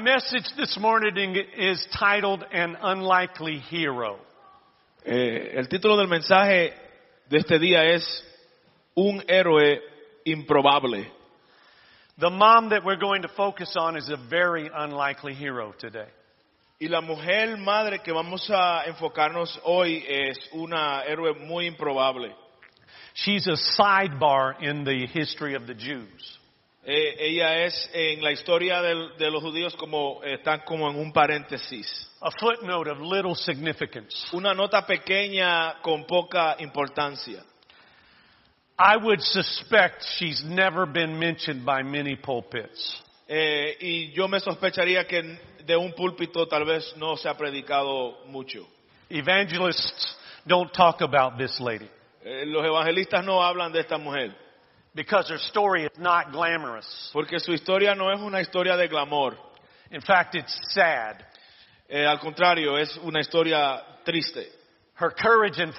My 0.00 0.14
message 0.14 0.46
this 0.56 0.78
morning 0.80 1.36
is 1.58 1.86
titled 1.98 2.42
An 2.52 2.74
Unlikely 2.80 3.58
Hero. 3.58 4.16
Eh, 5.04 5.58
el 5.58 5.68
título 5.68 5.98
del 5.98 6.06
mensaje 6.06 6.72
de 7.28 7.36
este 7.36 7.58
día 7.58 7.84
es 7.84 8.22
Un 8.96 9.22
héroe 9.28 9.78
improbable. 10.24 11.04
The 12.16 12.30
mom 12.30 12.70
that 12.70 12.82
we're 12.82 12.96
going 12.96 13.22
to 13.22 13.28
focus 13.36 13.76
on 13.78 13.98
is 13.98 14.08
a 14.08 14.16
very 14.16 14.70
unlikely 14.74 15.34
hero 15.34 15.74
today. 15.78 16.08
Y 16.80 16.88
la 16.88 17.02
mujer 17.02 17.58
madre 17.58 17.98
que 18.02 18.14
vamos 18.14 18.48
a 18.48 18.84
enfocarnos 18.86 19.60
hoy 19.66 20.02
es 20.08 20.38
una 20.54 21.02
héroe 21.06 21.34
muy 21.46 21.66
improbable. 21.66 22.34
She's 23.12 23.46
a 23.46 23.56
sidebar 23.78 24.62
in 24.62 24.84
the 24.84 25.06
history 25.12 25.54
of 25.54 25.66
the 25.66 25.74
Jews. 25.74 26.39
Eh, 26.82 27.16
ella 27.18 27.64
es 27.66 27.90
en 27.92 28.22
la 28.22 28.32
historia 28.32 28.80
del- 28.80 29.16
de 29.18 29.30
los 29.30 29.42
judíos 29.42 29.76
como 29.76 30.20
eh, 30.24 30.34
están 30.34 30.60
como 30.60 30.88
en 30.90 30.96
un 30.96 31.12
paréntesis. 31.12 31.86
A 32.22 32.30
footnote 32.30 32.90
of 32.90 32.98
little 33.00 33.34
significance. 33.34 34.16
Una 34.32 34.54
nota 34.54 34.86
pequeña 34.86 35.80
con 35.82 36.04
poca 36.06 36.56
importancia. 36.58 37.42
I 38.78 38.96
would 38.96 39.20
suspect 39.20 40.02
she's 40.18 40.42
never 40.42 40.86
been 40.86 41.18
mentioned 41.18 41.64
by 41.66 41.82
many 41.82 42.16
pulpits. 42.16 43.02
Eh, 43.28 43.76
y 43.80 44.12
yo 44.12 44.26
me 44.26 44.40
sospecharía 44.40 45.06
que 45.06 45.22
de 45.64 45.76
un 45.76 45.92
púlpito 45.92 46.48
tal 46.48 46.64
vez 46.64 46.96
no 46.96 47.16
se 47.16 47.28
ha 47.28 47.36
predicado 47.36 48.24
mucho. 48.26 48.66
Evangelists 49.10 50.16
don't 50.46 50.72
talk 50.72 51.02
about 51.02 51.36
this 51.36 51.60
lady 51.60 51.88
Eh, 52.24 52.44
los 52.46 52.64
evangelistas 52.64 53.24
no 53.24 53.42
hablan 53.42 53.70
de 53.72 53.80
esta 53.80 53.98
mujer 53.98 54.34
because 54.94 55.28
her 55.28 55.38
story 55.38 55.84
is 55.84 55.98
not 55.98 56.32
glamorous. 56.32 57.10
porque 57.12 57.38
su 57.38 57.52
historia 57.52 57.94
no 57.94 58.10
es 58.10 58.20
una 58.20 58.40
historia 58.40 58.76
de 58.76 58.88
glamour. 58.88 59.36
In 59.90 60.00
fact, 60.00 60.34
it's 60.34 60.56
sad. 60.72 61.24
Eh, 61.88 62.06
al 62.06 62.18
contrario, 62.18 62.76
es 62.76 62.96
una 63.04 63.20
historia 63.20 63.82
triste. 64.04 64.46
Her 64.94 65.10
courage 65.10 65.58
and 65.58 65.72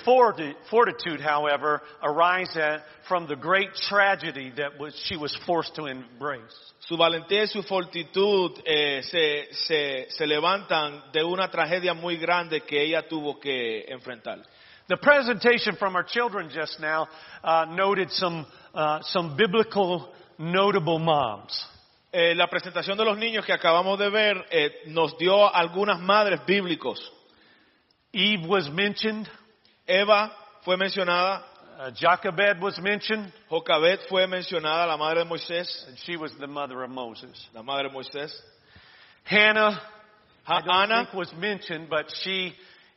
fortitude, 0.70 1.22
however, 1.22 1.80
arise 2.02 2.58
from 3.08 3.28
the 3.28 3.36
great 3.36 3.70
tragedy 3.88 4.52
that 4.58 4.80
was, 4.80 4.96
she 5.06 5.16
was 5.16 5.32
forced 5.46 5.76
to 5.76 5.86
embrace. 5.86 6.74
Su 6.88 6.98
valentía 6.98 7.44
y 7.44 7.46
su 7.46 7.62
fortitud 7.62 8.60
eh, 8.66 9.04
se, 9.04 9.46
se, 9.52 10.08
se 10.10 10.26
levantan 10.26 11.12
de 11.14 11.24
una 11.24 11.50
tragedia 11.50 11.94
muy 11.94 12.18
grande 12.18 12.62
que 12.62 12.82
ella 12.82 13.08
tuvo 13.08 13.40
que 13.40 13.86
enfrentar. 13.90 14.40
The 14.92 14.98
presentation 14.98 15.78
from 15.78 15.96
our 15.96 16.04
children 16.04 16.50
just 16.54 16.78
now 16.82 17.08
uh, 17.46 17.64
noted 17.70 18.12
some, 18.12 18.46
uh, 18.76 19.00
some 19.04 19.38
biblical 19.38 20.12
notable 20.38 21.00
moms. 21.00 21.66
Eh, 22.12 22.34
la 22.36 22.48
presentación 22.48 22.98
de 22.98 23.06
los 23.06 23.18
niños 23.18 23.46
que 23.46 23.54
acabamos 23.54 23.98
de 23.98 24.10
ver 24.10 24.36
eh, 24.52 24.70
nos 24.88 25.18
dio 25.18 25.48
algunas 25.48 25.98
madres 26.02 26.42
bíblicos. 26.46 27.00
Eve 28.12 28.46
was 28.50 28.70
mentioned, 28.70 29.30
Eva 29.88 30.30
fue 30.66 30.76
mencionada, 30.76 31.42
uh, 31.80 31.92
Jochebed 31.98 32.60
was 32.62 32.78
mentioned, 32.82 33.32
Jocabet 33.50 34.00
fue 34.10 34.28
mencionada, 34.28 34.86
la 34.88 34.98
madre 34.98 35.24
de 35.24 35.30
Moisés, 35.30 35.88
and 35.88 35.98
she 36.06 36.18
was 36.18 36.34
the 36.38 36.48
mother 36.48 36.84
of 36.84 36.90
Moses. 36.90 37.32
la 37.54 37.64
madre 37.64 37.88
de 37.88 37.96
Moisés. 37.96 38.30
Hannah, 39.24 39.80
I 40.46 40.52
Ha- 40.52 40.60
don't 40.60 40.92
Ana, 40.92 41.06
think 41.06 41.14
was 41.14 41.32
mentioned, 41.38 41.88
but 41.90 42.12
she 42.24 42.54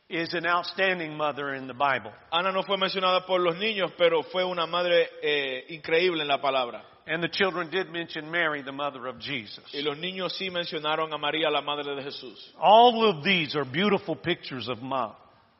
is 0.09 0.33
an 0.33 0.45
outstanding 0.45 1.17
mother 1.17 1.53
in 1.55 1.67
the 1.67 1.73
Bible. 1.73 2.11
Ana 2.31 2.51
no 2.51 2.61
fue 2.63 2.77
mencionada 2.77 3.25
por 3.25 3.39
los 3.39 3.55
niños, 3.55 3.91
pero 3.97 4.23
fue 4.23 4.43
una 4.43 4.67
madre 4.67 5.07
eh, 5.21 5.65
increíble 5.69 6.21
en 6.21 6.27
la 6.27 6.39
palabra. 6.39 6.83
And 7.07 7.21
the 7.21 7.29
children 7.29 7.69
did 7.69 7.89
mention 7.91 8.31
Mary, 8.31 8.63
the 8.63 8.71
mother 8.71 9.07
of 9.07 9.19
Jesus. 9.19 9.63
Y 9.73 9.81
los 9.81 9.97
niños 9.97 10.35
sí 10.39 10.49
mencionaron 10.49 11.13
a 11.13 11.17
María, 11.17 11.51
la 11.51 11.61
madre 11.61 11.95
de 11.95 12.03
Jesús. 12.03 12.37
All 12.59 13.03
of 13.09 13.23
these 13.23 13.55
are 13.55 13.63
beautiful 13.63 14.15
pictures 14.15 14.67
of 14.67 14.81
mom. 14.81 15.13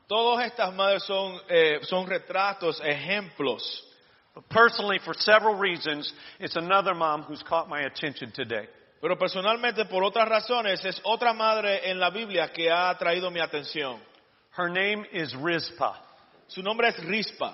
Todas 0.09 0.51
estas 0.51 0.73
madres 0.75 1.03
son, 1.05 1.39
eh, 1.49 1.79
son 1.83 2.07
retratos, 2.07 2.79
ejemplos. 2.81 3.61
But 4.35 4.49
personally, 4.49 4.99
for 5.03 5.13
several 5.13 5.55
reasons, 5.55 6.11
it's 6.39 6.55
another 6.55 6.93
mom 6.93 7.23
who's 7.23 7.41
caught 7.43 7.69
my 7.69 7.81
attention 7.81 8.31
today. 8.31 8.67
Pero 9.01 9.15
personalmente, 9.15 9.85
por 9.85 10.03
otras 10.03 10.27
razones, 10.27 10.83
es 10.83 10.99
otra 11.03 11.33
madre 11.33 11.89
en 11.89 11.99
la 11.99 12.09
Biblia 12.09 12.51
que 12.51 12.69
ha 12.69 12.89
atraído 12.89 13.31
mi 13.31 13.39
atención. 13.39 13.99
Her 14.55 14.69
name 14.69 15.05
is 15.11 15.35
Rizpah, 15.35 15.95
Su 16.47 16.61
nombre 16.61 16.87
es 16.87 16.95
Rispa, 17.03 17.53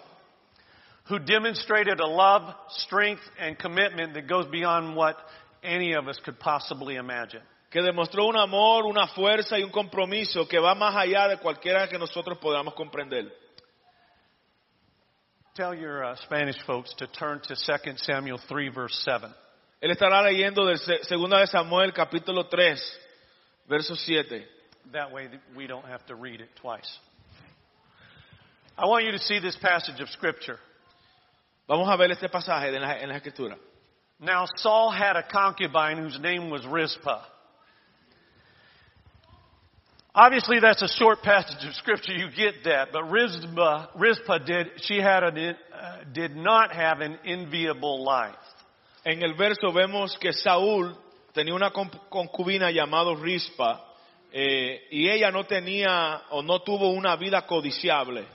who 1.07 1.17
demonstrated 1.19 1.99
a 1.99 2.07
love, 2.07 2.53
strength, 2.69 3.21
and 3.39 3.57
commitment 3.57 4.13
that 4.13 4.27
goes 4.27 4.45
beyond 4.51 4.95
what 4.95 5.17
any 5.63 5.93
of 5.93 6.07
us 6.07 6.19
could 6.23 6.39
possibly 6.39 6.95
imagine. 6.95 7.41
que 7.71 7.81
demostró 7.81 8.27
un 8.27 8.35
amor, 8.35 8.85
una 8.85 9.07
fuerza 9.07 9.57
y 9.57 9.63
un 9.63 9.71
compromiso 9.71 10.45
que 10.45 10.59
va 10.59 10.75
más 10.75 10.93
allá 10.93 11.29
de 11.29 11.37
cualquiera 11.37 11.87
que 11.87 11.97
nosotros 11.97 12.37
podamos 12.37 12.73
comprender. 12.73 13.31
Tell 15.55 15.73
your 15.73 16.03
uh, 16.03 16.15
Spanish 16.17 16.61
folks 16.65 16.93
to 16.95 17.07
turn 17.07 17.39
to 17.47 17.55
2 17.55 17.97
Samuel 17.97 18.39
3, 18.47 18.69
verse 18.69 19.01
7. 19.05 19.33
Él 19.81 19.91
estará 19.91 20.21
leyendo 20.21 20.65
de 20.65 20.77
segunda 21.03 21.39
de 21.39 21.47
Samuel 21.47 21.93
capítulo 21.93 22.47
3, 22.47 22.99
verso 23.69 23.95
7. 23.95 24.45
That 24.93 25.11
way 25.11 25.29
we 25.55 25.67
don't 25.67 25.85
have 25.85 26.05
to 26.07 26.15
read 26.15 26.41
it 26.41 26.49
twice. 26.61 26.89
I 28.77 28.85
want 28.85 29.05
you 29.05 29.11
to 29.11 29.19
see 29.19 29.39
this 29.39 29.57
passage 29.61 29.99
of 29.99 30.09
Scripture. 30.09 30.57
Vamos 31.67 31.87
a 31.89 31.97
ver 31.97 32.11
este 32.11 32.27
pasaje 32.29 32.73
en 32.73 32.81
la, 32.81 32.93
en 32.97 33.09
la 33.09 33.15
escritura. 33.15 33.55
Now 34.19 34.45
Saul 34.57 34.91
had 34.91 35.15
a 35.15 35.23
concubine 35.23 35.97
whose 35.97 36.19
name 36.19 36.49
was 36.49 36.65
Rizpah. 36.65 37.21
Obviously, 40.13 40.59
that's 40.59 40.81
a 40.81 40.89
short 40.99 41.21
passage 41.21 41.65
of 41.65 41.73
scripture. 41.75 42.11
You 42.11 42.27
get 42.35 42.65
that, 42.65 42.89
but 42.91 43.03
Rizpah, 43.03 43.87
Rizpah 43.95 44.39
did. 44.39 44.67
She 44.81 44.97
had 44.97 45.23
an, 45.23 45.37
uh, 45.37 45.97
did 46.11 46.35
not 46.35 46.73
have 46.73 46.99
an 46.99 47.17
enviable 47.25 48.03
life. 48.03 48.35
En 49.05 49.23
el 49.23 49.35
verso 49.37 49.71
vemos 49.71 50.17
que 50.19 50.33
Saúl 50.33 50.93
tenía 51.33 51.55
una 51.55 51.71
con- 51.71 51.89
concubina 52.11 52.71
llamada 52.71 53.15
Rispa 53.15 53.79
eh, 54.31 54.87
y 54.91 55.09
ella 55.09 55.31
no 55.31 55.45
tenía 55.45 56.23
o 56.31 56.41
no 56.41 56.61
tuvo 56.61 56.91
una 56.91 57.15
vida 57.15 57.45
codiciable. 57.45 58.25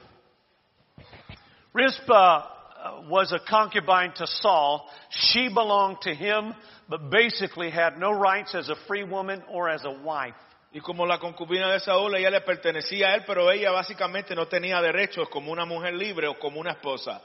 Rizpah 1.72 2.44
uh, 2.46 3.08
was 3.08 3.32
a 3.32 3.38
concubine 3.38 4.12
to 4.16 4.26
Saul. 4.26 4.88
She 5.10 5.48
belonged 5.48 5.98
to 6.02 6.14
him, 6.14 6.54
but 6.88 7.10
basically 7.10 7.70
had 7.70 7.98
no 7.98 8.12
rights 8.12 8.54
as 8.54 8.68
a 8.68 8.76
free 8.86 9.04
woman 9.04 9.42
or 9.50 9.68
as 9.68 9.84
a 9.84 9.90
wife. 9.90 10.34
Y 10.72 10.80
como 10.80 11.04
la 11.06 11.18
concubina 11.18 11.72
de 11.72 11.80
Saúl, 11.80 12.14
ella 12.14 12.30
le 12.30 12.40
pertenecía 12.40 13.08
a 13.08 13.14
él, 13.14 13.24
pero 13.26 13.50
ella 13.50 13.70
básicamente 13.70 14.34
no 14.34 14.46
tenía 14.46 14.80
derechos 14.82 15.28
como 15.30 15.50
una 15.50 15.64
mujer 15.64 15.94
libre 15.94 16.26
o 16.28 16.38
como 16.38 16.60
una 16.60 16.72
esposa. 16.72 17.22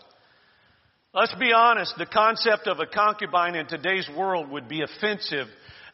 Let's 1.13 1.35
be 1.37 1.51
honest, 1.51 1.97
the 1.97 2.05
concept 2.05 2.67
of 2.67 2.79
a 2.79 2.85
concubine 2.85 3.55
in 3.55 3.67
today's 3.67 4.09
world 4.15 4.49
would 4.49 4.69
be 4.69 4.81
offensive, 4.81 5.47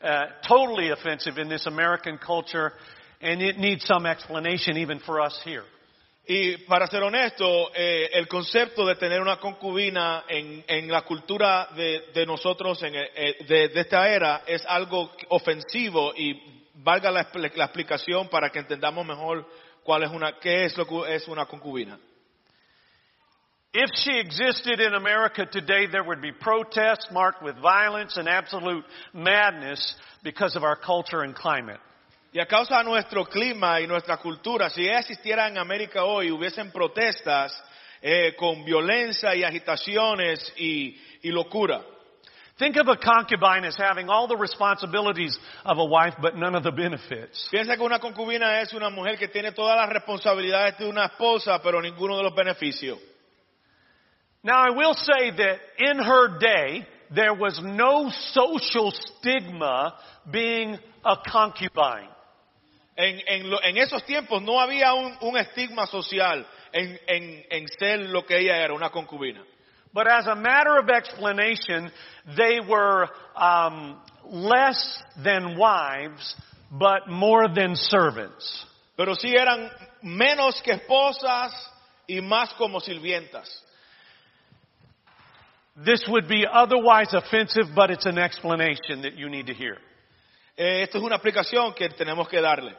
uh, 0.03 0.25
totally 0.47 0.90
offensive 0.90 1.38
in 1.38 1.49
this 1.49 1.66
American 1.66 2.17
culture, 2.17 2.73
and 3.22 3.41
it 3.41 3.58
needs 3.58 3.85
some 3.85 4.05
explanation 4.05 4.78
even 4.78 4.99
for 4.99 5.22
us 5.22 5.40
here. 5.44 5.64
Y 6.29 6.58
para 6.67 6.88
ser 6.88 7.03
honesto, 7.03 7.72
eh, 7.73 8.09
el 8.11 8.28
concepto 8.28 8.85
de 8.85 8.96
tener 8.96 9.22
una 9.22 9.38
concubina 9.38 10.26
en, 10.28 10.61
en 10.67 10.91
la 10.91 11.03
cultura 11.03 11.70
de, 11.73 12.09
de 12.14 12.26
nosotros, 12.26 12.84
en, 12.84 12.96
eh, 12.96 13.38
de, 13.47 13.72
esta 13.73 14.09
era, 14.09 14.44
es 14.46 14.66
algo 14.66 15.09
ofensivo 15.29 16.14
y 16.14 16.66
valga 16.76 17.11
la, 17.11 17.29
la 17.34 17.66
explicación 17.66 18.28
para 18.28 18.50
que 18.50 18.59
entendamos 18.59 19.05
mejor 19.05 19.47
cuál 19.84 20.03
es 20.03 20.09
una, 20.09 20.38
qué 20.38 20.66
es 20.66 20.78
lo 20.78 20.85
que 20.85 21.16
es 21.16 21.29
una 21.29 21.46
concubina. 21.46 21.97
If 23.79 23.91
she 23.94 24.18
existed 24.18 24.79
in 24.79 24.96
America 24.96 25.46
today, 25.46 25.85
there 25.85 26.03
would 26.03 26.20
be 26.20 26.32
protests 26.32 27.09
marked 27.12 27.44
with 27.44 27.62
violence 27.62 28.18
and 28.18 28.28
absolute 28.28 28.84
madness 29.14 29.96
because 30.24 30.56
of 30.56 30.64
our 30.64 30.76
culture 30.76 31.22
and 31.22 31.35
climate. 31.35 31.78
Y 32.34 32.41
a 32.41 32.47
causa 32.47 32.79
de 32.79 32.85
nuestro 32.85 33.26
clima 33.26 33.79
y 33.79 33.85
nuestra 33.85 34.18
cultura, 34.18 34.72
si 34.72 34.82
ella 34.82 35.02
existiera 35.02 35.47
en 35.47 35.59
América 35.59 36.03
hoy, 36.06 36.32
hubiesen 36.32 36.72
protestas 36.72 37.53
eh, 38.02 38.34
con 38.35 38.66
violencia 38.66 39.35
y 39.35 39.44
agitaciones 39.44 40.40
y, 40.58 40.97
y 41.22 41.29
locura. 41.29 41.84
Think 42.58 42.78
of 42.78 42.88
a 42.88 42.97
concubine 42.97 43.64
as 43.64 43.78
having 43.78 44.09
all 44.09 44.28
the 44.28 44.38
responsibilities 44.38 45.38
of 45.64 45.78
a 45.78 45.85
wife, 45.85 46.16
but 46.20 46.35
none 46.35 46.56
of 46.56 46.64
the 46.64 46.72
benefits. 46.72 47.47
Piensa 47.52 47.76
que 47.78 47.85
una 47.85 48.00
concubina 48.00 48.59
es 48.59 48.74
una 48.74 48.90
mujer 48.90 49.20
que 49.20 49.28
tiene 49.28 49.52
todas 49.52 49.78
las 49.78 49.90
responsabilidades 49.90 50.79
de 50.79 50.90
una 50.90 51.06
esposa, 51.06 51.62
pero 51.62 51.79
ninguno 51.79 52.18
de 52.18 52.24
los 52.24 52.34
beneficios. 52.34 52.97
Now, 54.43 54.63
I 54.66 54.69
will 54.72 54.93
say 54.93 55.31
that 55.31 55.57
in 55.79 55.97
her 55.97 56.37
day, 56.39 56.87
there 57.13 57.34
was 57.34 57.59
no 57.63 58.09
social 58.31 58.91
stigma 58.91 59.95
being 60.31 60.78
a 61.05 61.16
concubine. 61.29 62.09
En, 62.97 63.19
en, 63.28 63.49
lo- 63.49 63.59
en 63.63 63.78
esos 63.78 64.03
tiempos 64.05 64.41
no 64.41 64.59
había 64.59 64.93
un, 64.93 65.17
un 65.22 65.37
estigma 65.37 65.85
social 65.87 66.45
en, 66.73 66.97
en, 67.07 67.43
en 67.51 67.67
ser 67.79 67.99
lo 68.09 68.23
que 68.23 68.37
ella 68.39 68.57
era, 68.57 68.73
una 68.73 68.89
concubina. 68.89 69.43
But 69.93 70.07
as 70.07 70.28
a 70.28 70.35
matter 70.35 70.78
of 70.78 70.90
explanation, 70.90 71.91
they 72.35 72.59
were 72.67 73.07
um, 73.35 73.99
less 74.25 75.03
than 75.23 75.57
wives, 75.57 76.35
but 76.72 77.07
more 77.07 77.47
than 77.53 77.75
servants. 77.75 78.66
Pero 78.97 79.13
sí 79.16 79.33
eran 79.35 79.69
menos 80.03 80.61
que 80.63 80.73
esposas 80.73 81.51
y 82.07 82.19
más 82.22 82.53
como 82.57 82.79
sirvientas. 82.79 83.47
This 85.85 86.03
would 86.08 86.28
be 86.28 86.46
otherwise 86.52 87.14
offensive, 87.14 87.66
but 87.76 87.91
it's 87.91 88.06
an 88.06 88.18
explanation 88.18 89.03
that 89.03 89.16
you 89.16 89.29
need 89.29 89.47
to 89.47 89.53
hear. 89.53 89.78
Eh, 90.58 90.82
esto 90.82 90.97
es 90.97 91.03
una 91.03 91.18
explicación 91.18 91.76
que 91.76 91.88
tenemos 91.90 92.28
que 92.28 92.41
darle. 92.41 92.74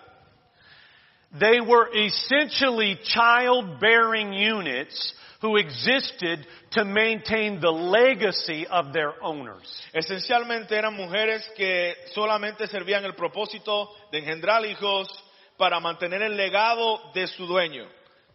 They 1.38 1.60
were 1.60 1.88
essentially 1.94 2.98
childbearing 3.04 4.32
units 4.32 5.14
who 5.40 5.56
existed 5.56 6.44
to 6.72 6.84
maintain 6.84 7.60
the 7.60 7.70
legacy 7.70 8.66
of 8.66 8.92
their 8.92 9.12
owners. 9.22 9.70
Esencialmente 9.94 10.72
eran 10.72 10.94
mujeres 10.94 11.48
que 11.56 11.94
solamente 12.14 12.66
servían 12.66 13.04
el 13.04 13.14
propósito 13.14 13.90
de 14.10 14.18
engendrar 14.18 14.64
hijos 14.66 15.08
para 15.56 15.78
mantener 15.78 16.22
el 16.22 16.36
legado 16.36 17.12
de 17.14 17.28
su 17.28 17.46
dueño. 17.46 17.86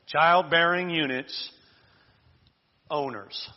Childbearing 0.05 0.89
units, 0.89 1.51
owners. 2.89 3.49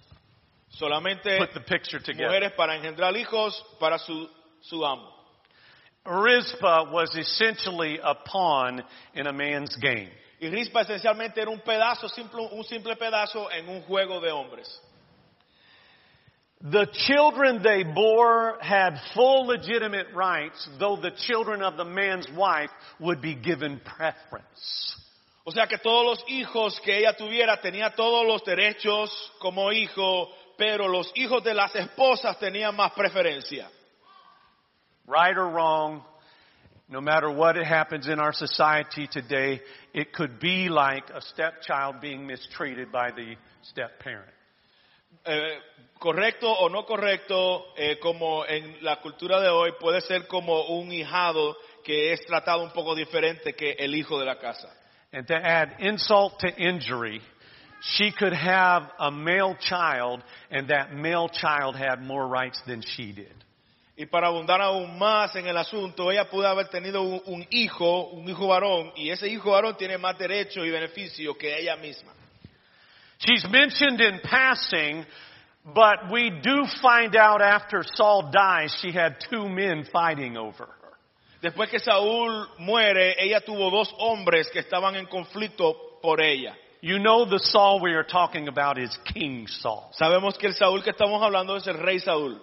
Solamente 0.79 1.39
Put 1.39 1.55
the 1.55 1.61
picture 1.61 1.99
together. 1.99 2.29
mujeres 2.29 2.53
para 2.57 2.77
engendrar 2.77 3.17
hijos 3.17 3.53
para 3.81 3.99
su, 3.99 4.29
su 4.63 4.85
amo. 4.85 5.13
Rizpah 6.05 6.91
was 6.93 7.15
essentially 7.17 7.99
a 8.03 8.15
pawn 8.15 8.83
in 9.15 9.27
a 9.27 9.33
man's 9.33 9.75
game. 9.77 10.11
Y 10.41 10.47
esencialmente 10.49 11.39
era 11.39 11.51
un 11.51 11.61
pedazo, 11.61 12.09
simple, 12.09 12.49
un 12.53 12.63
simple 12.65 12.95
pedazo 12.97 13.49
en 13.51 13.69
un 13.69 13.83
juego 13.83 14.21
de 14.21 14.31
hombres. 14.31 14.69
The 16.61 16.87
children 17.07 17.63
they 17.63 17.85
bore 17.85 18.59
had 18.61 18.99
full 19.15 19.47
legitimate 19.47 20.07
rights, 20.15 20.69
though 20.79 20.97
the 20.97 21.13
children 21.27 21.63
of 21.63 21.77
the 21.77 21.85
man's 21.85 22.27
wife 22.37 22.71
would 22.99 23.21
be 23.21 23.35
given 23.35 23.81
preference. 23.81 24.97
O 25.45 25.53
sea 25.53 25.67
que 25.67 25.79
todos 25.79 26.05
los 26.05 26.25
hijos 26.29 26.81
que 26.81 26.99
ella 26.99 27.13
tuviera 27.13 27.61
tenía 27.61 27.95
todos 27.95 28.27
los 28.27 28.43
derechos 28.43 29.11
como 29.39 29.71
hijo, 29.71 30.29
pero 30.57 30.89
los 30.89 31.11
hijos 31.15 31.43
de 31.43 31.55
las 31.55 31.75
esposas 31.75 32.39
tenían 32.39 32.75
más 32.75 32.93
preferencia. 32.93 33.69
Right 35.07 35.37
or 35.37 35.51
wrong, 35.51 36.03
no 36.89 37.01
matter 37.01 37.29
what 37.29 37.57
happens 37.57 38.07
in 38.07 38.19
our 38.19 38.33
society 38.33 39.07
today, 39.07 39.61
it 39.93 40.13
could 40.13 40.39
be 40.41 40.69
like 40.69 41.11
a 41.11 41.21
stepchild 41.21 42.01
being 42.01 42.27
mistreated 42.27 42.91
by 42.93 43.11
the 43.11 43.37
step 43.63 43.99
parent. 44.01 44.33
Eh, 45.25 45.59
correcto 45.99 46.49
o 46.49 46.69
no 46.69 46.85
correcto, 46.85 47.75
eh, 47.77 47.99
como 48.01 48.45
en 48.45 48.77
la 48.83 49.01
cultura 49.01 49.41
de 49.41 49.49
hoy, 49.49 49.73
puede 49.81 50.01
ser 50.01 50.27
como 50.29 50.67
un 50.79 50.93
hijado 50.93 51.57
que 51.85 52.13
es 52.13 52.25
tratado 52.27 52.63
un 52.63 52.71
poco 52.71 52.95
diferente 52.95 53.55
que 53.55 53.73
el 53.73 53.95
hijo 53.95 54.19
de 54.19 54.25
la 54.25 54.39
casa. 54.39 54.69
And 55.13 55.27
to 55.27 55.35
add 55.35 55.77
insult 55.81 56.39
to 56.41 56.49
injury, 56.49 57.21
she 57.81 58.13
could 58.13 58.33
have 58.33 58.91
a 58.99 59.11
male 59.11 59.57
child, 59.61 60.23
and 60.51 60.69
that 60.69 60.95
male 60.95 61.29
child 61.29 61.77
had 61.77 62.03
more 62.03 62.27
rights 62.27 62.61
than 62.67 62.83
she 62.83 63.13
did. 63.13 63.35
Y 63.99 64.05
para 64.07 64.29
abundar 64.29 64.61
aún 64.61 64.99
más 64.99 65.35
en 65.37 65.47
el 65.47 65.57
asunto, 65.57 66.11
ella 66.11 66.29
pudo 66.31 66.47
haber 66.47 66.69
tenido 66.69 67.03
un, 67.03 67.23
un 67.27 67.47
hijo, 67.51 68.11
un 68.11 68.29
hijo 68.29 68.47
varón, 68.47 68.93
y 68.95 69.11
ese 69.11 69.27
hijo 69.27 69.53
varón 69.53 69.77
tiene 69.77 69.97
más 69.97 70.19
derechos 70.19 70.67
y 70.67 70.71
beneficios 70.71 71.37
que 71.39 71.57
ella 71.57 71.77
misma. 71.77 72.13
She's 73.19 73.47
mentioned 73.49 74.01
in 74.01 74.21
passing, 74.21 75.07
but 75.65 76.11
we 76.13 76.29
do 76.43 76.67
find 76.83 77.17
out 77.17 77.41
after 77.41 77.83
Saul 77.83 78.31
dies, 78.31 78.77
she 78.83 78.93
had 78.93 79.17
two 79.31 79.49
men 79.49 79.87
fighting 79.91 80.37
over 80.37 80.67
her. 80.67 80.77
Después 81.43 81.71
que 81.71 81.79
Saúl 81.79 82.49
muere, 82.59 83.15
ella 83.19 83.41
tuvo 83.41 83.71
dos 83.71 83.95
hombres 83.99 84.51
que 84.51 84.61
estaban 84.61 84.97
en 84.97 85.07
conflicto 85.07 85.99
por 86.03 86.21
ella. 86.21 86.55
You 86.87 87.01
know 87.01 87.25
the 87.29 87.41
Saul 87.41 87.81
we 87.81 87.95
are 87.95 88.05
talking 88.05 88.47
about 88.47 88.79
is 88.79 88.97
King 89.13 89.49
Saul. 89.49 89.91
Sabemos 90.01 90.39
que 90.39 90.47
el 90.49 90.55
Saúl 90.55 90.85
que 90.85 90.93
estamos 90.93 91.21
hablando 91.21 91.57
es 91.57 91.67
el 91.67 91.79
rey 91.85 91.99
Saúl. 91.99 92.39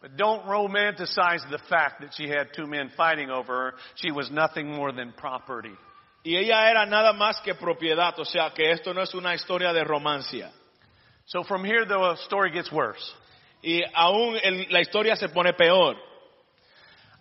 But 0.00 0.16
don't 0.16 0.44
romanticize 0.46 1.42
the 1.50 1.58
fact 1.68 2.02
that 2.02 2.14
she 2.14 2.28
had 2.28 2.52
two 2.54 2.68
men 2.68 2.92
fighting 2.96 3.30
over 3.30 3.52
her. 3.52 3.74
She 3.96 4.12
was 4.12 4.30
nothing 4.30 4.68
more 4.68 4.92
than 4.92 5.12
property. 5.12 5.74
Y 6.24 6.36
ella 6.36 6.70
era 6.70 6.86
nada 6.86 7.12
más 7.14 7.42
que 7.42 7.54
propiedad, 7.56 8.16
o 8.20 8.24
sea 8.24 8.52
que 8.54 8.70
esto 8.70 8.92
no 8.92 9.02
es 9.02 9.12
una 9.12 9.34
historia 9.34 9.72
de 9.72 9.82
romancia. 9.82 10.52
So 11.26 11.42
from 11.42 11.64
here 11.64 11.84
the 11.84 12.14
story 12.26 12.52
gets 12.52 12.70
worse. 12.70 13.02
Y 13.64 13.82
aún 13.92 14.38
el- 14.40 14.68
la 14.70 14.82
historia 14.82 15.16
se 15.16 15.30
pone 15.30 15.52
peor. 15.54 15.96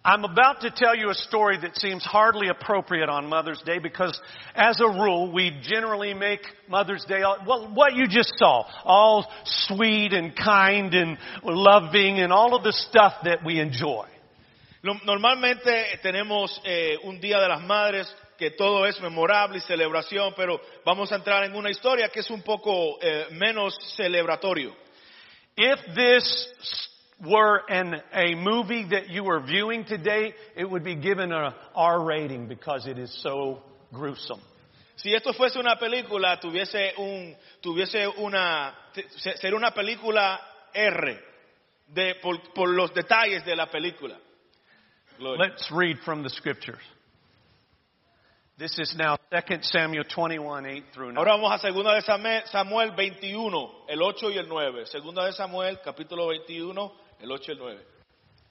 I'm 0.07 0.24
about 0.24 0.62
to 0.62 0.71
tell 0.71 0.95
you 0.95 1.09
a 1.09 1.13
story 1.13 1.57
that 1.62 1.75
seems 1.75 2.01
hardly 2.01 2.48
appropriate 2.48 3.09
on 3.09 3.27
Mother's 3.27 3.62
Day 3.65 3.77
because, 3.77 4.18
as 4.56 4.80
a 4.80 4.88
rule, 4.88 5.33
we 5.33 5.59
generally 5.62 6.13
make 6.13 6.39
Mother's 6.69 7.04
Day 7.04 7.24
all, 7.24 7.39
well, 7.45 7.69
what 7.74 7.94
you 7.94 8.07
just 8.07 8.31
saw, 8.38 8.63
all 8.86 9.30
sweet 9.44 10.13
and 10.13 10.33
kind 10.33 10.94
and 10.94 11.18
loving 11.44 12.19
and 12.19 12.31
all 12.31 12.56
of 12.56 12.63
the 12.63 12.71
stuff 12.71 13.15
that 13.25 13.44
we 13.44 13.59
enjoy. 13.59 14.07
Normalmente 14.81 16.00
tenemos 16.01 16.57
eh, 16.63 16.95
un 17.04 17.19
Día 17.19 17.42
de 17.42 17.50
las 17.50 17.62
Madres 17.63 18.07
que 18.38 18.51
todo 18.51 18.86
es 18.86 19.01
memorable 19.01 19.57
y 19.57 19.62
celebración, 19.62 20.33
pero 20.38 20.62
vamos 20.86 21.12
a 21.12 21.15
entrar 21.15 21.44
en 21.44 21.54
una 21.54 21.69
historia 21.69 22.07
que 22.07 22.21
es 22.21 22.30
un 22.30 22.44
poco 22.44 22.98
eh, 23.01 23.25
menos 23.31 23.77
celebratorio. 23.98 24.74
If 25.57 25.80
this 25.95 26.48
were 27.25 27.61
in 27.69 27.95
a 28.13 28.35
movie 28.35 28.87
that 28.91 29.09
you 29.09 29.23
were 29.23 29.39
viewing 29.39 29.85
today, 29.85 30.33
it 30.55 30.69
would 30.69 30.83
be 30.83 30.95
given 30.95 31.31
a 31.31 31.55
R 31.75 32.03
rating 32.03 32.47
because 32.47 32.85
it 32.87 32.97
is 32.97 33.11
so 33.23 33.61
gruesome. 33.94 34.42
Si 34.97 35.13
esto 35.13 35.31
fuese 35.33 35.57
una 35.57 35.75
película, 35.77 36.39
tuviese 36.39 36.97
un, 36.97 37.35
tuviese 37.61 38.07
una, 38.18 38.73
sería 39.37 39.56
una 39.56 39.71
película 39.71 40.39
R 40.73 41.19
de, 41.94 42.15
por, 42.21 42.37
por 42.53 42.69
los 42.69 42.92
detalles 42.94 43.45
de 43.45 43.56
la 43.56 43.68
película. 43.68 44.18
Gloria. 45.19 45.45
Let's 45.49 45.71
read 45.71 45.97
from 46.03 46.23
the 46.23 46.30
scriptures. 46.30 46.81
This 48.57 48.80
is 48.80 48.95
now 48.97 49.18
2 49.31 49.61
Samuel 49.61 50.03
21, 50.03 50.65
8 50.65 50.83
through 50.92 51.11
9. 51.11 51.18
Ahora 51.18 51.37
vamos 51.37 51.53
a 51.53 51.59
segunda 51.59 51.94
de 51.94 52.01
Samuel 52.01 52.92
21, 52.95 53.71
el 53.87 54.01
8 54.01 54.31
y 54.31 54.37
el 54.39 54.47
9. 54.47 54.87
Segunda 54.87 55.25
de 55.25 55.33
Samuel, 55.33 55.80
capítulo 55.83 56.30
21, 56.30 56.92
el 57.21 57.31
8 57.31 57.44
y 57.47 57.54
el 57.54 57.59
9. 57.59 57.78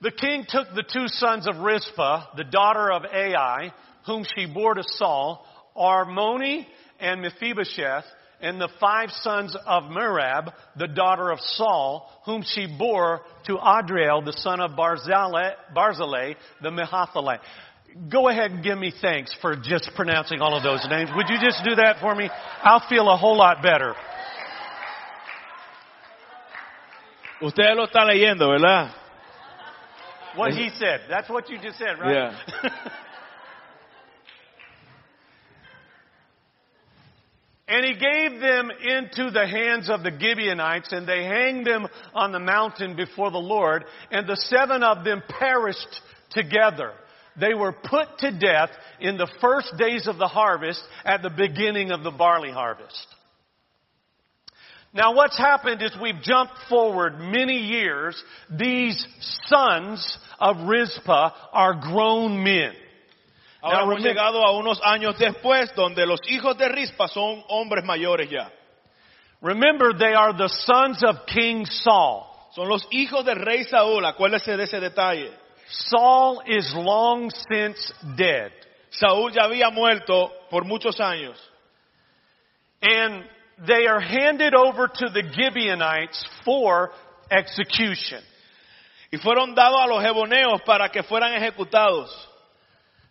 The 0.01 0.11
king 0.11 0.45
took 0.47 0.69
the 0.75 0.83
two 0.83 1.09
sons 1.09 1.47
of 1.47 1.57
Rizpah, 1.57 2.37
the 2.37 2.45
daughter 2.45 2.93
of 2.93 3.05
Ai, 3.05 3.73
whom 4.05 4.25
she 4.35 4.47
bore 4.47 4.75
to 4.75 4.83
Saul, 4.85 5.45
Armoni 5.77 6.67
and 7.01 7.23
Mephibosheth, 7.23 8.05
and 8.41 8.61
the 8.61 8.69
five 8.79 9.11
sons 9.11 9.57
of 9.67 9.85
Merab, 9.85 10.53
the 10.77 10.87
daughter 10.87 11.31
of 11.31 11.41
Saul, 11.41 12.11
whom 12.27 12.43
she 12.47 12.67
bore 12.79 13.23
to 13.47 13.59
Adriel, 13.59 14.23
the 14.23 14.35
son 14.35 14.61
of 14.61 14.73
Barzillai, 14.77 16.35
the 16.63 16.71
Meholathite. 16.71 17.41
Go 18.11 18.29
ahead 18.29 18.51
and 18.51 18.63
give 18.63 18.77
me 18.77 18.93
thanks 19.01 19.35
for 19.41 19.57
just 19.57 19.91
pronouncing 19.97 20.43
all 20.43 20.55
of 20.55 20.63
those 20.63 20.87
names. 20.91 21.09
Would 21.17 21.31
you 21.31 21.39
just 21.43 21.65
do 21.65 21.77
that 21.77 21.97
for 22.03 22.15
me? 22.15 22.29
I'll 22.63 22.87
feel 22.91 23.09
a 23.09 23.17
whole 23.17 23.39
lot 23.39 23.63
better. 23.63 23.95
Ustedes 27.41 27.77
lo 27.77 27.85
están 27.85 28.07
leyendo, 28.07 28.49
¿verdad? 28.49 28.95
What 30.37 30.53
he 30.53 30.71
said. 30.79 31.03
That's 31.09 31.29
what 31.29 31.49
you 31.49 31.59
just 31.59 31.79
said, 31.79 31.99
right? 31.99 32.33
Yeah. 32.63 32.91
And 37.69 37.85
he 37.85 37.95
gave 37.95 38.41
them 38.41 38.71
into 38.71 39.31
the 39.33 39.47
hands 39.47 39.91
of 39.91 40.05
the 40.05 40.13
Gibeonites, 40.17 40.93
and 40.93 41.07
they 41.07 41.25
hanged 41.25 41.67
them 41.67 41.89
on 42.15 42.31
the 42.31 42.39
mountain 42.39 42.95
before 42.95 43.33
the 43.33 43.39
Lord, 43.39 43.85
and 44.13 44.27
the 44.27 44.37
seven 44.37 44.85
of 44.85 45.05
them 45.05 45.23
perished 45.29 46.01
together. 46.31 46.93
They 47.39 47.55
were 47.55 47.73
put 47.73 48.19
to 48.19 48.31
death 48.39 48.71
in 49.01 49.17
the 49.17 49.29
first 49.41 49.75
days 49.77 50.07
of 50.07 50.17
the 50.17 50.29
harvest 50.29 50.81
at 51.05 51.23
the 51.23 51.31
beginning 51.31 51.91
of 51.91 52.05
the 52.05 52.13
barley 52.13 52.53
harvest. 52.53 53.07
Now 54.97 55.13
what's 55.15 55.37
happened 55.37 55.83
is 55.83 55.93
we've 56.01 56.23
jumped 56.23 56.55
forward 56.71 57.21
many 57.21 57.59
years. 57.59 58.17
These 58.51 59.07
sons 59.45 60.19
of 60.41 60.57
Rizpah 60.67 61.33
are 61.53 61.75
grown 61.75 62.43
men. 62.43 62.73
Ahora 63.63 63.77
Now, 63.77 63.83
hemos 63.85 63.97
remember- 63.99 64.09
llegado 64.09 64.43
a 64.43 64.53
unos 64.57 64.81
años 64.81 65.19
después 65.19 65.75
donde 65.75 66.07
los 66.07 66.21
hijos 66.31 66.57
de 66.57 66.69
Rispa 66.69 67.09
son 67.09 67.45
hombres 67.49 67.85
mayores 67.85 68.31
ya. 68.31 68.49
Remember, 69.43 69.93
they 69.93 70.15
are 70.15 70.33
the 70.33 70.49
sons 70.49 71.03
of 71.05 71.27
King 71.27 71.67
Saul. 71.67 72.25
Son 72.55 72.67
los 72.67 72.87
hijos 72.91 73.23
del 73.27 73.37
rey 73.45 73.65
Saúl, 73.65 74.03
acuérdese 74.07 74.57
de 74.57 74.65
ese 74.65 74.81
detalle. 74.81 75.31
Saul 75.69 76.41
is 76.47 76.73
long 76.75 77.31
since 77.51 77.93
dead. 78.17 78.51
Saúl 78.91 79.31
ya 79.31 79.43
había 79.45 79.69
muerto 79.71 80.33
por 80.49 80.65
muchos 80.65 80.99
años. 81.01 81.37
And 82.81 83.25
they 83.65 83.87
are 83.87 84.01
handed 84.01 84.55
over 84.55 84.89
to 84.89 85.09
the 85.13 85.23
Gibeonites 85.23 86.25
for 86.45 86.91
execution. 87.31 88.23
Y 89.13 89.19
fueron 89.19 89.55
dados 89.55 89.79
a 89.83 89.87
los 89.87 90.05
jeboneos 90.05 90.63
para 90.65 90.91
que 90.91 91.03
fueran 91.03 91.33
ejecutados. 91.35 92.09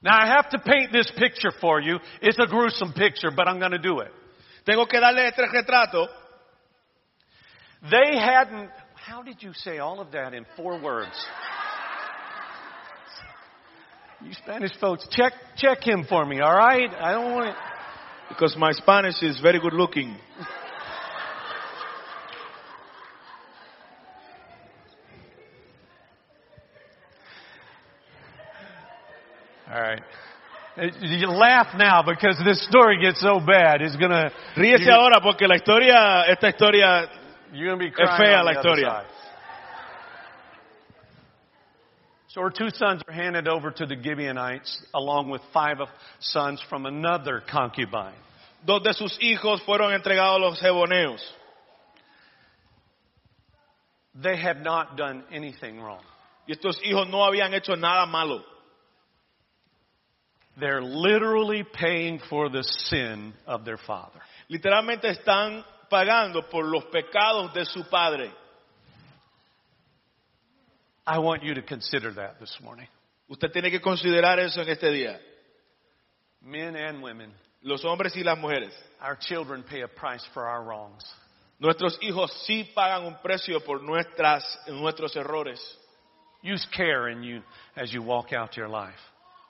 Now 0.02 0.16
I 0.16 0.28
have 0.28 0.50
to 0.50 0.60
paint 0.60 0.92
this 0.92 1.12
picture 1.18 1.52
for 1.60 1.82
you. 1.82 2.00
It's 2.22 2.38
a 2.38 2.46
gruesome 2.46 2.94
picture, 2.94 3.32
but 3.36 3.48
I'm 3.48 3.60
going 3.60 3.72
to 3.72 3.80
do 3.80 4.02
it. 4.02 4.12
Tengo 4.66 4.86
que 4.86 5.00
darle 5.00 5.28
este 5.28 5.40
retrato. 5.40 6.08
They 7.90 8.18
hadn't, 8.18 8.70
how 8.96 9.24
did 9.24 9.42
you 9.42 9.54
say 9.54 9.80
all 9.80 10.00
of 10.00 10.12
that 10.12 10.34
in 10.34 10.46
four 10.56 10.82
words? 10.82 11.14
You 14.24 14.34
Spanish 14.34 14.72
folks, 14.80 15.08
check, 15.12 15.34
check 15.58 15.86
him 15.86 16.06
for 16.08 16.26
me, 16.26 16.42
alright? 16.42 16.90
I 16.90 17.12
don't 17.12 17.34
want 17.34 17.50
it. 17.50 17.56
Because 18.30 18.56
my 18.58 18.72
Spanish 18.72 19.22
is 19.22 19.40
very 19.40 19.60
good 19.60 19.74
looking. 19.74 20.18
Alright. 29.72 30.02
You 31.02 31.28
laugh 31.28 31.68
now 31.78 32.04
because 32.04 32.38
this 32.44 32.66
story 32.68 33.00
gets 33.02 33.22
so 33.22 33.40
bad. 33.40 33.82
It's 33.82 33.96
gonna, 33.96 34.32
Ríese 34.58 34.86
you're, 34.86 34.94
ahora 34.94 35.22
porque 35.22 35.48
la 35.48 35.56
historia, 35.56 36.26
esta 36.28 36.48
historia, 36.48 37.10
you're 37.54 37.70
gonna 37.70 37.78
be 37.78 37.92
crying 37.92 38.18
fea 38.18 38.36
on 38.36 38.46
la 38.46 38.54
the 38.54 38.60
other 38.60 38.70
historia. 38.70 38.88
side. 38.88 39.06
So 42.36 42.42
her 42.42 42.50
two 42.50 42.70
sons 42.74 43.02
are 43.08 43.14
handed 43.14 43.48
over 43.48 43.72
to 43.72 43.86
the 43.86 43.96
Gibeonites 43.96 44.86
along 44.94 45.30
with 45.30 45.42
five 45.54 45.80
of 45.80 45.88
sons 46.20 46.62
from 46.70 46.86
another 46.86 47.42
concubine. 47.50 48.14
dos 48.66 48.84
de 48.84 48.94
sus 48.94 49.18
hijos 49.24 49.62
fueron 49.66 49.98
entregados 49.98 50.36
a 50.36 50.40
los 50.40 50.60
jeboneos. 50.62 51.22
They 54.22 54.36
had 54.36 54.62
not 54.62 54.98
done 54.98 55.24
anything 55.32 55.80
wrong. 55.80 56.04
Y 56.46 56.56
estos 56.56 56.76
hijos 56.86 57.10
no 57.10 57.20
habían 57.20 57.54
hecho 57.54 57.76
nada 57.76 58.06
malo. 58.06 58.42
They're 60.60 60.84
literally 60.84 61.64
paying 61.64 62.20
for 62.30 62.50
the 62.50 62.64
sin 62.64 63.34
of 63.48 63.64
their 63.64 63.78
father. 63.78 64.20
Literalmente 64.52 65.06
están 65.06 65.64
pagando 65.90 66.50
por 66.52 66.66
los 66.66 66.84
pecados 66.94 67.54
de 67.54 67.64
su 67.64 67.84
padre. 67.90 68.30
I 71.08 71.20
want 71.20 71.44
you 71.44 71.54
to 71.56 71.62
consider 71.62 72.14
that 72.14 72.40
this 72.40 72.56
morning. 72.64 72.88
Usted 73.30 73.52
tiene 73.52 73.70
que 73.72 73.80
considerar 73.80 74.40
eso 74.40 74.62
en 74.62 74.70
este 74.70 74.92
día. 74.92 75.18
Men 76.42 76.76
and 76.76 77.02
women, 77.02 77.32
Los 77.64 77.84
hombres 77.84 78.16
y 78.16 78.24
las 78.24 78.38
mujeres. 78.38 78.72
our 79.02 79.16
children 79.16 79.64
pay 79.64 79.82
a 79.82 79.88
price 79.88 80.24
for 80.34 80.48
our 80.48 80.64
wrongs. 80.64 81.04
Nuestros 81.60 81.98
hijos 82.02 82.32
sí 82.48 82.68
pagan 82.76 83.06
un 83.06 83.16
precio 83.24 83.60
por 83.66 83.82
nuestras, 83.82 84.44
nuestros 84.68 85.16
errores. 85.16 85.60
Use 86.44 86.66
care 86.76 87.10
in 87.10 87.24
you 87.24 87.42
as 87.76 87.92
you 87.92 88.04
walk 88.04 88.34
out 88.34 88.56
your 88.56 88.68
life. 88.68 89.00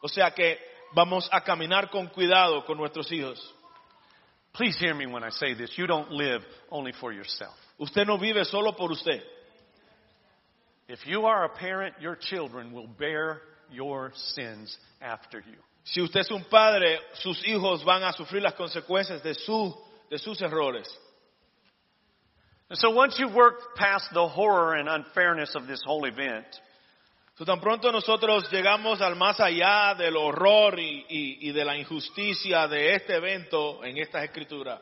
O 0.03 0.07
sea 0.07 0.31
que 0.33 0.57
vamos 0.95 1.27
a 1.31 1.41
caminar 1.41 1.89
con 1.89 2.07
cuidado 2.07 2.63
con 2.65 2.77
nuestros 2.77 3.11
hijos. 3.11 3.37
Please 4.53 4.77
hear 4.79 4.93
me 4.93 5.05
when 5.05 5.23
I 5.23 5.31
say 5.31 5.53
this. 5.53 5.77
You 5.77 5.87
don't 5.87 6.11
live 6.11 6.41
only 6.71 6.93
for 6.93 7.11
yourself. 7.11 7.55
Usted 7.77 8.07
no 8.07 8.17
vive 8.17 8.45
solo 8.45 8.71
por 8.73 8.91
usted. 8.91 9.21
If 10.95 11.05
you 11.05 11.25
are 11.25 11.43
a 11.43 11.49
parent, 11.49 11.95
your 11.99 12.15
children 12.15 12.71
will 12.71 12.87
bear 12.87 13.41
your 13.69 14.11
sins 14.15 14.77
after 15.01 15.39
you. 15.39 15.57
Si 15.83 15.99
usted 16.01 16.21
es 16.21 16.31
un 16.31 16.45
padre, 16.49 16.99
sus 17.21 17.37
hijos 17.45 17.83
van 17.83 18.01
a 18.03 18.13
sufrir 18.13 18.41
las 18.41 18.53
consecuencias 18.53 19.21
de, 19.21 19.33
su, 19.33 19.73
de 20.09 20.17
sus 20.17 20.41
errores. 20.41 20.87
And 22.69 22.79
so 22.79 22.91
once 22.91 23.19
you 23.19 23.27
work 23.27 23.75
past 23.75 24.05
the 24.13 24.25
horror 24.27 24.75
and 24.75 24.87
unfairness 24.89 25.53
of 25.55 25.67
this 25.67 25.81
whole 25.85 26.05
event, 26.05 26.45
So, 27.37 27.43
tan 27.43 27.59
pronto 27.59 27.91
nosotros 27.91 28.49
llegamos 28.49 29.01
al 29.01 29.15
más 29.15 29.41
allá 29.41 29.93
del 29.97 30.15
horror 30.15 30.79
y, 30.79 31.05
y- 31.09 31.49
y 31.49 31.51
de 31.51 31.65
la 31.65 31.75
injusticia 31.77 32.65
de 32.69 32.95
este 32.95 33.13
evento 33.13 33.83
en 33.83 33.97
estas 33.97 34.23
escrituras, 34.23 34.79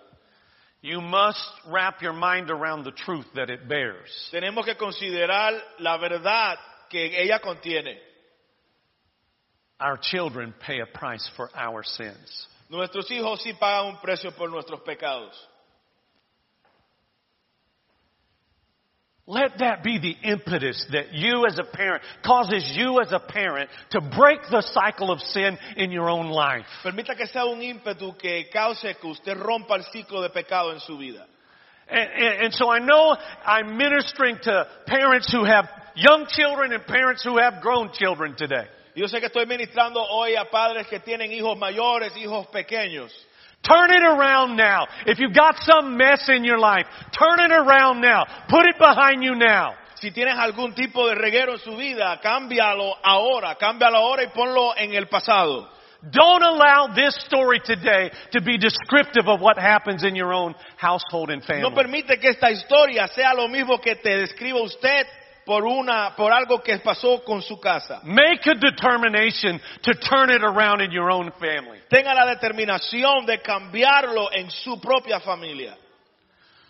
you 0.84 1.00
must 1.00 1.40
wrap 1.72 2.02
your 2.02 2.14
mind 2.14 2.52
around 2.52 2.84
the 2.84 2.92
truth 2.92 3.26
that 3.36 3.50
it 3.50 3.68
bears. 3.68 4.10
tenemos 4.32 4.66
que 4.66 4.76
considerar 4.76 5.58
la 5.80 5.98
verdad 5.98 6.58
que 6.92 7.10
ella 7.18 7.40
contiene. 7.44 7.96
Our 9.80 9.98
children 9.98 10.54
pay 10.66 10.82
a 10.82 10.86
price 10.86 11.28
for 11.36 11.50
our 11.56 11.84
sins. 11.84 12.48
Nuestros 12.70 13.10
hijos 13.10 13.42
sí 13.44 13.54
pagan 13.60 13.96
un 13.96 13.98
precio 14.02 14.32
por 14.38 14.50
nuestros 14.50 14.82
pecados. 14.82 15.34
Let 19.26 19.60
that 19.60 19.84
be 19.84 20.00
the 20.00 20.18
impetus 20.30 20.86
that 20.92 21.14
you 21.14 21.46
as 21.46 21.58
a 21.58 21.64
parent 21.64 22.04
causes 22.26 22.74
you 22.76 23.00
as 23.00 23.14
a 23.14 23.20
parent 23.20 23.70
to 23.92 24.02
break 24.02 24.40
the 24.52 24.62
cycle 24.62 25.12
of 25.12 25.22
sin 25.22 25.58
in 25.78 25.92
your 25.92 26.10
own 26.10 26.28
life. 26.28 26.66
Permita 26.84 27.16
que 27.16 27.26
sea 27.28 27.46
un 27.46 27.62
ímpetu 27.62 28.20
que 28.20 28.46
cause 28.52 28.94
que 29.00 29.10
usted 29.10 29.38
rompa 29.38 29.78
el 29.78 29.86
ciclo 29.94 30.22
de 30.22 30.30
pecado 30.30 30.74
en 30.74 30.82
su 30.82 30.98
vida. 30.98 31.26
And, 31.90 32.10
and, 32.10 32.46
and 32.46 32.54
so 32.54 32.70
I 32.70 32.80
know 32.80 33.16
I'm 33.46 33.78
ministering 33.78 34.40
to 34.44 34.68
parents 34.88 35.32
who 35.32 35.46
have 35.46 35.70
young 35.96 36.26
children 36.28 36.74
and 36.74 36.86
parents 36.86 37.24
who 37.24 37.38
have 37.38 37.62
grown 37.62 37.92
children 37.94 38.36
today. 38.38 38.68
Yo 38.94 39.08
sé 39.08 39.22
que 39.22 39.30
estoy 39.30 39.46
ministrando 39.46 40.06
hoy 40.06 40.36
a 40.36 40.50
padres 40.52 40.88
que 40.88 41.00
tienen 41.00 41.32
hijos 41.32 41.58
mayores, 41.58 42.12
hijos 42.18 42.48
pequeños. 42.48 43.10
Turn 43.64 43.92
it 43.92 44.04
around 44.04 44.58
now. 44.58 44.88
If 45.06 45.20
you've 45.20 45.34
got 45.34 45.56
some 45.62 45.96
mess 45.98 46.28
in 46.28 46.44
your 46.44 46.60
life, 46.60 46.86
turn 47.18 47.40
it 47.40 47.52
around 47.52 48.02
now. 48.02 48.26
Put 48.50 48.66
it 48.66 48.78
behind 48.78 49.24
you 49.24 49.36
now. 49.36 49.76
Si 49.96 50.12
tienes 50.12 50.36
algún 50.38 50.76
tipo 50.76 51.08
de 51.08 51.16
reguero 51.16 51.54
en 51.54 51.60
su 51.60 51.78
vida, 51.78 52.20
cámbialo 52.22 52.94
ahora, 53.02 53.56
cámbialo 53.56 53.96
ahora 53.96 54.24
y 54.24 54.28
ponlo 54.28 54.76
en 54.76 54.94
el 54.94 55.08
pasado. 55.08 55.70
Don't 56.12 56.44
allow 56.44 56.94
this 56.94 57.16
story 57.28 57.62
today 57.64 58.12
to 58.34 58.42
be 58.42 58.58
descriptive 58.58 59.30
of 59.30 59.40
what 59.40 59.58
happens 59.58 60.04
in 60.04 60.14
your 60.18 60.34
own 60.34 60.54
household 60.76 61.30
and 61.30 61.42
family. 61.46 61.62
No 61.62 61.74
permite 61.74 62.20
que 62.20 62.32
esta 62.32 62.52
historia 62.52 63.08
sea 63.08 63.34
lo 63.34 63.48
mismo 63.48 63.80
que 63.82 63.96
te 63.96 64.18
describa 64.18 64.62
usted 64.62 65.08
por 65.46 65.66
una, 65.66 66.16
por 66.16 66.32
algo 66.32 66.60
que 66.60 66.78
pasó 66.80 67.24
con 67.24 67.42
su 67.42 67.60
casa. 67.60 68.02
Make 68.04 68.48
a 68.48 68.56
determination 68.56 69.60
to 69.84 69.94
turn 69.96 70.30
it 70.30 70.44
around 70.44 70.82
in 70.82 70.92
your 70.92 71.12
own 71.12 71.32
family. 71.40 71.80
Tenga 71.90 72.14
la 72.14 72.26
determinación 72.26 73.26
de 73.26 73.40
cambiarlo 73.40 74.30
en 74.34 74.50
su 74.50 74.80
propia 74.80 75.20
familia. 75.20 75.76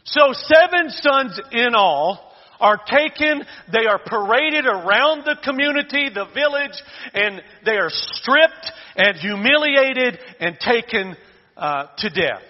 So 0.06 0.34
seven 0.34 0.90
sons 0.90 1.40
in 1.52 1.76
all 1.76 2.20
are 2.60 2.80
taken, 2.86 3.46
they 3.72 3.86
are 3.86 4.00
paraded 4.00 4.66
around 4.66 5.26
the 5.26 5.36
community, 5.44 6.10
the 6.10 6.26
village, 6.34 6.82
and 7.14 7.42
they 7.66 7.78
are 7.78 7.90
stripped 7.90 8.72
and 8.96 9.18
humiliated 9.18 10.20
and 10.40 10.58
taken 10.60 11.16
uh, 11.58 11.88
to 11.98 12.10
death. 12.10 12.42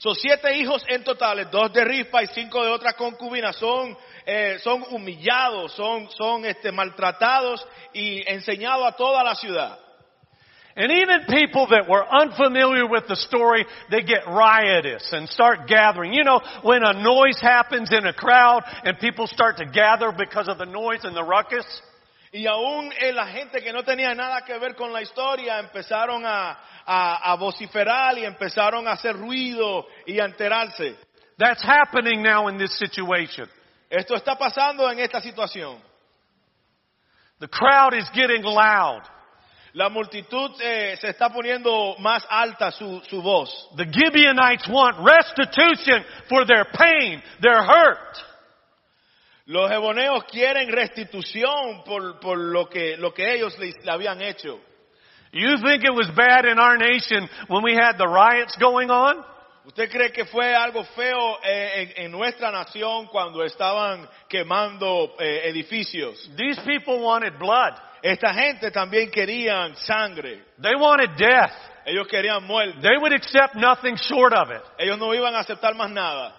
So 0.00 0.14
siete 0.14 0.54
hijos 0.54 0.84
en 0.88 1.02
totales, 1.02 1.50
dos 1.50 1.72
de 1.72 1.84
Rispa 1.84 2.22
y 2.22 2.26
cinco 2.32 2.62
de 2.62 2.70
otras 2.70 2.94
concubinas. 2.94 3.56
Son, 3.56 3.96
eh, 4.28 4.58
son 4.62 4.84
humillados, 4.90 5.72
son, 5.72 6.10
son 6.10 6.44
este, 6.44 6.70
maltratados 6.70 7.66
y 7.94 8.22
enseñados 8.30 8.86
a 8.86 8.92
toda 8.92 9.24
la 9.24 9.34
ciudad. 9.34 9.78
And 10.76 10.92
even 10.92 11.24
people 11.28 11.66
that 11.70 11.88
were 11.88 12.04
unfamiliar 12.06 12.86
with 12.86 13.08
the 13.08 13.16
story, 13.16 13.64
they 13.90 14.02
get 14.02 14.28
riotous 14.28 15.12
and 15.12 15.28
start 15.28 15.66
gathering. 15.66 16.12
You 16.12 16.24
know, 16.24 16.40
when 16.62 16.84
a 16.84 16.92
noise 16.92 17.40
happens 17.40 17.90
in 17.90 18.06
a 18.06 18.12
crowd 18.12 18.62
and 18.84 18.98
people 18.98 19.26
start 19.26 19.56
to 19.56 19.64
gather 19.64 20.12
because 20.12 20.46
of 20.46 20.58
the 20.58 20.66
noise 20.66 21.00
and 21.04 21.16
the 21.16 21.24
ruckus, 21.24 21.64
Y 22.30 22.44
aún 22.44 22.92
eh, 23.00 23.10
la 23.12 23.26
gente 23.28 23.62
que 23.62 23.72
no 23.72 23.82
tenía 23.82 24.14
nada 24.14 24.42
que 24.44 24.58
ver 24.58 24.74
con 24.74 24.92
la 24.92 25.00
historia 25.00 25.58
empezaron 25.60 26.26
a, 26.26 26.58
a, 26.84 27.32
a 27.32 27.36
vociferar 27.36 28.18
y 28.18 28.26
empezaron 28.26 28.86
a 28.86 28.92
hacer 28.92 29.16
ruido 29.16 29.86
y 30.06 30.20
a 30.20 30.26
enterarse. 30.26 30.94
that's 31.38 31.62
happening 31.62 32.22
now 32.22 32.48
in 32.48 32.58
this 32.58 32.76
situation. 32.78 33.48
Esto 33.90 34.14
está 34.14 34.36
pasando 34.36 34.90
en 34.90 34.98
esta 34.98 35.20
situación. 35.20 35.80
The 37.40 37.48
crowd 37.48 37.94
is 37.94 38.08
getting 38.10 38.42
loud. 38.42 39.02
La 39.74 39.88
multitud 39.88 40.50
eh, 40.60 40.96
se 40.96 41.08
está 41.10 41.30
poniendo 41.30 41.96
más 41.98 42.26
alta 42.28 42.70
su, 42.70 43.00
su 43.08 43.22
voz. 43.22 43.48
The 43.76 43.86
Gibeonites 43.86 44.66
want 44.68 44.96
restitution 44.98 46.04
for 46.28 46.46
their 46.46 46.64
pain, 46.64 47.22
their 47.40 47.62
hurt. 47.62 48.18
Los 49.46 49.70
heboneos 49.70 50.24
quieren 50.24 50.70
restitución 50.70 51.84
por, 51.84 52.18
por 52.20 52.36
lo, 52.36 52.68
que, 52.68 52.96
lo 52.98 53.14
que 53.14 53.34
ellos 53.34 53.56
le, 53.58 53.72
le 53.82 53.92
habían 53.92 54.20
hecho. 54.20 54.58
You 55.32 55.56
think 55.62 55.84
it 55.84 55.94
was 55.94 56.08
bad 56.16 56.44
in 56.44 56.58
our 56.58 56.76
nation 56.76 57.28
when 57.48 57.62
we 57.62 57.74
had 57.74 57.98
the 57.98 58.06
riots 58.06 58.56
going 58.58 58.90
on? 58.90 59.24
¿Usted 59.68 59.90
cree 59.90 60.10
que 60.10 60.24
fue 60.24 60.54
algo 60.54 60.82
feo 60.82 61.40
eh, 61.44 61.92
en, 61.94 62.06
en 62.06 62.10
nuestra 62.10 62.50
nación 62.50 63.06
cuando 63.08 63.44
estaban 63.44 64.08
quemando 64.26 65.14
eh, 65.20 65.42
edificios? 65.44 66.30
These 66.38 66.62
people 66.62 67.00
wanted 67.00 67.38
blood. 67.38 67.74
Esta 68.02 68.32
gente 68.32 68.70
también 68.70 69.10
querían 69.10 69.76
sangre. 69.76 70.42
They 70.58 70.74
wanted 70.74 71.10
death. 71.18 71.52
Ellos 71.84 72.08
querían 72.08 72.44
muerte. 72.44 72.80
They 72.80 72.96
would 72.96 73.12
accept 73.12 73.56
nothing 73.56 73.96
short 73.96 74.32
of 74.32 74.50
it. 74.50 74.62
Ellos 74.78 74.98
no 74.98 75.12
iban 75.12 75.34
a 75.34 75.40
aceptar 75.40 75.74
más 75.74 75.90
nada. 75.90 76.34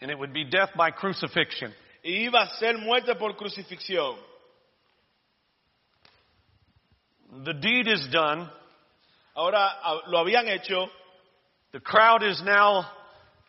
And 0.00 0.12
it 0.12 0.16
would 0.16 0.32
be 0.32 0.44
death 0.44 0.70
by 0.76 0.92
crucifixion. 0.92 1.74
Y 2.04 2.28
iba 2.28 2.40
a 2.40 2.50
ser 2.60 2.78
muerte 2.78 3.16
por 3.16 3.34
crucifixión. 3.34 4.16
The 7.44 7.54
deed 7.54 7.88
is 7.88 8.08
done. 8.12 8.48
Ahora 9.34 9.76
ah, 9.82 10.02
lo 10.06 10.18
habían 10.18 10.46
hecho. 10.46 10.88
The 11.72 11.80
crowd 11.80 12.22
is 12.22 12.40
now 12.44 12.86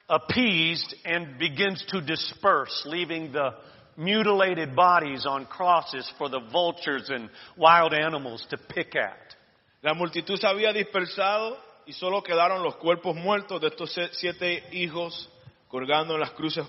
appeased 0.10 0.94
and 1.06 1.40
begins 1.40 1.84
to 1.90 2.02
disperse, 2.02 2.84
leaving 2.86 3.32
the 3.32 3.52
mutilated 3.96 4.76
bodies 4.76 5.26
on 5.26 5.46
crosses 5.46 6.10
for 6.18 6.30
the 6.30 6.42
vultures 6.52 7.10
and 7.10 7.30
wild 7.58 7.94
animals 7.94 8.46
to 8.50 8.58
pick 8.58 8.96
at. 8.96 9.36
La 9.84 9.94
multitud 9.94 10.38
se 10.38 10.48
había 10.48 10.74
dispersado 10.74 11.56
y 11.86 11.94
solo 11.94 12.22
quedaron 12.22 12.62
los 12.62 12.76
cuerpos 12.76 13.16
muertos 13.16 13.62
de 13.62 13.68
estos 13.68 13.98
siete 14.14 14.64
hijos 14.74 15.30
colgando 15.70 16.16
en 16.16 16.20
las 16.20 16.32
cruces 16.32 16.66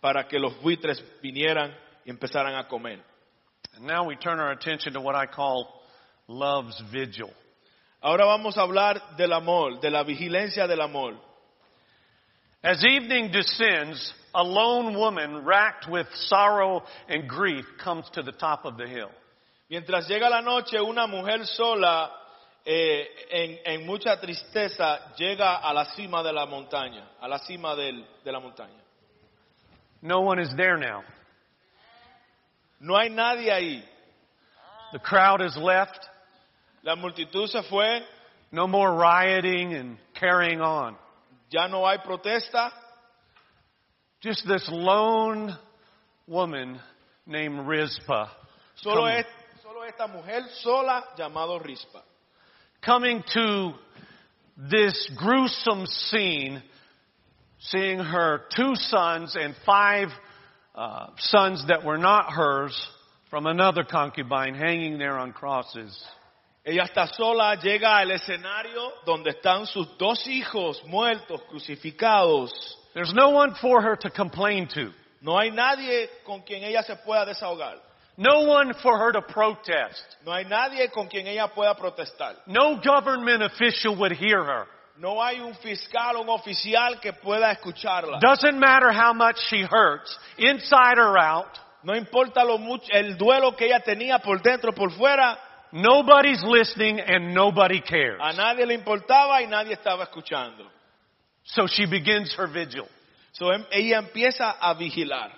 para 0.00 0.28
que 0.28 0.38
los 0.38 0.60
buitres 0.60 1.02
vinieran 1.22 1.74
y 2.04 2.10
empezaran 2.10 2.54
a 2.56 2.68
comer. 2.68 3.00
And 3.76 3.86
now 3.86 4.04
we 4.04 4.16
turn 4.16 4.40
our 4.40 4.50
attention 4.50 4.92
to 4.94 5.00
what 5.00 5.14
I 5.14 5.26
call 5.26 5.82
love's 6.28 6.78
vigil. 6.92 7.30
Ahora 8.02 8.24
vamos 8.26 8.56
a 8.58 8.62
hablar 8.62 9.16
del 9.16 9.32
amor, 9.32 9.80
de 9.80 9.90
la 9.90 10.02
vigilancia 10.02 10.66
del 10.66 10.80
amor. 10.80 11.14
As 12.62 12.82
evening 12.84 13.30
descends, 13.30 14.14
a 14.34 14.42
lone 14.42 14.96
woman 14.96 15.44
racked 15.44 15.88
with 15.88 16.06
sorrow 16.28 16.82
and 17.08 17.28
grief 17.28 17.64
comes 17.82 18.08
to 18.14 18.22
the 18.22 18.32
top 18.32 18.64
of 18.64 18.76
the 18.76 18.86
hill. 18.88 19.10
Mientras 19.70 20.08
llega 20.08 20.28
la 20.28 20.40
noche, 20.40 20.78
una 20.80 21.06
mujer 21.06 21.44
sola 21.46 22.10
eh, 22.64 23.04
en, 23.30 23.58
en 23.64 23.86
mucha 23.86 24.20
tristeza 24.20 25.14
llega 25.16 25.56
a 25.56 25.72
la 25.72 25.84
cima 25.96 26.22
de 26.22 26.32
la 26.32 26.46
montaña, 26.46 27.08
a 27.20 27.28
la 27.28 27.38
cima 27.38 27.74
del- 27.74 28.04
de 28.24 28.32
la 28.32 28.40
montaña. 28.40 28.80
No 30.02 30.20
one 30.20 30.40
is 30.42 30.50
there 30.56 30.76
now. 30.76 31.02
No 32.80 32.96
hay 32.96 33.08
nadie 33.10 33.50
ahí. 33.52 33.84
The 34.92 34.98
crowd 34.98 35.40
is 35.40 35.56
left. 35.56 36.08
La 36.84 36.96
multitud 36.96 37.48
se 37.48 37.62
fue, 37.68 38.00
No 38.50 38.66
more 38.66 38.92
rioting 38.94 39.72
and 39.74 39.98
carrying 40.18 40.60
on. 40.60 40.96
ya 41.50 41.66
no 41.68 41.84
hay 41.86 41.98
protesta, 41.98 42.70
Just 44.20 44.46
this 44.46 44.68
lone 44.70 45.56
woman 46.26 46.78
named 47.26 47.66
Rizpah 47.66 48.28
solo, 48.76 48.96
Come. 49.06 49.08
es, 49.18 49.26
solo 49.62 49.82
esta 49.82 50.06
mujer 50.08 50.42
sola 50.62 51.04
llamado 51.18 51.60
Rispa. 51.60 52.02
coming 52.84 53.22
to 53.34 53.72
this 54.56 55.10
gruesome 55.16 55.86
scene, 55.86 56.62
seeing 57.60 57.98
her 57.98 58.42
two 58.54 58.74
sons 58.74 59.36
and 59.38 59.54
five 59.64 60.08
uh, 60.74 61.06
sons 61.18 61.64
that 61.68 61.84
were 61.84 61.98
not 61.98 62.32
hers 62.32 62.74
from 63.30 63.46
another 63.46 63.82
concubine 63.84 64.54
hanging 64.54 64.98
there 64.98 65.16
on 65.18 65.32
crosses. 65.32 66.02
Ella 66.64 66.84
está 66.84 67.08
sola, 67.08 67.56
llega 67.56 67.96
al 67.96 68.12
escenario 68.12 68.92
donde 69.04 69.30
están 69.30 69.66
sus 69.66 69.98
dos 69.98 70.26
hijos 70.28 70.82
muertos, 70.84 71.42
crucificados. 71.48 72.52
There's 72.94 73.12
no 73.12 73.30
one 73.30 73.54
for 73.56 73.82
her 73.82 73.96
to 73.98 74.10
complain 74.10 74.68
to. 74.68 74.92
No 75.20 75.38
hay 75.38 75.50
nadie 75.50 76.08
con 76.24 76.42
quien 76.42 76.62
ella 76.62 76.82
se 76.84 76.94
pueda 76.96 77.24
desahogar. 77.24 77.80
No 78.16 78.44
one 78.46 78.74
for 78.74 78.96
her 78.96 79.12
to 79.12 79.22
protest. 79.22 80.04
No 80.24 80.32
hay 80.32 80.44
nadie 80.44 80.88
con 80.90 81.08
quien 81.08 81.26
ella 81.26 81.48
pueda 81.48 81.74
protestar. 81.74 82.36
No 82.46 82.80
government 82.80 83.42
official 83.42 83.96
would 83.96 84.12
hear 84.12 84.44
her. 84.44 84.66
No 84.98 85.20
hay 85.20 85.40
un 85.40 85.54
fiscal 85.54 86.16
o 86.16 86.20
un 86.20 86.28
oficial 86.28 87.00
que 87.00 87.12
pueda 87.12 87.50
escucharla. 87.50 88.20
Doesn't 88.20 88.58
matter 88.58 88.92
how 88.92 89.12
much 89.12 89.36
she 89.48 89.62
hurts, 89.62 90.16
inside 90.38 90.98
or 90.98 91.18
out, 91.18 91.58
No 91.84 91.96
importa 91.96 92.44
lo 92.44 92.58
mucho, 92.58 92.86
el 92.92 93.16
duelo 93.16 93.56
que 93.56 93.66
ella 93.66 93.80
tenía 93.80 94.20
por 94.20 94.40
dentro, 94.40 94.72
por 94.72 94.92
fuera, 94.92 95.36
nobody's 95.72 96.42
listening 96.44 97.00
and 97.00 97.34
nobody 97.34 97.80
cares. 97.80 98.20
a 98.20 98.32
nadie 98.32 98.66
le 98.66 98.74
importaba 98.74 99.40
y 99.42 99.46
nadie 99.46 99.76
estaba 99.76 100.04
escuchando. 100.04 100.66
So 101.44 101.66
she 101.66 101.86
begins 101.86 102.34
her 102.36 102.46
vigil. 102.46 102.88
So, 103.32 103.50
ella 103.50 104.02
empieza 104.02 104.54
a 104.60 104.74
vigilar. 104.74 105.30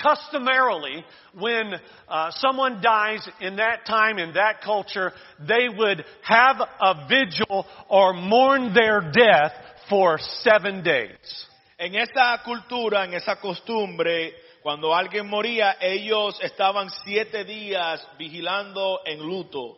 Customarily, 0.00 1.04
when 1.38 1.74
uh, 2.08 2.30
someone 2.36 2.80
dies 2.80 3.28
in 3.40 3.56
that 3.56 3.84
time, 3.86 4.18
in 4.18 4.32
that 4.34 4.62
culture, 4.62 5.12
they 5.46 5.68
would 5.68 6.04
have 6.22 6.56
a 6.80 7.06
vigil 7.08 7.66
or 7.88 8.14
mourn 8.14 8.72
their 8.72 9.00
death 9.00 9.52
for 9.90 10.18
seven 10.42 10.82
days. 10.82 11.46
En 11.78 11.94
esa 11.94 12.40
cultura, 12.44 13.04
en 13.04 13.14
esa 13.14 13.36
costumbre, 13.36 14.32
cuando 14.62 14.94
alguien 14.94 15.28
moría, 15.28 15.76
ellos 15.80 16.38
estaban 16.42 16.88
siete 17.04 17.44
días 17.44 18.06
vigilando 18.18 19.00
en 19.04 19.20
luto. 19.20 19.76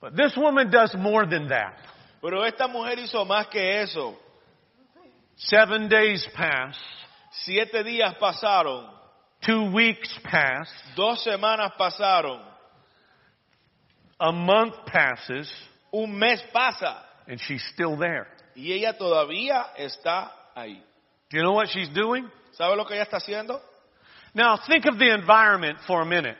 But 0.00 0.14
this 0.16 0.36
woman 0.36 0.70
does 0.70 0.94
more 0.94 1.26
than 1.26 1.48
that. 1.48 1.78
Pero 2.20 2.44
esta 2.44 2.68
mujer 2.68 2.98
hizo 2.98 3.24
más 3.24 3.46
que 3.48 3.80
eso. 3.82 4.14
Seven 5.36 5.88
days 5.88 6.26
pass, 6.36 6.76
Siete 7.44 7.82
días 7.82 8.14
pasaron, 8.16 8.88
two 9.40 9.72
weeks 9.72 10.08
pass, 10.22 10.68
dos 10.94 11.24
semanas 11.24 11.72
pasaron, 11.76 12.40
a 14.20 14.30
month 14.30 14.74
passes, 14.86 15.50
un 15.92 16.16
mes 16.16 16.40
pasa 16.52 17.04
and 17.26 17.40
she's 17.40 17.62
still 17.72 17.96
there. 17.96 18.28
y 18.54 18.72
ella 18.72 18.96
todavía 18.96 19.72
está 19.76 20.30
ahí. 20.54 20.80
Do 21.30 21.38
you 21.38 21.42
know 21.42 21.52
what 21.54 21.68
she's 21.70 21.88
doing? 21.92 22.30
¿Sabe 22.56 22.76
lo 22.76 22.84
que 22.86 22.94
ella 22.94 23.04
está 23.04 23.16
haciendo? 23.18 23.60
Now 24.34 24.56
think 24.66 24.86
of 24.86 24.98
the 24.98 25.10
environment 25.14 25.78
for 25.86 26.02
a 26.02 26.06
minute. 26.06 26.36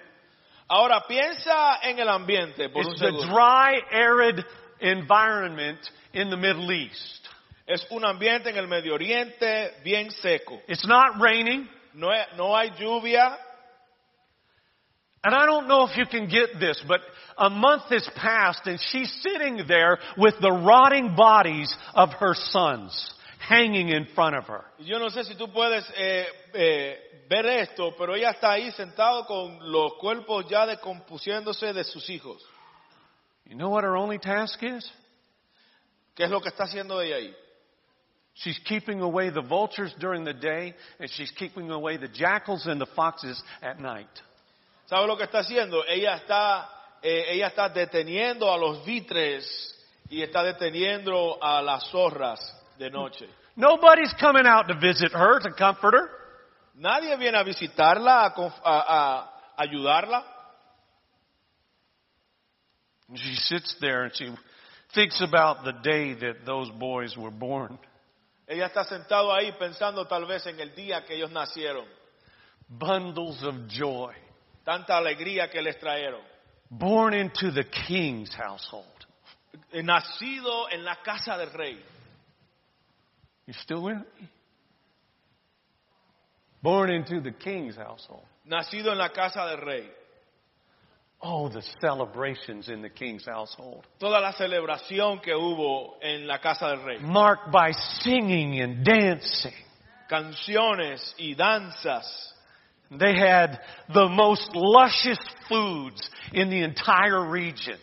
Ahora 0.69 1.03
piensa 1.09 1.79
en 1.83 1.99
el 1.99 2.09
ambiente 2.09 2.69
por 2.71 2.83
un 2.85 2.93
It's 2.93 3.01
the 3.01 3.07
segundo. 3.07 3.27
dry, 3.35 3.81
arid 3.93 4.45
environment 4.81 5.79
in 6.13 6.31
the 6.31 6.37
Middle 6.37 6.71
East. 6.73 7.29
Es 7.67 7.85
un 7.91 8.05
ambiente 8.05 8.49
en 8.51 8.57
el 8.57 8.67
Medio 8.67 8.95
Oriente 8.95 9.71
bien 9.85 10.11
seco. 10.11 10.61
It's 10.69 10.87
not 10.87 11.21
raining. 11.21 11.69
No, 11.95 12.11
hay- 12.11 12.27
no 12.37 12.55
hay 12.55 12.71
lluvia. 12.79 13.37
And 15.23 15.35
I 15.35 15.47
don't 15.47 15.69
know 15.69 15.85
if 15.87 15.97
you 15.97 16.05
can 16.07 16.27
get 16.29 16.59
this, 16.61 16.83
but 16.87 17.01
a 17.39 17.49
month 17.49 17.85
has 17.91 18.07
passed 18.15 18.67
and 18.67 18.79
she's 18.79 19.11
sitting 19.23 19.67
there 19.67 19.99
with 20.19 20.35
the 20.41 20.53
rotting 20.53 21.15
bodies 21.17 21.75
of 21.95 22.11
her 22.21 22.35
sons 22.35 23.14
hanging 23.49 23.91
in 23.91 24.07
front 24.15 24.37
of 24.37 24.47
her. 24.47 24.65
Yo 24.79 24.99
no 24.99 25.11
sé 25.11 25.25
si 25.25 25.35
tú 25.35 25.53
puedes 25.53 25.85
eh, 25.97 26.27
eh, 26.55 27.27
ver 27.29 27.47
esto, 27.47 27.95
pero 27.97 28.15
ella 28.15 28.31
está 28.31 28.53
ahí 28.53 28.71
sentado 28.73 29.27
con 29.27 29.71
los 29.71 29.95
cuerpos 29.95 30.47
ya 30.49 30.67
decompusiéndose 30.67 31.73
de 31.73 31.85
sus 31.85 32.09
hijos. 32.11 32.43
You 33.47 33.57
know 33.57 33.71
what 33.71 33.85
her 33.85 33.97
only 33.97 34.19
task 34.19 34.63
is? 34.63 34.91
¿Qué 36.15 36.25
es 36.25 36.31
lo 36.31 36.41
que 36.41 36.49
está 36.49 36.65
haciendo 36.65 37.01
ella 37.01 37.17
ahí? 37.17 37.35
She's 38.37 38.59
keeping 38.61 39.01
away 39.01 39.31
the 39.31 39.43
vultures 39.43 39.95
during 39.99 40.25
the 40.25 40.35
day 40.35 40.75
and 40.99 41.09
she's 41.11 41.31
keeping 41.33 41.71
away 41.71 41.99
the 41.99 42.09
jackals 42.09 42.67
and 42.67 42.81
the 42.81 42.87
foxes 42.97 43.41
at 43.63 43.79
night. 43.79 44.11
¿Sabe 44.87 45.07
lo 45.07 45.17
que 45.17 45.25
está 45.25 45.41
haciendo? 45.41 45.85
Ella 45.87 46.17
está, 46.17 46.69
eh, 47.03 47.27
ella 47.29 47.49
está 47.49 47.69
deteniendo 47.69 48.53
a 48.53 48.59
los 48.59 48.85
vitres 48.85 49.47
y 50.09 50.23
está 50.23 50.43
deteniendo 50.43 51.39
a 51.43 51.63
las 51.63 51.89
zorras 51.91 52.41
de 52.79 52.91
noche. 52.91 53.25
Nobody's 53.57 54.13
coming 54.21 54.47
out 54.47 54.67
to 54.69 54.75
visit 54.79 55.13
her 55.13 55.39
to 55.41 55.51
comfort 55.53 55.95
her. 55.95 56.09
Nadie 56.77 57.17
viene 57.17 57.37
a 57.37 57.45
visitarla, 57.45 58.33
a, 58.37 58.53
a- 58.65 59.29
a 59.59 59.65
ayudarla. 59.67 60.23
And 63.09 63.19
she 63.19 63.35
sits 63.37 63.77
there 63.81 64.05
and 64.05 64.13
she 64.17 64.29
thinks 64.95 65.21
about 65.21 65.65
the 65.65 65.73
day 65.73 66.15
that 66.15 66.45
those 66.47 66.71
boys 66.79 67.17
were 67.17 67.31
born. 67.31 67.79
Ella 68.49 68.67
está 68.69 68.85
sentado 68.85 69.33
ahí 69.33 69.53
pensando 69.59 70.07
tal 70.07 70.27
vez 70.27 70.47
en 70.47 70.59
el 70.61 70.75
día 70.75 71.05
que 71.07 71.15
ellos 71.17 71.31
nacieron. 71.31 71.87
Bundles 72.69 73.43
of 73.45 73.69
joy, 73.69 74.13
Tanta 74.65 74.97
alegría 74.97 75.51
que 75.51 75.61
les 75.63 75.77
trajeron. 75.79 76.21
born 76.71 77.15
into 77.15 77.51
the 77.53 77.65
king's 77.87 78.35
household. 78.35 78.87
eh, 79.73 79.83
nacido 79.83 80.69
en 80.73 80.85
la 80.85 80.97
casa 81.03 81.37
del 81.39 81.51
rey. 81.53 81.79
You 83.47 83.55
still 83.55 83.83
with 83.83 83.97
me? 83.97 84.29
Born 86.63 86.91
into 86.91 87.21
the 87.21 87.33
king's 87.33 87.77
household. 87.77 88.25
Nacido 88.51 88.91
en 88.91 88.99
la 88.99 89.11
casa 89.11 89.47
del 89.51 89.67
rey. 89.67 89.87
Oh, 91.21 91.49
the 91.49 91.63
celebrations 91.81 92.69
in 92.69 92.83
the 92.83 92.91
king's 92.91 93.25
household. 93.27 93.87
Toda 93.99 94.21
la 94.21 94.33
celebración 94.33 95.23
que 95.23 95.33
hubo 95.35 95.95
en 96.03 96.27
la 96.27 96.39
casa 96.39 96.69
del 96.69 96.85
rey. 96.85 96.99
Marked 97.01 97.51
by 97.51 97.73
singing 98.01 98.61
and 98.61 98.85
dancing. 98.85 99.53
Canciones 100.11 101.15
y 101.19 101.35
danzas. 101.35 102.05
They 102.91 103.19
had 103.19 103.59
the 103.93 104.09
most 104.09 104.51
luscious 104.55 105.19
foods 105.49 106.09
in 106.33 106.51
the 106.51 106.63
entire 106.63 107.29
region. 107.29 107.79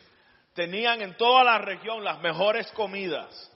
Tenían 0.56 1.02
en 1.02 1.15
toda 1.17 1.43
la 1.43 1.60
región 1.60 2.04
las 2.04 2.21
mejores 2.21 2.71
comidas. 2.76 3.50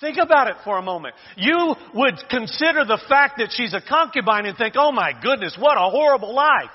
Think 0.00 0.16
about 0.16 0.48
it 0.48 0.56
for 0.64 0.78
a 0.78 0.82
moment. 0.82 1.14
You 1.36 1.74
would 1.94 2.16
consider 2.30 2.86
the 2.86 3.00
fact 3.06 3.38
that 3.38 3.52
she's 3.52 3.74
a 3.74 3.82
concubine 3.82 4.46
and 4.46 4.56
think, 4.56 4.74
oh 4.78 4.92
my 4.92 5.12
goodness, 5.20 5.56
what 5.58 5.76
a 5.76 5.90
horrible 5.90 6.34
life. 6.34 6.70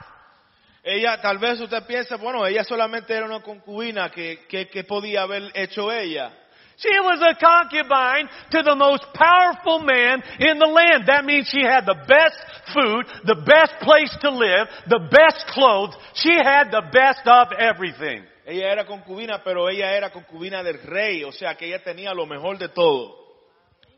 Ella, 0.86 1.18
tal 1.20 1.40
vez 1.40 1.60
usted 1.60 1.82
piensa, 1.88 2.18
bueno, 2.18 2.46
ella 2.46 2.64
solamente 2.64 3.10
era 3.10 3.26
una 3.26 3.42
concubina, 3.42 4.12
que, 4.12 4.46
que, 4.48 4.68
que 4.68 4.84
podía 4.84 5.24
haber 5.24 5.52
hecho 5.56 5.92
ella? 5.92 6.32
She 6.78 6.92
was 7.00 7.20
a 7.22 7.34
concubine 7.40 8.30
to 8.52 8.62
the 8.62 8.76
most 8.76 9.06
powerful 9.16 9.80
man 9.80 10.22
in 10.40 10.60
the 10.60 10.68
land. 10.68 11.08
That 11.08 11.26
means 11.26 11.48
she 11.48 11.64
had 11.64 11.86
the 11.86 11.96
best 12.08 12.36
food, 12.74 13.06
the 13.26 13.42
best 13.42 13.80
place 13.82 14.16
to 14.22 14.30
live, 14.30 14.68
the 14.88 15.00
best 15.10 15.48
clothes. 15.48 15.96
She 16.16 16.34
had 16.34 16.70
the 16.72 16.84
best 16.92 17.22
of 17.26 17.48
everything. 17.58 18.24
Ella 18.46 18.72
era 18.72 18.86
concubina, 18.86 19.44
pero 19.44 19.68
ella 19.70 19.92
era 19.96 20.12
concubina 20.12 20.62
del 20.62 20.80
rey, 20.84 21.24
o 21.24 21.32
sea 21.32 21.56
que 21.56 21.66
ella 21.66 21.84
tenía 21.84 22.14
lo 22.14 22.26
mejor 22.26 22.58
de 22.58 22.70
todo. 22.70 23.24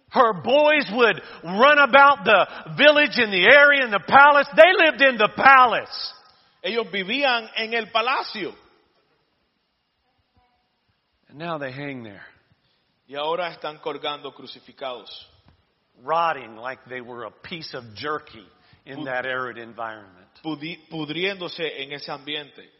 Her 0.10 0.34
boys 0.42 0.90
would 0.94 1.22
run 1.44 1.80
about 1.80 2.24
the 2.24 2.48
village 2.78 3.18
and 3.18 3.32
the 3.34 3.46
area 3.46 3.84
and 3.84 3.92
the 3.92 4.00
palace. 4.08 4.48
They 4.56 4.72
lived 4.86 5.02
in 5.02 5.18
the 5.18 5.30
palace. 5.36 6.14
Ellos 6.64 6.90
vivían 6.90 7.50
en 7.58 7.74
el 7.74 7.88
palacio 7.92 8.54
And 11.30 11.38
now 11.38 11.58
they 11.58 11.72
hang 11.72 12.04
there, 12.04 12.24
y 13.08 13.16
ahora 13.16 13.50
están 13.50 13.80
colgando 13.80 14.34
crucificados, 14.34 15.10
rotting 16.04 16.56
like 16.56 16.80
they 16.90 17.02
were 17.02 17.26
a 17.26 17.32
piece 17.32 17.74
of 17.74 17.84
jerky 17.96 18.46
in 18.86 19.04
that 19.04 19.26
arid 19.26 19.58
environment. 19.58 20.28
pudriéndose 20.42 21.84
en 21.84 21.92
ese 21.92 22.10
ambiente. 22.10 22.77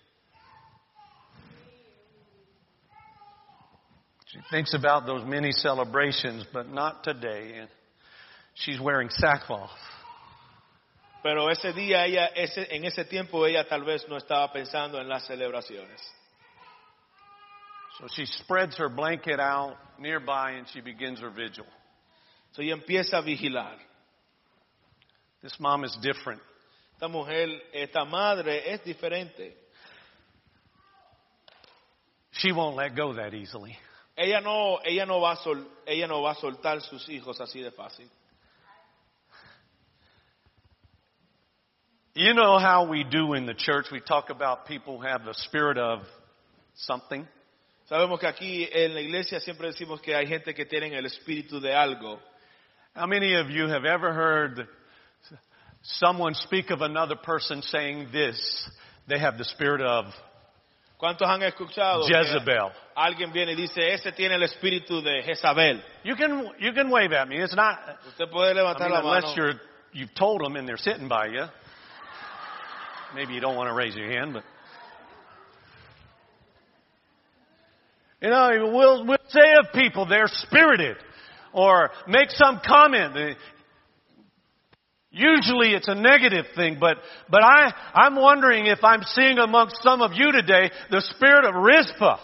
She 4.32 4.40
thinks 4.52 4.74
about 4.74 5.06
those 5.06 5.26
many 5.26 5.52
celebrations, 5.52 6.46
but 6.52 6.70
not 6.70 7.04
today. 7.04 7.54
And 7.60 7.70
she's 8.56 8.80
wearing 8.80 9.10
sackcloth. 9.10 9.70
Pero 11.24 11.50
ese 11.50 11.74
día 11.74 12.06
ella, 12.06 12.30
ese, 12.36 12.68
en 12.70 12.86
ese 12.86 13.06
tiempo 13.06 13.46
ella 13.46 13.66
tal 13.68 13.84
vez 13.84 14.06
no 14.10 14.18
estaba 14.18 14.52
pensando 14.52 15.00
en 15.00 15.08
las 15.08 15.28
celebraciones. 15.28 16.00
So 18.00 18.08
she 18.16 18.26
spreads 18.26 18.78
her 18.78 18.90
blanket 18.90 19.40
out 19.40 19.76
nearby 20.00 20.52
and 20.52 20.68
she 20.74 20.82
begins 20.82 21.20
her 21.20 21.32
vigil. 21.32 21.66
So 22.54 22.62
ella 22.62 22.78
empieza 22.78 23.14
a 23.20 23.24
vigilar. 23.24 23.78
This 25.42 25.58
mom 25.60 25.84
is 25.84 25.98
different. 26.02 26.42
Esta 26.96 27.08
mujer, 27.08 27.48
esta 27.74 28.06
madre 28.06 28.64
es 28.68 28.82
diferente. 28.82 29.54
She 32.32 32.52
won't 32.52 32.76
let 32.76 32.96
go 32.96 33.14
that 33.14 33.34
easily. 33.34 33.78
Ella 34.18 34.42
no, 34.42 34.80
ella 34.84 35.06
no 35.06 35.20
va 35.22 35.34
a 35.34 35.36
sol- 35.38 35.68
ella 35.86 36.08
no 36.08 36.22
va 36.24 36.32
a 36.32 36.36
soltar 36.36 36.82
sus 36.82 37.08
hijos 37.08 37.40
así 37.40 37.62
de 37.62 37.72
fácil. 37.72 38.10
You 42.16 42.34
know 42.34 42.58
how 42.58 42.88
we 42.90 43.04
do 43.04 43.34
in 43.34 43.46
the 43.46 43.54
church. 43.54 43.92
We 43.92 44.00
talk 44.00 44.32
about 44.32 44.66
people 44.66 44.98
who 44.98 45.06
have 45.06 45.24
the 45.24 45.36
spirit 45.36 45.78
of 45.78 46.00
something. 46.74 47.28
Sabemos 47.92 48.20
que 48.20 48.28
aquí 48.28 48.68
en 48.74 48.96
la 48.96 49.02
iglesia 49.02 49.40
siempre 49.40 49.72
decimos 49.72 50.02
que 50.02 50.16
hay 50.16 50.26
gente 50.26 50.56
que 50.56 50.66
tienen 50.66 50.94
el 50.94 51.06
espíritu 51.06 51.62
de 51.62 51.70
algo. 51.70 52.18
How 52.96 53.06
many 53.06 53.36
of 53.36 53.52
you 53.52 53.68
have 53.68 53.86
ever 53.86 54.12
heard 54.12 54.68
someone 55.84 56.34
speak 56.34 56.72
of 56.72 56.82
another 56.82 57.16
person 57.16 57.62
saying 57.62 58.08
this? 58.12 58.68
They 59.08 59.20
have 59.20 59.38
the 59.38 59.46
spirit 59.46 59.82
of 59.82 60.06
¿Cuántos 60.98 61.28
han 61.30 61.44
escuchado? 61.44 62.06
que 62.08 62.14
Jezebel. 62.14 62.72
alguien 62.96 63.32
viene 63.32 63.52
y 63.52 63.56
dice, 63.56 63.94
ese 63.94 64.12
tiene 64.14 64.36
el 64.36 64.44
espíritu 64.44 65.02
de 65.02 65.22
Jezabel. 65.24 65.84
You 66.04 66.16
can 66.16 66.52
you 66.60 66.74
can 66.74 66.90
wave 66.90 67.14
at 67.14 67.28
me. 67.28 67.38
It's 67.42 67.56
not 67.56 67.78
Usted 68.08 68.30
puede 68.32 68.52
I 68.52 68.56
levantar 68.56 68.90
mean, 68.90 68.94
la 68.94 69.00
unless 69.02 69.24
mano. 69.26 69.36
you're 69.36 69.62
you've 69.94 70.14
told 70.16 70.42
them 70.44 70.56
and 70.56 70.68
they're 70.68 70.78
sitting 70.78 71.08
by 71.08 71.28
you. 71.28 71.46
Maybe 73.14 73.34
you 73.36 73.40
don't 73.40 73.56
want 73.56 73.70
to 73.70 73.74
raise 73.76 73.96
your 73.96 74.10
hand, 74.10 74.34
but 74.34 74.44
you 78.22 78.30
know 78.30 78.72
we'll 78.74 79.06
we'll 79.06 79.18
say 79.30 79.54
of 79.60 79.72
people 79.74 80.06
they're 80.08 80.28
spirited, 80.28 80.98
or 81.54 81.92
make 82.08 82.32
some 82.32 82.60
comment. 82.66 83.14
They- 83.14 83.36
Usually 85.18 85.74
it's 85.74 85.88
a 85.88 85.96
negative 85.96 86.46
thing, 86.56 86.78
but, 86.80 86.98
but 87.28 87.42
I, 87.44 87.74
I'm 87.94 88.16
wondering 88.16 88.68
if 88.68 88.84
I'm 88.84 89.02
seeing 89.04 89.40
amongst 89.40 89.82
some 89.82 90.02
of 90.02 90.12
you 90.14 90.32
today 90.32 90.70
the 90.92 91.02
spirit 91.02 91.44
of 91.44 91.56
Rizpah. 91.56 92.20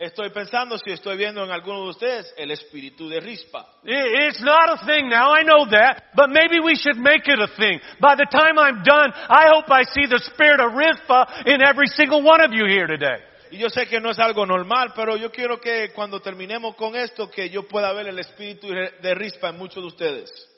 Estoy 0.00 0.30
pensando 0.30 0.76
si 0.78 0.90
estoy 0.90 1.16
viendo 1.16 1.44
en 1.44 1.52
alguno 1.52 1.84
de 1.84 1.90
ustedes 1.90 2.34
el 2.36 2.50
espíritu 2.50 3.08
de 3.08 3.20
Rispa. 3.20 3.64
It's 3.84 4.42
not 4.42 4.68
a 4.70 4.84
thing 4.84 5.08
now, 5.08 5.30
I 5.32 5.44
know 5.44 5.64
that, 5.70 6.10
but 6.16 6.28
maybe 6.28 6.58
we 6.58 6.74
should 6.74 6.98
make 6.98 7.28
it 7.28 7.38
a 7.38 7.46
thing. 7.56 7.78
By 8.00 8.16
the 8.16 8.26
time 8.26 8.58
I'm 8.58 8.82
done, 8.82 9.12
I 9.14 9.50
hope 9.54 9.70
I 9.70 9.84
see 9.84 10.06
the 10.06 10.18
spirit 10.34 10.58
of 10.58 10.74
Rizpah 10.74 11.44
in 11.46 11.62
every 11.62 11.86
single 11.86 12.24
one 12.24 12.40
of 12.40 12.52
you 12.52 12.66
here 12.66 12.88
today. 12.88 13.22
Y 13.52 13.58
yo 13.58 13.68
sé 13.68 13.86
que 13.86 14.00
no 14.00 14.10
es 14.10 14.18
algo 14.18 14.44
normal, 14.44 14.92
pero 14.96 15.14
yo 15.16 15.30
quiero 15.30 15.60
que 15.60 15.92
cuando 15.94 16.18
terminemos 16.18 16.74
con 16.74 16.96
esto, 16.96 17.30
que 17.30 17.48
yo 17.50 17.68
pueda 17.68 17.92
ver 17.92 18.08
el 18.08 18.18
espíritu 18.18 18.68
de 18.70 19.14
Rispa 19.14 19.50
en 19.50 19.58
muchos 19.58 19.84
de 19.84 19.86
ustedes. 19.86 20.51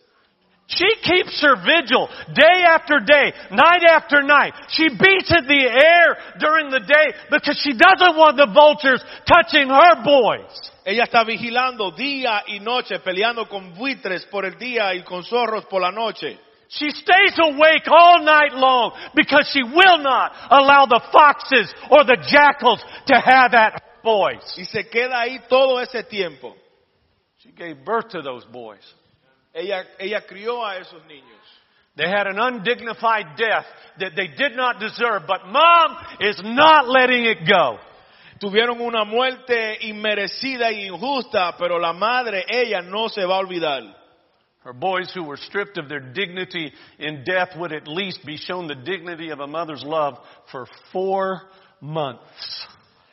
She 0.66 0.88
keeps 1.03 1.42
her 1.42 1.57
vigil 1.57 2.09
day 2.33 2.64
after 2.66 2.98
day, 2.98 3.33
night 3.50 3.83
after 3.85 4.22
night. 4.22 4.55
She 4.70 4.88
beats 4.88 5.31
at 5.31 5.46
the 5.46 5.61
air 5.61 6.16
during 6.40 6.70
the 6.70 6.81
day 6.81 7.12
because 7.31 7.61
she 7.62 7.77
doesn't 7.77 8.16
want 8.16 8.38
the 8.38 8.48
vultures 8.53 9.05
touching 9.29 9.68
her 9.68 10.03
boys. 10.03 10.72
Ella 10.87 11.05
está 11.05 11.22
vigilando 11.24 11.92
día 11.92 12.42
y 12.48 12.61
noche, 12.61 12.98
peleando 13.05 13.46
con 13.46 13.74
buitres 13.74 14.24
por 14.31 14.46
el 14.46 14.57
día 14.59 14.94
y 14.94 15.03
con 15.05 15.22
zorros 15.22 15.66
por 15.68 15.83
la 15.83 15.90
noche. 15.90 16.38
She 16.70 16.90
stays 16.90 17.38
awake 17.38 17.87
all 17.87 18.24
night 18.24 18.55
long 18.55 18.92
because 19.14 19.48
she 19.53 19.62
will 19.62 19.98
not 19.98 20.33
allow 20.50 20.87
the 20.87 21.03
foxes 21.12 21.72
or 21.90 22.05
the 22.05 22.16
jackals 22.27 22.83
to 23.07 23.20
have 23.20 23.53
at 23.53 23.74
her 23.74 24.03
boys. 24.03 24.42
Y 24.57 24.64
se 24.64 24.85
queda 24.85 25.20
ahí 25.20 25.46
todo 25.46 25.79
ese 25.79 26.03
tiempo. 26.09 26.55
She 27.38 27.50
gave 27.53 27.85
birth 27.85 28.09
to 28.11 28.22
those 28.22 28.46
boys. 28.46 28.83
Ella, 29.55 29.85
ella 29.99 30.23
crió 30.27 30.67
a 30.67 30.79
esos 30.79 31.03
niños. 31.07 31.40
They 31.97 32.09
had 32.09 32.27
an 32.27 32.40
undignified 32.40 33.37
death 33.37 33.67
that 34.01 34.17
they 34.17 34.27
did 34.27 34.57
not 34.57 34.81
deserve, 34.81 35.23
but 35.29 35.47
mom 35.47 35.97
is 36.21 36.40
not 36.43 36.88
letting 36.88 37.25
it 37.25 37.47
go. 37.49 37.79
Tuvieron 38.43 38.81
una 38.81 39.05
muerte 39.05 39.79
inmerecida 39.83 40.73
e 40.73 40.88
injusta, 40.88 41.55
pero 41.57 41.79
la 41.79 41.93
madre, 41.93 42.45
ella 42.49 42.83
no 42.83 43.07
se 43.07 43.25
va 43.25 43.37
a 43.37 43.47
olvidar. 43.47 43.95
Her 44.64 44.73
boys 44.73 45.12
who 45.14 45.23
were 45.23 45.37
stripped 45.37 45.79
of 45.79 45.88
their 45.88 46.01
dignity 46.01 46.73
in 46.99 47.23
death 47.25 47.51
would 47.57 47.73
at 47.73 47.87
least 47.87 48.25
be 48.27 48.38
shown 48.38 48.67
the 48.67 48.75
dignity 48.75 49.31
of 49.31 49.38
a 49.38 49.47
mother's 49.47 49.85
love 49.85 50.19
for 50.51 50.67
four 50.90 51.43
months. 51.81 52.67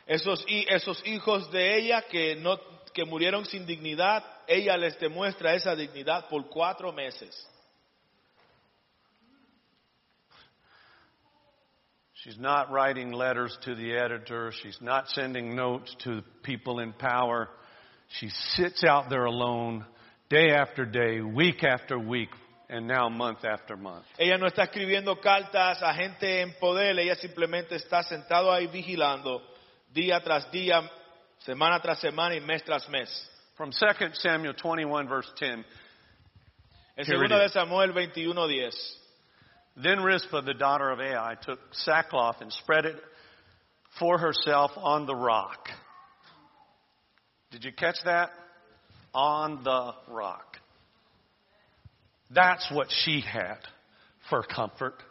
Esos, 0.08 0.42
esos 0.68 1.00
hijos 1.06 1.52
de 1.52 1.78
ella 1.78 2.02
que, 2.10 2.34
no, 2.34 2.56
que 2.92 3.04
murieron 3.04 3.44
sin 3.44 3.66
dignidad, 3.66 4.24
ella 4.46 4.76
les 4.76 4.98
demuestra 4.98 5.54
esa 5.54 5.74
dignidad 5.74 6.28
por 6.28 6.48
cuatro 6.48 6.92
meses. 6.92 7.34
She's 12.22 12.38
not 12.38 12.70
writing 12.70 13.10
letters 13.10 13.56
to 13.64 13.74
the 13.74 13.96
editor. 13.96 14.52
She's 14.62 14.80
not 14.80 15.08
sending 15.08 15.56
notes 15.56 15.94
to 16.04 16.22
people 16.44 16.78
in 16.78 16.92
power. 16.92 17.48
She 18.20 18.28
sits 18.54 18.84
out 18.84 19.10
there 19.10 19.24
alone 19.24 19.84
day 20.30 20.50
after 20.50 20.84
day, 20.84 21.20
week 21.20 21.64
after 21.64 21.98
week, 21.98 22.28
and 22.68 22.86
now 22.86 23.08
month 23.08 23.44
after 23.44 23.76
month. 23.76 24.04
Ella 24.18 24.38
no 24.38 24.46
está 24.46 24.64
escribiendo 24.64 25.20
cartas 25.20 25.82
a 25.82 25.92
gente 25.94 26.42
en 26.42 26.54
poder, 26.60 26.96
ella 26.98 27.16
simplemente 27.16 27.74
está 27.74 28.04
sentado 28.04 28.52
ahí 28.52 28.68
vigilando 28.68 29.42
día 29.92 30.20
tras 30.20 30.50
día, 30.52 30.80
semana 31.46 31.80
tras 31.80 32.00
semana 32.00 32.34
y 32.34 32.40
mes 32.40 32.62
tras 32.62 32.88
mes. 32.88 33.08
From 33.56 33.70
2 33.70 34.14
Samuel 34.14 34.54
21, 34.54 35.08
verse 35.08 35.30
10 35.36 35.64
En 36.98 37.06
Here 37.06 37.16
2 37.16 37.28
de. 37.28 37.48
Samuel 37.48 37.92
21:10. 37.92 38.96
Then 39.76 40.02
Rizpah, 40.02 40.42
the 40.42 40.54
daughter 40.54 40.90
of 40.90 41.00
Ai, 41.00 41.36
took 41.42 41.58
sackcloth 41.72 42.42
and 42.42 42.52
spread 42.52 42.84
it 42.84 42.96
for 43.98 44.18
herself 44.18 44.72
on 44.76 45.06
the 45.06 45.14
rock. 45.14 45.70
Did 47.50 47.64
you 47.64 47.72
catch 47.72 47.96
that? 48.04 48.30
On 49.14 49.64
the 49.64 49.94
rock. 50.08 50.58
That's 52.30 52.70
what 52.70 52.88
she 52.90 53.20
had 53.20 53.58
for 54.28 54.42
comfort. 54.42 55.02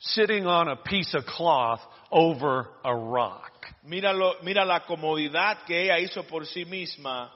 Sitting 0.00 0.46
on 0.46 0.68
a 0.68 0.76
piece 0.76 1.14
of 1.14 1.24
cloth 1.24 1.80
over 2.10 2.68
a 2.84 2.94
rock. 2.94 3.57
Mira, 3.88 4.12
lo- 4.12 4.34
mira 4.42 4.64
la 4.64 4.80
comodidad 4.80 5.64
que 5.66 5.82
ella 5.84 5.98
hizo 5.98 6.22
por 6.24 6.44
sí 6.46 6.64
misma, 6.66 7.30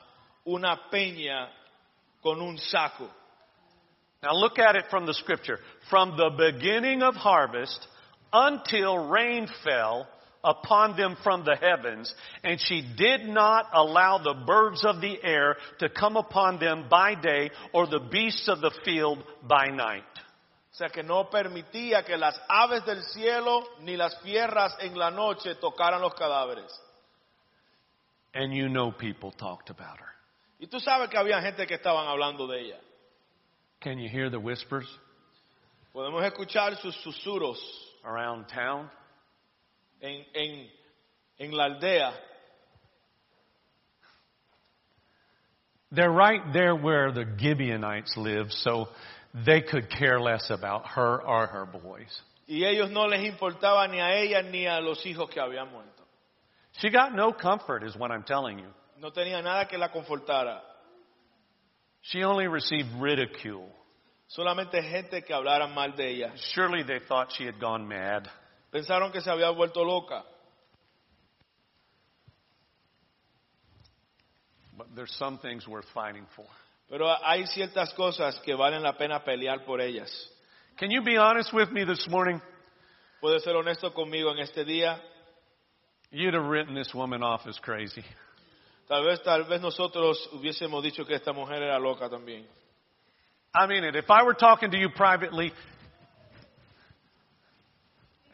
una 0.45 0.77
peña 0.93 1.49
con 2.23 2.41
un 2.43 2.59
saco. 2.59 3.09
Now 4.23 4.35
look 4.35 4.59
at 4.59 4.77
it 4.77 4.85
from 4.91 5.07
the 5.07 5.15
scripture. 5.15 5.59
From 5.88 6.17
the 6.17 6.31
beginning 6.37 7.03
of 7.03 7.15
harvest 7.15 7.88
until 8.33 9.09
rain 9.09 9.49
fell 9.65 10.07
upon 10.45 10.97
them 10.97 11.17
from 11.23 11.45
the 11.45 11.57
heavens, 11.57 12.12
and 12.45 12.61
she 12.61 12.83
did 12.97 13.27
not 13.27 13.67
allow 13.73 14.19
the 14.19 14.35
birds 14.45 14.85
of 14.85 15.01
the 15.01 15.17
air 15.23 15.57
to 15.79 15.88
come 15.88 16.17
upon 16.17 16.59
them 16.59 16.87
by 16.91 17.15
day 17.15 17.51
or 17.73 17.87
the 17.87 18.01
beasts 18.01 18.49
of 18.49 18.61
the 18.61 18.73
field 18.85 19.23
by 19.43 19.67
night. 19.69 20.03
O 20.72 20.74
sea 20.74 20.88
que 20.88 21.02
no 21.02 21.28
permitía 21.28 22.02
que 22.02 22.16
las 22.16 22.40
aves 22.48 22.85
del 22.87 23.02
cielo 23.04 23.62
ni 23.80 23.96
las 23.96 24.18
fieras 24.22 24.74
en 24.80 24.98
la 24.98 25.11
noche 25.11 25.56
tocaran 25.56 26.00
los 26.00 26.14
cadáveres. 26.14 26.72
And 28.35 28.54
you 28.54 28.68
know 28.68 28.90
people 28.90 29.32
talked 29.32 29.68
about 29.68 30.00
her. 30.00 30.08
Y 30.58 30.66
tú 30.68 30.80
sabes 30.80 31.11
que 31.11 31.18
había 31.18 31.42
gente 31.42 31.66
que 31.66 31.74
estaban 31.74 32.06
hablando 32.08 32.46
de 32.46 32.61
ella. 32.61 32.80
Can 33.80 33.98
you 33.98 34.08
hear 34.08 34.30
the 34.30 34.38
whispers 34.38 34.87
Podemos 35.92 36.24
escuchar 36.24 36.74
sus 36.76 36.96
susurros 37.02 37.58
around 38.04 38.46
town? 38.48 38.90
en, 40.02 40.24
en, 40.35 40.70
en 41.38 41.56
la 41.56 41.64
aldea. 41.64 42.12
They're 45.90 46.11
right 46.11 46.52
there 46.52 46.74
where 46.74 47.12
the 47.12 47.24
Gibeonites 47.38 48.16
live, 48.16 48.50
so 48.50 48.88
they 49.35 49.62
could 49.62 49.90
care 49.90 50.21
less 50.21 50.51
about 50.51 50.87
her 50.88 51.23
or 51.23 51.47
her 51.47 51.66
boys. 51.66 52.21
Y 52.47 52.64
ellos 52.64 52.90
no 52.90 53.07
les 53.07 53.21
importaba 53.25 53.88
ni 53.90 53.99
a 53.99 54.14
ella 54.14 54.42
ni 54.42 54.66
a 54.66 54.81
los 54.81 55.05
hijos 55.07 55.31
que 55.31 55.40
habían 55.40 55.71
muerto. 55.71 56.03
She 56.79 56.90
got 56.90 57.14
no 57.14 57.33
comfort, 57.33 57.83
is 57.85 57.97
what 57.97 58.11
I'm 58.11 58.25
telling 58.25 58.59
you. 58.59 58.68
No 58.99 59.11
tenía 59.11 59.42
nada 59.42 59.66
que 59.68 59.79
la 59.79 59.88
confortara. 59.88 60.61
She 62.03 62.23
only 62.25 62.47
received 62.47 62.88
ridicule. 62.99 63.68
Solamente 64.37 64.83
gente 64.83 65.23
que 65.23 65.35
hablara 65.35 65.73
mal 65.73 65.92
de 65.97 66.05
ella. 66.05 66.33
Surely 66.55 66.83
they 66.83 66.99
thought 67.07 67.29
she 67.37 67.45
had 67.45 67.61
gone 67.61 67.87
mad. 67.87 68.29
Pensaron 68.73 69.12
que 69.12 69.21
se 69.21 69.31
había 69.31 69.55
vuelto 69.55 69.85
loca. 69.85 70.25
But 74.77 74.88
there's 74.97 75.14
some 75.18 75.38
things 75.38 75.68
worth 75.68 75.85
fighting 75.95 76.27
for. 76.35 76.47
Pero 76.92 77.09
hay 77.24 77.46
ciertas 77.46 77.94
cosas 77.94 78.38
que 78.40 78.55
valen 78.55 78.83
la 78.83 78.98
pena 78.98 79.24
pelear 79.24 79.64
por 79.64 79.81
ellas. 79.81 80.11
Can 80.76 80.90
you 80.90 81.02
be 81.02 81.16
honest 81.16 81.50
with 81.50 81.70
me 81.70 81.87
this 81.87 82.07
morning? 82.07 82.38
¿Puedes 83.18 83.42
ser 83.42 83.57
honesto 83.57 83.94
conmigo 83.94 84.31
en 84.31 84.40
este 84.40 84.62
día? 84.62 85.00
You'd 86.11 86.35
have 86.35 86.44
written 86.44 86.74
this 86.74 86.92
woman 86.92 87.22
off 87.22 87.46
as 87.46 87.59
crazy. 87.61 88.05
Tal 88.88 89.05
vez, 89.07 89.22
tal 89.22 89.44
vez 89.44 89.62
nosotros 89.62 90.18
hubiésemos 90.35 90.83
dicho 90.83 91.07
que 91.07 91.14
esta 91.14 91.33
mujer 91.33 91.62
era 91.62 91.78
loca 91.78 92.11
también. 92.11 92.44
I 93.55 93.66
mean 93.66 93.85
it. 93.85 93.96
If 93.96 94.11
I 94.11 94.22
were 94.22 94.35
talking 94.35 94.70
to 94.72 94.76
you 94.76 94.90
privately, 94.90 95.50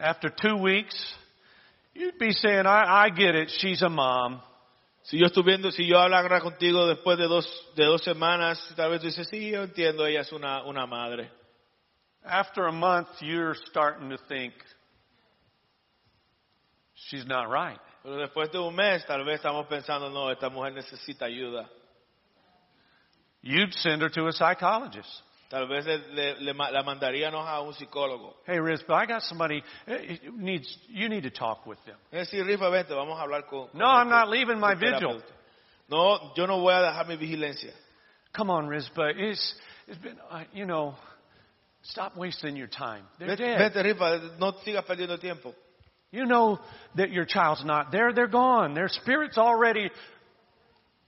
after 0.01 0.31
two 0.31 0.57
weeks, 0.57 0.97
you'd 1.95 2.19
be 2.19 2.33
saying, 2.33 2.67
I, 2.67 3.05
I 3.05 3.11
get 3.11 3.37
it. 3.37 3.51
She's 3.61 3.83
a 3.83 3.89
mom. 3.89 4.43
Si 5.09 5.19
yo 5.19 5.25
estuviendo, 5.25 5.71
si 5.71 5.87
yo 5.87 5.99
hablara 5.99 6.39
contigo 6.39 6.87
después 6.87 7.17
de 7.17 7.25
dos, 7.25 7.49
de 7.75 7.87
dos 7.87 8.03
semanas, 8.03 8.63
tal 8.77 8.91
vez 8.91 9.01
tú 9.01 9.07
dices, 9.07 9.27
sí, 9.27 9.51
yo 9.51 9.63
entiendo, 9.63 10.05
ella 10.05 10.21
es 10.21 10.31
una, 10.33 10.63
una 10.65 10.87
madre. 10.87 11.31
After 12.23 12.67
a 12.67 12.73
month, 12.73 13.09
you're 13.23 13.55
starting 13.71 14.11
to 14.11 14.19
think, 14.29 14.53
she's 16.95 17.25
not 17.25 17.49
right. 17.49 17.81
Pero 18.03 18.17
después 18.17 18.53
de 18.53 18.59
un 18.59 18.77
mes, 18.77 19.07
tal 19.07 19.25
vez 19.25 19.37
estamos 19.37 19.67
pensando, 19.67 20.11
no, 20.11 20.31
esta 20.31 20.51
mujer 20.51 20.75
necesita 20.75 21.25
ayuda. 21.25 21.71
You'd 23.41 23.73
send 23.77 24.03
her 24.03 24.11
to 24.11 24.27
a 24.27 24.33
psychologist. 24.33 25.23
Tal 25.49 25.67
vez 25.67 25.87
le, 25.87 26.35
le- 26.41 26.53
la 26.53 26.83
mandaríamos 26.83 27.47
a 27.47 27.61
un 27.63 27.73
psicólogo. 27.73 28.37
Hey, 28.45 28.61
Riz, 28.61 28.83
but 28.87 28.95
I 28.97 29.07
got 29.07 29.23
somebody 29.23 29.63
eh, 29.87 29.93
eh, 29.95 30.19
needs. 30.37 30.69
You 30.89 31.09
need 31.09 31.23
to 31.23 31.31
talk 31.31 31.65
with 31.67 31.79
them. 31.87 31.97
Es 32.13 32.29
decir, 32.29 32.45
Rifa, 32.45 32.71
vente, 32.71 32.93
vamos 32.95 33.19
a 33.19 33.23
hablar 33.23 33.47
con. 33.49 33.69
con 33.69 33.79
No, 33.79 33.87
I'm 33.87 34.11
not 34.11 34.29
leaving 34.29 34.61
my 34.61 34.75
vigil. 34.75 35.23
No, 35.89 36.33
yo 36.37 36.45
no 36.47 36.61
voy 36.61 36.75
a 36.75 36.83
dejar 36.83 37.09
mi 37.09 37.17
vigilancia. 37.17 37.73
Come 38.35 38.51
on, 38.51 38.69
Rizpah. 38.69 39.13
It's, 39.17 39.55
it's 39.87 39.99
been, 39.99 40.19
uh, 40.31 40.45
you 40.53 40.67
know, 40.67 40.95
stop 41.83 42.15
wasting 42.15 42.55
your 42.55 42.69
time. 42.69 43.05
They're 43.19 43.35
dead. 43.35 43.75
no 44.39 44.53
sigas 44.67 44.85
perdiendo 44.85 45.19
tiempo. 45.19 45.55
You 46.11 46.27
know 46.27 46.59
that 46.97 47.11
your 47.11 47.25
child's 47.25 47.65
not 47.65 47.91
there. 47.91 48.13
They're 48.13 48.29
gone. 48.29 48.75
Their 48.75 48.89
spirit's 48.89 49.39
already 49.39 49.91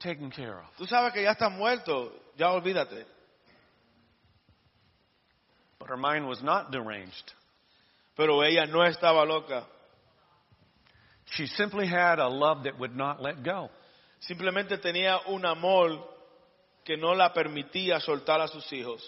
taken 0.00 0.30
care 0.30 0.58
of. 0.58 0.64
Tú 0.78 0.86
sabes 0.86 1.12
que 1.12 1.22
ya 1.22 1.32
estás 1.34 1.52
muerto, 1.52 2.10
ya 2.38 2.52
olvídate. 2.52 3.04
But 5.80 5.88
her 5.88 5.96
mind 5.96 6.28
was 6.28 6.42
not 6.42 6.70
deranged. 6.70 7.32
Pero 8.16 8.42
ella 8.42 8.66
no 8.66 8.80
estaba 8.80 9.26
loca. 9.26 9.64
She 11.36 11.46
simply 11.46 11.86
had 11.86 12.18
a 12.18 12.28
love 12.28 12.64
that 12.64 12.78
would 12.78 12.94
not 12.94 13.22
let 13.22 13.42
go. 13.42 13.70
Simplemente 14.20 14.78
tenía 14.78 15.18
un 15.28 15.44
amor 15.44 15.98
que 16.84 16.96
no 16.96 17.12
la 17.12 17.32
permitía 17.32 17.98
soltar 18.00 18.40
a 18.40 18.48
sus 18.48 18.70
hijos. 18.72 19.00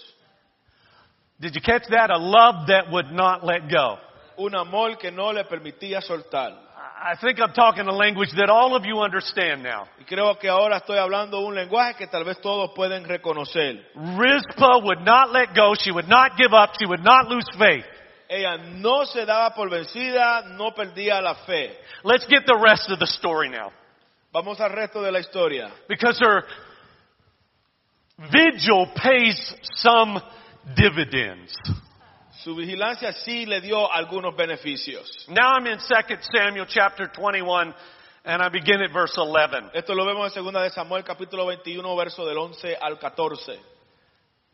Did 1.38 1.54
you 1.54 1.60
catch 1.60 1.88
that? 1.90 2.10
A 2.10 2.18
love 2.18 2.68
that 2.68 2.90
would 2.90 3.10
not 3.12 3.44
let 3.44 3.68
go. 3.68 3.98
Un 4.38 4.54
amor 4.54 4.96
que 4.96 5.10
no 5.10 5.30
le 5.30 5.44
permitía 5.44 6.00
soltar. 6.00 6.56
I 7.04 7.16
think 7.20 7.40
I'm 7.40 7.52
talking 7.52 7.88
a 7.88 7.92
language 7.92 8.30
that 8.36 8.48
all 8.48 8.76
of 8.76 8.84
you 8.84 9.00
understand 9.00 9.64
now. 9.64 9.88
Y 9.98 10.04
creo 10.04 10.38
que 10.38 10.48
ahora 10.48 10.76
estoy 10.76 10.98
hablando 10.98 11.40
un 11.40 11.52
lenguaje 11.52 11.96
que 11.96 12.06
tal 12.06 12.24
vez 12.24 12.40
todos 12.40 12.70
pueden 12.76 13.04
reconocer. 13.04 13.82
Rizpah 13.96 14.78
would 14.84 15.00
not 15.00 15.32
let 15.32 15.52
go. 15.52 15.74
She 15.74 15.90
would 15.90 16.08
not 16.08 16.36
give 16.36 16.52
up. 16.54 16.70
She 16.78 16.86
would 16.86 17.02
not 17.02 17.28
lose 17.28 17.44
faith. 17.58 17.84
Ella 18.28 18.56
no 18.56 19.04
se 19.04 19.26
daba 19.26 19.52
por 19.52 19.68
vencida, 19.68 20.44
no 20.56 20.70
perdía 20.70 21.20
la 21.20 21.34
fe. 21.44 21.76
Let's 22.04 22.24
get 22.28 22.46
the 22.46 22.56
rest 22.56 22.88
of 22.88 23.00
the 23.00 23.06
story 23.06 23.48
now. 23.48 23.72
Vamos 24.32 24.60
al 24.60 24.70
resto 24.70 25.02
de 25.02 25.10
la 25.10 25.18
historia. 25.18 25.72
Because 25.88 26.20
her 26.20 26.44
vigil 28.30 28.86
pays 28.94 29.54
some 29.74 30.22
dividends. 30.76 31.52
Su 32.42 32.56
vigilancia 32.56 33.12
sí 33.12 33.46
le 33.46 33.60
dio 33.60 33.90
algunos 33.92 34.34
beneficios. 34.34 35.26
Now 35.28 35.54
I'm 35.54 35.66
in 35.66 35.78
2 35.78 36.18
Samuel 36.34 36.66
chapter 36.66 37.06
21 37.06 37.72
and 38.24 38.42
I 38.42 38.48
begin 38.48 38.82
at 38.82 38.92
verse 38.92 39.16
11. 39.16 39.70
Esto 39.74 39.94
lo 39.94 40.04
vemos 40.04 40.36
en 40.36 40.42
2 40.42 40.52
de 40.52 40.70
Samuel 40.70 41.04
capítulo 41.04 41.46
21 41.46 41.96
verso 41.96 42.26
del 42.26 42.38
11 42.38 42.76
al 42.80 42.98
14. 42.98 43.60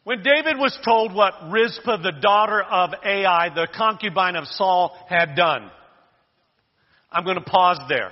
When 0.04 0.22
David 0.22 0.58
was 0.58 0.78
told 0.84 1.14
what 1.14 1.50
Rizpah, 1.50 1.98
the 2.02 2.12
daughter 2.20 2.62
of 2.62 2.90
Ai, 3.02 3.48
the 3.54 3.68
concubine 3.74 4.36
of 4.36 4.46
Saul, 4.48 4.94
had 5.08 5.34
done, 5.34 5.70
I'm 7.10 7.24
going 7.24 7.36
to 7.36 7.50
pause 7.50 7.78
there. 7.88 8.10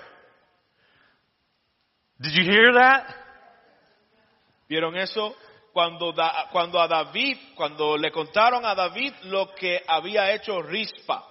Did 2.22 2.32
you 2.32 2.44
hear 2.44 2.72
that? 2.74 3.14
¿Vieron 4.70 4.96
eso? 4.96 5.34
Cuando, 5.76 6.10
Da- 6.10 6.46
cuando 6.50 6.80
a 6.80 6.88
David, 6.88 7.36
cuando 7.54 7.98
le 7.98 8.10
contaron 8.10 8.64
a 8.64 8.74
David 8.74 9.12
lo 9.24 9.48
que 9.54 9.82
había 9.86 10.32
hecho 10.32 10.62
Rispa. 10.62 11.22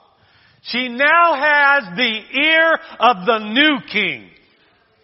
She 0.61 0.87
now 0.87 1.33
has 1.33 1.95
the 1.95 2.21
ear 2.31 2.79
of 2.99 3.25
the 3.25 3.39
new 3.39 3.79
king. 3.91 4.29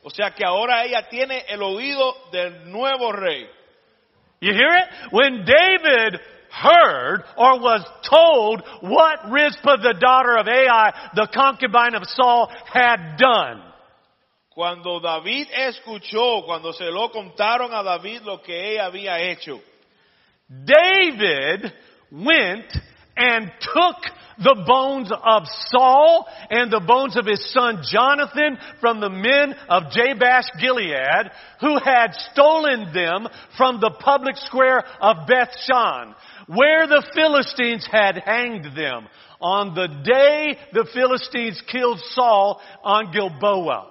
O 0.03 0.11
sea 0.11 0.29
que 0.35 0.45
ahora 0.45 0.83
ella 0.83 1.09
tiene 1.09 1.43
el 1.49 1.59
oído 1.63 2.29
del 2.31 2.71
nuevo 2.71 3.11
rey. 3.11 3.47
You 4.41 4.53
hear 4.53 4.75
it? 4.75 4.87
When 5.09 5.43
David 5.43 6.19
heard 6.51 7.23
or 7.35 7.59
was 7.61 7.83
told 8.07 8.61
what 8.81 9.31
Rizpah, 9.31 9.77
the 9.81 9.95
daughter 9.99 10.37
of 10.37 10.47
Ai, 10.47 11.09
the 11.15 11.27
concubine 11.33 11.95
of 11.95 12.03
Saul, 12.05 12.47
had 12.71 13.17
done, 13.17 13.63
Cuando 14.53 14.99
David 14.99 15.47
escuchó, 15.49 16.43
cuando 16.45 16.73
se 16.73 16.85
lo 16.91 17.09
contaron 17.09 17.73
a 17.73 17.83
David 17.83 18.23
lo 18.23 18.41
que 18.41 18.73
ella 18.73 18.85
había 18.85 19.17
hecho, 19.19 19.61
David 20.49 21.71
went 22.11 22.65
and 23.15 23.51
took 23.61 23.97
the 24.37 24.63
bones 24.65 25.09
of 25.11 25.43
Saul 25.67 26.25
and 26.49 26.69
the 26.69 26.81
bones 26.81 27.15
of 27.15 27.25
his 27.25 27.51
son 27.53 27.81
Jonathan 27.83 28.57
from 28.81 28.99
the 28.99 29.09
men 29.09 29.53
of 29.69 29.91
Jabesh 29.91 30.49
Gilead 30.59 31.31
who 31.61 31.77
had 31.79 32.13
stolen 32.31 32.91
them 32.93 33.27
from 33.55 33.79
the 33.79 33.91
public 33.99 34.35
square 34.35 34.83
of 34.99 35.27
Beth 35.27 35.55
Shan. 35.65 36.15
where 36.47 36.87
the 36.87 37.05
Philistines 37.15 37.87
had 37.89 38.17
hanged 38.17 38.75
them 38.75 39.07
on 39.39 39.73
the 39.73 39.87
day 39.87 40.57
the 40.73 40.87
Philistines 40.93 41.61
killed 41.71 41.99
Saul 42.13 42.59
on 42.83 43.11
Gilboa. 43.11 43.90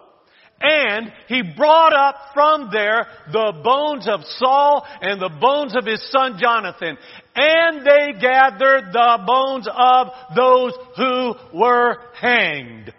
And 0.60 1.10
he 1.26 1.42
brought 1.42 1.94
up 1.94 2.16
from 2.34 2.68
there 2.70 3.06
the 3.32 3.60
bones 3.64 4.06
of 4.06 4.20
Saul 4.24 4.86
and 5.00 5.20
the 5.20 5.30
bones 5.40 5.74
of 5.74 5.86
his 5.86 6.06
son 6.10 6.36
Jonathan. 6.38 6.98
And 7.34 7.86
they 7.86 8.20
gathered 8.20 8.92
the 8.92 9.18
bones 9.26 9.66
of 9.72 10.08
those 10.36 10.74
who 10.96 11.34
were 11.58 11.96
hanged. 12.20 12.92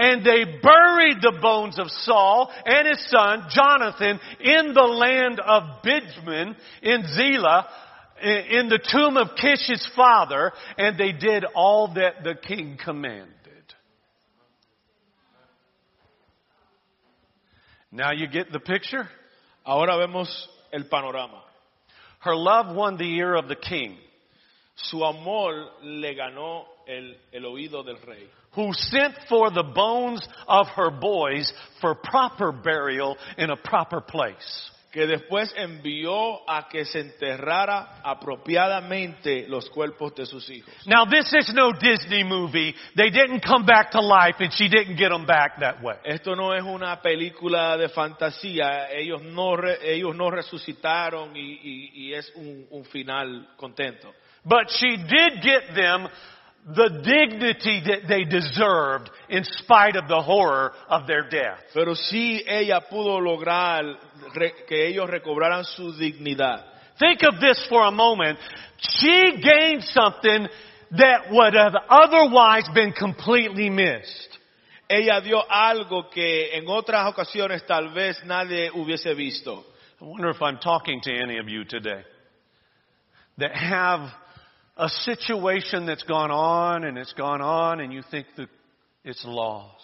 And 0.00 0.24
they 0.24 0.44
buried 0.44 1.18
the 1.20 1.38
bones 1.40 1.78
of 1.78 1.90
Saul 1.90 2.50
and 2.64 2.88
his 2.88 3.06
son 3.10 3.48
Jonathan 3.50 4.18
in 4.40 4.74
the 4.74 4.80
land 4.80 5.38
of 5.38 5.82
Benjamin 5.84 6.56
in 6.82 7.06
Zelah 7.06 7.68
in 8.22 8.68
the 8.68 8.80
tomb 8.92 9.16
of 9.16 9.28
Kish's 9.36 9.88
father, 9.96 10.52
and 10.76 10.98
they 10.98 11.12
did 11.12 11.44
all 11.54 11.94
that 11.94 12.22
the 12.22 12.34
king 12.34 12.78
commanded. 12.82 13.39
Now 17.92 18.12
you 18.12 18.26
get 18.28 18.52
the 18.52 18.60
picture? 18.60 19.08
Ahora 19.66 19.98
vemos 19.98 20.28
el 20.72 20.84
panorama. 20.84 21.42
Her 22.20 22.36
love 22.36 22.74
won 22.74 22.96
the 22.96 23.16
ear 23.16 23.34
of 23.34 23.48
the 23.48 23.56
king, 23.56 23.96
Su 24.76 25.02
amor 25.02 25.70
le 25.82 26.14
ganó 26.14 26.64
el, 26.88 27.14
el 27.32 27.42
oído 27.42 27.84
del 27.84 27.98
rey, 28.06 28.26
who 28.52 28.72
sent 28.72 29.14
for 29.28 29.50
the 29.50 29.62
bones 29.62 30.26
of 30.48 30.66
her 30.68 30.90
boys 30.90 31.52
for 31.80 31.94
proper 31.94 32.52
burial 32.52 33.16
in 33.38 33.50
a 33.50 33.56
proper 33.56 34.00
place. 34.00 34.70
Que 34.90 35.06
después 35.06 35.54
envió 35.56 36.48
a 36.50 36.68
que 36.68 36.84
se 36.84 37.00
enterrara 37.00 38.00
apropiadamente 38.02 39.46
los 39.48 39.70
cuerpos 39.70 40.14
de 40.14 40.26
sus 40.26 40.48
hijos. 40.50 40.72
Now 40.86 41.06
this 41.08 41.32
is 41.32 41.54
no 41.54 41.72
Disney 41.72 42.24
movie. 42.24 42.74
They 42.96 43.10
didn't 43.10 43.44
come 43.44 43.64
back 43.64 43.90
to 43.92 44.00
life 44.00 44.36
and 44.42 44.52
she 44.52 44.68
didn't 44.68 44.96
get 44.98 45.10
them 45.10 45.24
back 45.26 45.58
that 45.60 45.80
way. 45.82 45.96
Esto 46.04 46.34
no 46.34 46.52
es 46.54 46.62
una 46.62 47.00
película 47.00 47.76
de 47.76 47.88
fantasía, 47.88 48.90
ellos 48.90 49.22
no, 49.22 49.56
re- 49.56 49.78
ellos 49.82 50.14
no 50.16 50.30
resucitaron 50.30 51.36
y, 51.36 51.40
y- 51.62 51.90
y 51.94 52.14
es 52.14 52.32
un, 52.34 52.66
un 52.70 52.84
final 52.84 53.50
contento. 53.56 54.12
But 54.44 54.70
she 54.70 54.96
did 54.96 55.42
get 55.42 55.74
them 55.74 56.08
the 56.66 57.00
dignity 57.02 57.82
that 57.86 58.06
they 58.08 58.24
deserved 58.24 59.10
in 59.28 59.44
spite 59.44 59.96
of 59.96 60.08
the 60.08 60.20
horror 60.20 60.72
of 60.88 61.06
their 61.06 61.28
death. 61.28 61.58
Pero 61.72 61.94
sí 61.94 62.42
ella 62.46 62.82
pudo 62.90 63.20
lograr 63.20 63.82
que 64.68 64.88
ellos 64.88 65.08
recobraran 65.08 65.64
su 65.64 65.92
dignidad. 65.92 66.64
Think 66.98 67.22
of 67.22 67.40
this 67.40 67.66
for 67.68 67.86
a 67.86 67.90
moment. 67.90 68.38
She 68.78 69.40
gained 69.42 69.84
something 69.84 70.48
that 70.92 71.30
would 71.30 71.54
have 71.54 71.74
otherwise 71.88 72.68
been 72.74 72.92
completely 72.92 73.70
missed. 73.70 74.38
Ella 74.88 75.20
dio 75.22 75.40
algo 75.48 76.10
que 76.10 76.50
en 76.52 76.66
otras 76.68 77.06
ocasiones 77.06 77.64
tal 77.66 77.94
vez 77.94 78.20
nadie 78.26 78.70
hubiese 78.70 79.14
visto. 79.16 79.64
I 80.00 80.04
wonder 80.04 80.30
if 80.30 80.42
I'm 80.42 80.58
talking 80.58 81.00
to 81.02 81.12
any 81.12 81.38
of 81.38 81.48
you 81.48 81.64
today 81.64 82.02
that 83.38 83.54
have 83.54 84.10
a 84.76 84.88
situation 84.88 85.86
that's 85.86 86.04
gone 86.04 86.30
on 86.30 86.84
and 86.84 86.96
it's 86.98 87.12
gone 87.14 87.40
on 87.42 87.80
and 87.80 87.92
you 87.92 88.02
think 88.10 88.26
that 88.36 88.48
it's 89.04 89.24
lost. 89.24 89.76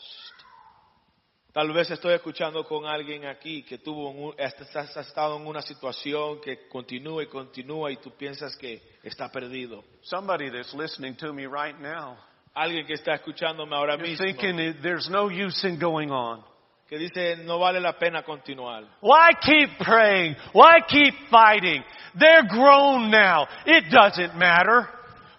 Tal 1.52 1.72
vez 1.72 1.90
estoy 1.90 2.12
escuchando 2.12 2.64
con 2.64 2.84
alguien 2.84 3.24
aquí 3.24 3.62
que 3.62 3.78
tuvo 3.78 4.10
un- 4.10 4.34
has 4.38 4.96
estado 4.96 5.36
en 5.38 5.46
una 5.46 5.62
situación 5.62 6.38
que 6.42 6.68
continúa 6.68 7.22
y 7.22 7.26
continúa 7.28 7.90
y 7.90 7.96
tú 7.96 8.10
piensas 8.10 8.54
que 8.56 8.82
está 9.02 9.30
perdido. 9.30 9.82
Somebody 10.02 10.50
that's 10.50 10.74
listening 10.74 11.16
to 11.16 11.32
me 11.32 11.46
right 11.46 11.78
now, 11.80 12.18
Alguien 12.54 12.86
que 12.86 12.94
está 12.94 13.14
escuchándome 13.14 13.74
ahora 13.74 13.96
you're 13.96 14.06
mismo 14.06 14.24
thinking 14.24 14.80
there's 14.82 15.08
no 15.10 15.28
use 15.30 15.62
in 15.66 15.78
going 15.78 16.10
on. 16.10 16.42
Que 16.88 16.98
dice 16.98 17.36
no 17.44 17.58
vale 17.58 17.80
la 17.80 17.98
pena 17.98 18.22
continuar. 18.22 18.84
Why 19.00 19.32
keep 19.40 19.78
praying? 19.78 20.36
Why 20.52 20.80
keep 20.86 21.14
fighting? 21.30 21.82
They're 22.14 22.46
grown 22.48 23.10
now. 23.10 23.46
It 23.66 23.90
doesn't 23.90 24.36
matter. 24.36 24.88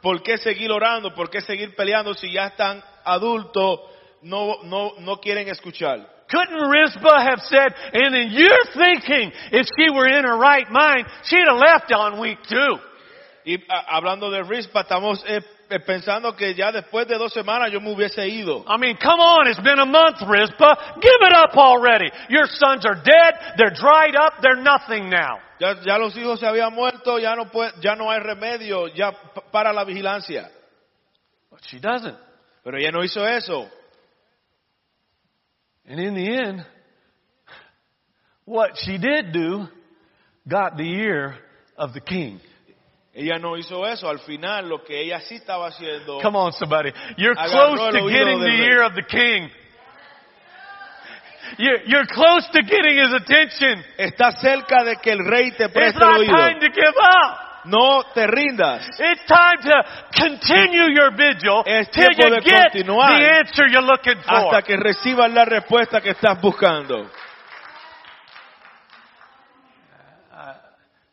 ¿Por 0.01 0.21
qué 0.21 0.38
seguir 0.38 0.71
orando? 0.71 1.13
¿Por 1.13 1.29
qué 1.29 1.41
seguir 1.41 1.75
peleando 1.75 2.13
si 2.13 2.31
ya 2.31 2.47
están 2.47 2.83
adultos? 3.05 3.79
No, 4.21 4.63
no, 4.63 4.93
no 4.99 5.17
quieren 5.17 5.47
escuchar. 5.47 6.05
Couldn't 6.29 6.69
Rizpah 6.69 7.21
have 7.21 7.39
said, 7.43 7.73
and 7.93 8.13
then 8.13 8.29
you're 8.31 8.65
thinking 8.75 9.31
if 9.53 9.65
she 9.77 9.89
were 9.89 10.07
in 10.10 10.25
her 10.25 10.38
right 10.38 10.69
mind, 10.69 11.05
she'd 11.23 11.47
have 11.47 11.57
left 11.57 11.91
on 11.93 12.19
week 12.19 12.38
two. 12.49 12.77
Y 13.45 13.55
a- 13.69 13.95
hablando 13.95 14.29
de 14.29 14.43
Rispa, 14.43 14.81
estamos 14.81 15.23
eh, 15.25 15.39
Eh, 15.69 15.80
pensando 15.82 16.34
que 16.34 16.56
ya 16.56 16.71
después 16.71 17.08
de 17.08 17.17
dos 17.17 17.34
semanas 17.34 17.69
yo 17.71 17.82
me 17.82 17.91
hubiese 17.91 18.25
ido. 18.27 18.63
I 18.67 18.77
mean, 18.77 18.95
come 18.97 19.19
on, 19.19 19.47
it's 19.47 19.60
been 19.60 19.80
a 19.80 19.86
month, 19.86 20.21
Rizpah. 20.21 20.95
Give 21.01 21.21
it 21.21 21.34
up 21.34 21.58
already. 21.58 22.10
Your 22.30 22.47
sons 22.47 22.86
are 22.86 22.95
dead, 22.95 23.56
they're 23.58 23.73
dried 23.73 24.15
up, 24.15 24.41
they're 24.41 24.62
nothing 24.62 25.10
now. 25.10 25.39
Ya, 25.60 25.75
ya 25.84 25.97
los 25.97 26.15
hijos 26.15 26.39
se 26.39 26.45
habían 26.45 26.73
muerto, 26.73 27.19
ya 27.19 27.36
no, 27.36 27.51
puede, 27.51 27.73
ya 27.82 27.95
no 27.95 28.10
hay 28.10 28.19
remedio, 28.19 28.88
ya 28.88 29.12
para 29.51 29.73
la 29.73 29.84
vigilancia. 29.84 30.49
But 31.51 31.60
she 31.69 31.80
doesn't. 31.80 32.17
Pero 32.63 32.77
ella 32.77 32.91
no 32.91 33.01
hizo 33.03 33.25
eso. 33.25 33.69
And 35.86 35.99
in 35.99 36.15
the 36.15 36.47
end, 36.47 36.65
what 38.45 38.71
she 38.77 38.97
did 38.97 39.34
do 39.34 39.67
got 40.47 40.77
the 40.77 40.89
ear 40.89 41.36
of 41.77 41.93
the 41.93 42.01
king. 42.01 42.39
Ella 43.17 43.39
no 43.39 43.58
hizo 43.58 43.84
eso. 43.88 44.08
Al 44.08 44.19
final, 44.19 44.69
lo 44.69 44.84
que 44.84 45.01
ella 45.01 45.19
sí 45.21 45.38
estaba 45.38 45.69
haciendo. 45.69 46.19
Come 46.21 46.38
on, 46.38 46.53
somebody. 46.53 46.91
You're 47.17 47.34
close 47.34 47.91
to 47.91 48.08
getting 48.08 48.39
the 48.39 48.63
ear 48.69 48.84
of 48.84 48.93
the 48.93 49.01
king. 49.01 49.49
You're, 51.58 51.82
you're 51.88 52.06
close 52.06 52.47
to 52.51 52.62
getting 52.62 52.95
his 52.99 53.12
attention. 53.13 53.84
Está 53.97 54.34
cerca 54.34 54.84
de 54.84 54.97
que 54.97 55.12
el 55.13 55.25
rey 55.25 55.49
te 55.51 55.63
It's 55.63 55.73
preste 55.73 55.97
el 55.97 56.10
not 56.12 56.19
oído. 56.19 56.36
time 56.38 56.60
to 56.60 56.69
give 56.69 56.95
up. 56.95 57.39
No 57.65 58.03
te 58.13 58.27
rindas. 58.27 58.88
It's 58.99 59.25
time 59.25 59.63
to 59.63 59.84
continue 60.15 60.93
your 60.93 61.10
vigil 61.17 61.63
Es 61.65 61.89
till 61.89 62.10
tiempo 62.13 62.27
you 62.27 62.36
de 62.36 62.41
get 62.41 62.71
continuar 62.71 63.17
the 63.17 63.39
answer 63.39 63.65
you're 63.67 63.82
looking 63.82 64.21
for. 64.21 64.36
Hasta 64.36 64.62
que 64.62 64.77
recibas 64.77 65.32
la 65.34 65.43
respuesta 65.43 66.01
que 66.01 66.12
estás 66.12 66.39
buscando. 66.39 67.10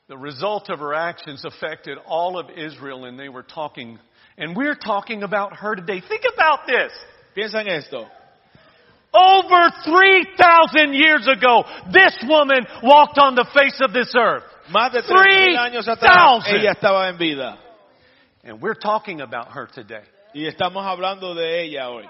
The 0.09 0.17
result 0.19 0.69
of 0.69 0.81
her 0.81 0.93
actions 0.93 1.45
affected 1.45 1.97
all 2.07 2.39
of 2.39 2.51
Israel 2.51 3.07
and 3.07 3.19
they 3.19 3.31
were 3.31 3.43
talking, 3.43 3.99
and 4.37 4.55
we're 4.55 4.75
talking 4.75 5.23
about 5.23 5.57
her 5.57 5.75
today. 5.75 6.03
Think 6.07 6.23
about 6.33 6.67
this. 6.67 6.93
Piensa 7.35 7.61
en 7.61 7.69
esto. 7.69 8.07
Over 9.15 9.71
3,000 9.85 10.93
years 10.93 11.27
ago, 11.29 11.65
this 11.93 12.17
woman 12.29 12.67
walked 12.83 13.17
on 13.17 13.35
the 13.35 13.47
face 13.55 13.81
of 13.81 13.93
this 13.93 14.13
earth. 14.17 14.43
Más 14.75 14.93
de 14.93 15.03
3.000 15.03 15.57
años 15.57 15.89
atrás, 15.89 16.43
3,000. 16.45 16.55
ella 16.57 16.75
estaba 16.75 17.09
en 17.09 17.17
vida. 17.17 17.59
And 18.43 18.61
we're 18.61 18.75
talking 18.75 19.21
about 19.21 19.53
her 19.53 19.69
today. 19.73 20.03
Y 20.35 20.43
estamos 20.43 20.85
hablando 20.85 21.35
de 21.35 21.63
ella 21.65 21.89
hoy. 21.89 22.05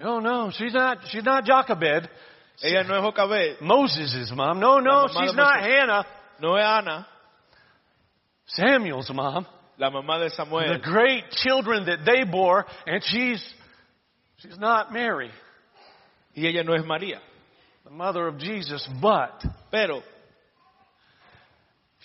Oh 0.00 0.20
no, 0.20 0.52
she's 0.56 0.72
not, 0.72 0.98
she's 1.10 1.24
not 1.24 1.44
Jochebed. 1.44 2.08
Ella 2.62 2.82
no 2.82 2.96
es 2.96 3.02
Jocabed, 3.02 3.60
Moses' 3.60 4.32
mom. 4.34 4.58
No, 4.58 4.80
no, 4.80 5.06
she's 5.08 5.34
not 5.34 5.60
Hannah. 5.60 6.04
no 6.40 6.56
es 6.56 6.64
Ana, 6.64 7.06
Samuel's 8.46 9.10
mom. 9.12 9.46
la 9.78 9.90
mamá 9.90 10.18
de 10.18 10.30
Samuel. 10.30 10.74
The 10.78 10.80
great 10.82 11.30
children 11.30 11.86
that 11.86 12.04
they 12.04 12.24
bore, 12.24 12.66
and 12.86 13.02
she's, 13.04 13.42
she's 14.38 14.58
not 14.58 14.92
Mary, 14.92 15.30
Y 16.36 16.42
ella 16.46 16.64
no 16.64 16.74
es 16.74 16.82
María. 16.82 17.18
the 17.84 17.90
mother 17.90 18.26
of 18.26 18.38
Jesus, 18.38 18.86
but 19.00 19.42
Pero 19.70 20.02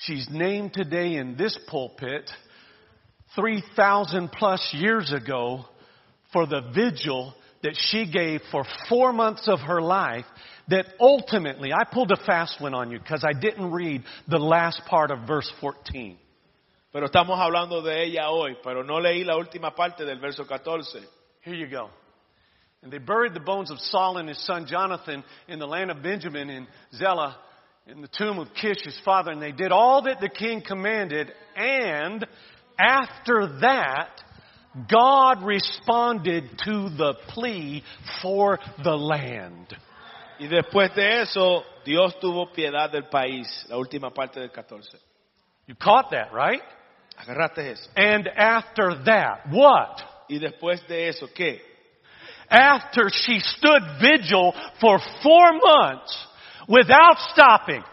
she's 0.06 0.28
named 0.30 0.74
today 0.74 1.16
in 1.16 1.36
this 1.36 1.58
pulpit 1.68 2.30
3,000 3.36 4.32
plus 4.32 4.70
years 4.74 5.12
ago 5.12 5.66
for 6.32 6.46
the 6.46 6.62
vigil 6.76 7.34
that 7.64 7.76
she 7.76 8.06
gave 8.06 8.42
for 8.52 8.66
four 8.88 9.12
months 9.12 9.48
of 9.48 9.60
her 9.62 9.82
life 9.82 10.26
that 10.68 10.86
ultimately, 11.00 11.74
I 11.74 11.84
pulled 11.84 12.12
a 12.12 12.26
fast 12.26 12.62
one 12.62 12.74
on 12.74 12.92
you 12.92 13.00
because 13.00 13.26
I 13.28 13.34
didn't 13.38 13.72
read 13.72 14.04
the 14.28 14.38
last 14.38 14.82
part 14.86 15.12
of 15.12 15.28
verse 15.28 15.52
14. 15.60 16.18
Pero 16.92 17.08
estamos 17.08 17.40
hablando 17.40 17.84
de 17.84 18.04
ella 18.04 18.30
hoy, 18.30 18.56
pero 18.64 18.84
no 18.84 19.00
leí 19.00 19.26
la 19.26 19.36
última 19.36 19.76
parte 19.76 20.06
del 20.06 20.20
verso 20.20 20.46
14. 20.46 21.00
Here 21.42 21.56
you 21.56 21.68
go. 21.68 21.90
And 22.84 22.92
they 22.92 23.00
buried 23.00 23.34
the 23.34 23.40
bones 23.40 23.72
of 23.72 23.80
Saul 23.80 24.18
and 24.18 24.30
his 24.30 24.46
son 24.46 24.68
Jonathan 24.68 25.24
in 25.48 25.58
the 25.58 25.66
land 25.66 25.90
of 25.90 26.04
Benjamin 26.04 26.50
in 26.50 26.68
Zelah 26.94 27.38
in 27.88 28.02
the 28.02 28.10
tomb 28.10 28.40
of 28.40 28.48
Kish 28.62 28.84
his 28.84 29.00
father. 29.04 29.32
And 29.32 29.42
they 29.42 29.52
did 29.52 29.72
all 29.72 30.04
that 30.04 30.22
the 30.22 30.30
king 30.30 30.62
commanded. 30.66 31.32
And 31.56 32.26
after 32.78 33.58
that, 33.62 34.22
God 34.90 35.44
responded 35.44 36.50
to 36.66 36.90
the 36.90 37.14
plea 37.30 37.84
for 38.22 38.60
the 38.84 38.96
land. 38.96 39.68
Y 40.40 40.48
después 40.48 40.94
de 40.96 41.22
eso, 41.22 41.64
Dios 41.86 42.16
tuvo 42.20 42.52
piedad 42.52 42.92
del 42.92 43.04
país, 43.04 43.48
la 43.70 43.78
última 43.78 44.12
parte 44.12 44.40
del 44.40 44.50
14. 44.50 44.98
You 45.68 45.76
caught 45.76 46.10
that, 46.12 46.34
right? 46.34 46.62
Agarraste 47.18 47.72
eso. 47.72 47.90
And 47.96 48.28
after 48.28 49.04
that, 49.06 49.50
what? 49.52 50.02
Y 50.30 50.40
después 50.40 50.86
de 50.88 51.10
eso, 51.10 51.28
¿qué? 51.38 51.60
After 52.50 53.10
she 53.10 53.40
stood 53.40 53.82
vigil 54.02 54.54
for 54.82 55.00
four 55.22 55.54
months 55.54 56.28
without 56.68 57.18
stopping. 57.32 57.84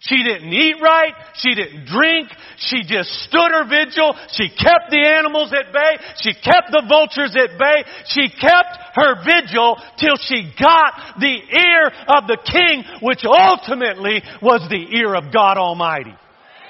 She 0.00 0.22
didn't 0.22 0.52
eat 0.52 0.76
right. 0.80 1.12
She 1.34 1.54
didn't 1.54 1.86
drink. 1.86 2.28
She 2.58 2.82
just 2.84 3.10
stood 3.26 3.50
her 3.50 3.66
vigil. 3.66 4.14
She 4.30 4.48
kept 4.48 4.90
the 4.90 5.02
animals 5.02 5.52
at 5.52 5.72
bay. 5.72 5.98
She 6.20 6.34
kept 6.34 6.70
the 6.70 6.84
vultures 6.88 7.34
at 7.34 7.58
bay. 7.58 7.84
She 8.06 8.28
kept 8.28 8.78
her 8.94 9.24
vigil 9.24 9.76
till 9.98 10.16
she 10.16 10.52
got 10.58 11.18
the 11.18 11.40
ear 11.50 11.90
of 12.08 12.28
the 12.28 12.38
king, 12.46 12.84
which 13.02 13.24
ultimately 13.24 14.22
was 14.40 14.68
the 14.70 14.96
ear 14.98 15.14
of 15.14 15.32
God 15.32 15.58
Almighty. 15.58 16.14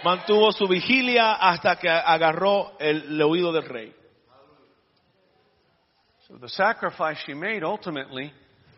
Mantuvo 0.04 0.52
su 0.52 0.66
vigilia 0.66 1.36
hasta 1.38 1.76
que 1.76 1.90
agarró 1.90 2.70
el, 2.80 3.02
el 3.02 3.28
oído 3.28 3.52
del 3.52 3.68
rey. 3.68 3.92
So 6.28 6.36
the 6.36 6.48
sacrifice 6.48 7.18
she 7.26 7.34
made 7.34 7.62
ultimately 7.62 8.32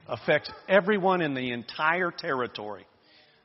affects 0.09 0.51
everyone 0.69 1.21
in 1.21 1.35
the 1.35 1.53
entire 1.53 2.11
territory. 2.11 2.87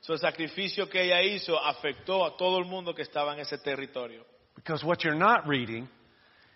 So, 0.05 0.13
el 0.13 0.19
sacrificio 0.19 0.87
que 0.87 1.01
ella 1.03 1.19
hizo 1.23 1.57
afectó 1.59 2.23
a 2.25 2.37
todo 2.37 2.59
el 2.59 2.65
mundo 2.65 2.93
que 2.93 3.01
estaba 3.01 3.33
en 3.33 3.39
ese 3.39 3.57
territorio. 3.57 4.23
Because 4.55 4.83
what 4.85 5.03
you're 5.03 5.17
not 5.17 5.47
reading 5.47 5.87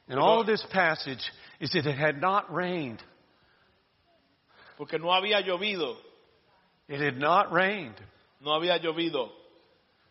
in 0.08 0.20
all 0.20 0.39
of 0.41 0.45
this 0.45 0.64
passage 0.72 1.22
is 1.60 1.72
that 1.72 1.88
it 1.88 1.97
had 1.97 2.22
not 2.22 2.45
rained. 2.54 3.02
Porque 4.78 5.00
no 5.00 5.10
había 5.12 5.41
llovido, 5.41 5.97
It 6.88 7.02
had 7.02 7.18
not 7.18 7.52
rained. 7.52 7.95
no 8.39 8.52
había 8.54 8.78
llovido, 8.78 9.32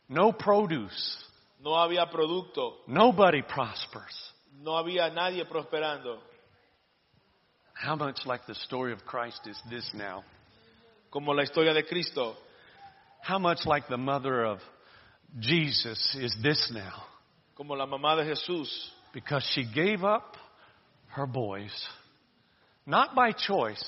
No 0.09 0.33
produce. 0.33 1.17
no 1.61 1.77
había 1.77 2.11
producto, 2.11 2.79
Nobody 2.89 3.43
prospers. 3.43 4.33
no 4.63 4.77
había 4.77 5.11
nadie 5.11 5.45
prosperando. 5.45 6.19
How 7.75 7.95
much 7.95 8.27
like 8.27 8.45
the 8.47 8.55
story 8.57 8.93
of 8.93 9.05
Christ 9.07 9.47
is 9.47 9.57
this 9.71 9.89
now? 9.95 10.25
Como 11.11 11.33
la 11.33 11.45
historia 11.45 11.73
de 11.73 11.85
Cristo, 11.85 12.37
How 13.29 13.39
much 13.39 13.67
like 13.67 13.89
the 13.89 13.99
mother 13.99 14.43
of 14.43 14.59
Jesus 15.39 16.17
is 16.19 16.35
this 16.43 16.73
now? 16.73 17.03
como 17.55 17.75
la 17.75 17.85
mamá 17.85 18.17
de 18.17 18.25
Jesús, 18.25 18.69
Because 19.13 19.47
she 19.53 19.67
gave 19.71 20.03
up 20.03 20.35
her 21.09 21.27
boys, 21.27 21.73
not 22.87 23.15
by 23.15 23.33
choice, 23.33 23.85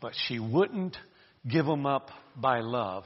but 0.00 0.12
she 0.28 0.38
wouldn't 0.38 0.96
give 1.48 1.66
them 1.66 1.84
up 1.84 2.10
by 2.36 2.60
love. 2.60 3.02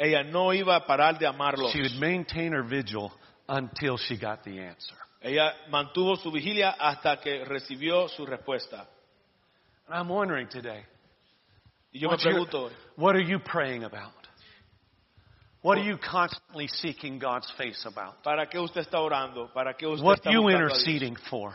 ella 0.00 0.24
no 0.24 0.48
iba 0.48 0.74
a 0.74 0.80
parar 0.80 1.20
de 1.20 1.26
amarlos. 1.26 1.70
She 1.72 1.80
would 1.80 2.00
maintain 2.00 2.50
her 2.50 2.64
vigil 2.64 3.12
until 3.48 3.96
she 3.96 4.18
got 4.18 4.42
the 4.42 4.58
answer. 4.58 4.96
Ella 5.22 5.52
mantuvo 5.70 6.20
su 6.20 6.32
vigilia 6.32 6.74
hasta 6.76 7.20
que 7.22 7.44
recibió 7.44 8.08
su 8.08 8.26
respuesta. 8.26 8.88
And 9.86 9.94
I'm 9.94 10.08
wondering 10.08 10.48
today, 10.48 10.82
Y 11.92 12.00
yo 12.00 12.08
me 12.08 12.16
pregunto, 12.16 12.70
what 12.96 13.14
are 13.14 13.22
you 13.22 13.38
praying 13.38 13.84
about? 13.84 14.23
What 15.64 15.78
are 15.78 15.82
you 15.84 15.96
constantly 15.96 16.68
seeking 16.68 17.18
God's 17.18 17.50
face 17.56 17.86
about? 17.86 18.22
¿para 18.22 18.46
qué 18.46 18.58
usted 18.58 18.82
está 18.82 19.00
orando? 19.00 19.48
¿Para 19.54 19.72
qué 19.74 19.86
usted 19.86 20.04
What 20.04 20.18
está 20.18 20.30
you 20.30 20.42
buscando 20.42 20.66
a 20.66 20.68
Dios? 20.68 20.84
interceding 20.86 21.16
for? 21.30 21.54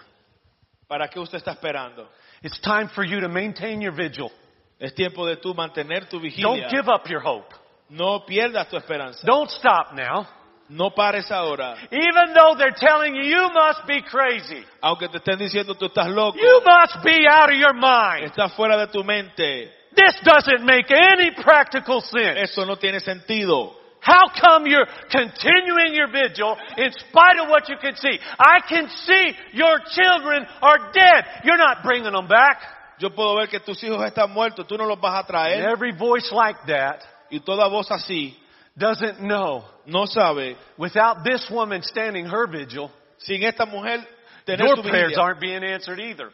¿Para 0.88 1.08
qué 1.08 1.20
usted 1.20 1.38
está 1.38 1.52
esperando? 1.52 2.08
It's 2.42 2.60
time 2.62 2.90
for 2.96 3.04
you 3.04 3.20
to 3.22 3.30
maintain 3.30 3.82
your 3.82 3.92
vigil. 3.94 4.32
Es 4.80 4.94
tiempo 4.96 5.28
de 5.28 5.36
tú 5.38 5.54
mantener 5.54 6.10
tu 6.10 6.18
Don't 6.20 6.24
vigilia. 6.24 6.70
give 6.70 6.90
up 6.90 7.08
your 7.08 7.20
hope. 7.22 7.54
No 7.90 8.22
pierdas 8.26 8.68
tu 8.70 8.78
esperanza. 8.78 9.26
Don't 9.28 9.50
stop 9.52 9.94
now. 9.94 10.26
No 10.70 10.90
pares 10.92 11.30
ahora. 11.32 11.76
Even 11.92 12.34
though 12.34 12.56
they're 12.58 12.76
telling 12.76 13.14
you 13.16 13.24
you 13.24 13.50
must 13.54 13.86
be 13.88 14.02
crazy. 14.02 14.64
Aunque 14.82 15.08
te 15.10 15.18
estén 15.20 15.38
diciendo 15.38 15.76
tú 15.76 15.86
estás 15.88 16.08
loco, 16.08 16.38
You 16.38 16.62
must 16.66 17.04
be 17.04 17.28
out 17.28 17.50
of 17.52 17.58
your 17.60 17.74
mind. 17.74 18.26
estás 18.32 18.54
fuera 18.56 18.76
de 18.78 18.88
tu 18.88 19.04
mente. 19.04 19.72
This 19.96 20.16
doesn't 20.24 20.64
make 20.66 20.90
any 20.92 21.32
practical 21.32 22.02
sense. 22.02 22.40
Eso 22.42 22.66
no 22.66 22.76
tiene 22.78 23.00
sentido. 23.02 23.76
How 24.02 24.30
come 24.42 24.66
you're 24.66 24.88
continuing 25.12 25.94
your 25.94 26.08
vigil 26.08 26.56
in 26.78 26.92
spite 26.94 27.40
of 27.40 27.50
what 27.50 27.68
you 27.68 27.76
can 27.82 27.96
see? 27.96 28.18
I 28.40 28.60
can 28.68 28.88
see 28.90 29.32
your 29.54 29.78
children 29.92 30.46
are 30.62 30.92
dead. 30.94 31.26
You're 31.44 31.58
not 31.58 31.84
bringing 31.84 32.14
them 32.14 32.28
back. 32.28 32.62
Yo 33.00 33.10
puedo 33.10 33.36
ver 33.38 33.48
que 33.48 33.60
tus 33.60 33.82
hijos 33.84 34.04
están 34.06 34.32
muertos, 34.32 34.68
tú 34.68 34.78
no 34.78 34.86
los 34.86 35.00
vas 35.00 35.14
a 35.14 35.20
And 35.20 35.28
traer. 35.28 35.70
every 35.72 35.92
voice 35.92 36.30
like 36.32 36.58
that 36.68 37.02
Y 37.32 37.40
toda 37.40 37.70
voz 37.70 37.90
así 37.92 38.36
doesn't 38.78 39.22
know 39.22 39.64
no 39.86 40.06
sabe, 40.06 40.56
without 40.78 41.24
this 41.24 41.48
woman 41.50 41.82
standing 41.84 42.26
her 42.26 42.48
vigil, 42.48 42.92
sin 43.20 43.44
esta 43.44 43.66
mujer 43.66 44.06
tener 44.46 44.66
your 44.66 44.84
prayers 44.84 45.18
aren't 45.18 45.40
being 45.40 45.64
answered 45.64 46.00
either. 46.00 46.30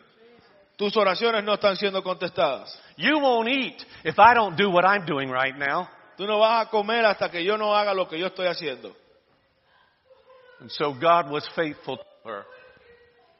tus 0.77 0.95
oraciones 0.95 1.43
no 1.43 1.53
están 1.55 1.75
siendo 1.75 2.01
contestadas. 2.03 2.75
You 2.97 3.19
won't 3.19 3.47
eat 3.49 3.83
if 4.03 4.17
I 4.19 4.33
don't 4.33 4.55
do 4.57 4.69
what 4.69 4.85
I'm 4.85 5.05
doing 5.05 5.29
right 5.29 5.57
now. 5.57 5.89
Tú 6.17 6.25
no 6.25 6.39
vas 6.39 6.65
a 6.65 6.69
comer 6.69 7.05
hasta 7.05 7.29
que 7.29 7.43
yo 7.43 7.57
no 7.57 7.75
haga 7.75 7.93
lo 7.93 8.07
que 8.07 8.17
yo 8.17 8.27
estoy 8.27 8.47
haciendo. 8.47 8.95
And 10.59 10.71
so 10.71 10.93
God 10.93 11.29
was 11.29 11.47
faithful 11.55 11.97
to 11.97 12.29
her. 12.29 12.45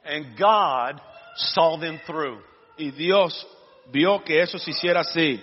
And 0.04 0.38
God 0.38 1.00
saw 1.36 1.78
them 1.78 1.98
through. 2.06 2.40
Y 2.78 2.90
Dios 2.90 3.46
vio 3.90 4.22
que 4.22 4.42
eso 4.42 4.58
se 4.58 4.70
hiciera 4.70 5.00
así. 5.00 5.42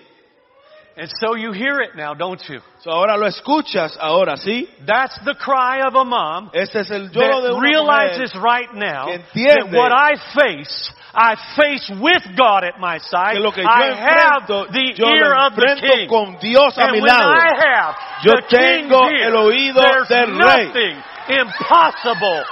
And 0.96 1.10
so 1.20 1.34
you 1.36 1.52
hear 1.54 1.82
it 1.82 1.96
now, 1.96 2.14
don't 2.14 2.40
you? 2.48 2.60
So, 2.84 2.92
ahora 2.92 3.18
lo 3.18 3.26
escuchas, 3.28 3.98
ahora, 4.00 4.36
¿sí? 4.38 4.68
That's 4.86 5.18
the 5.26 5.34
cry 5.34 5.82
of 5.88 5.96
a 5.96 6.04
mom 6.06 6.52
Ese 6.54 6.82
es 6.82 6.92
el 6.92 7.10
lloro 7.10 7.42
de 7.42 7.52
una 7.54 7.62
realizes 7.68 8.36
mujer 8.36 8.42
right 8.44 8.74
now 8.76 9.08
that 9.08 9.72
what 9.72 9.92
I 9.92 10.14
face, 10.36 10.92
I 11.16 11.36
face 11.58 11.90
with 12.00 12.22
God 12.38 12.64
at 12.64 12.80
my 12.80 13.00
side. 13.00 13.34
que 13.34 13.40
lo 13.40 13.52
que 13.52 13.64
yo 13.64 13.70
I 13.70 13.88
have 13.90 14.44
enfrento, 14.44 14.72
the 14.72 14.94
yo 14.96 15.08
ear 15.10 15.34
of 15.34 15.56
the 15.56 15.78
king. 15.82 16.08
con 16.08 16.38
Dios 16.40 16.78
a 16.78 16.84
and 16.84 16.92
mi 16.92 17.02
when 17.02 17.10
lado. 17.10 17.32
I 17.32 17.50
have 17.58 17.96
Yo 18.24 18.34
the 18.36 18.56
tengo 18.56 19.10
ear, 19.10 19.30
el 19.30 19.36
oído 19.36 19.82
there's 19.82 20.08
del 20.10 20.28
rey. 20.28 20.66
nothing 20.68 21.04
impossible. 21.30 22.44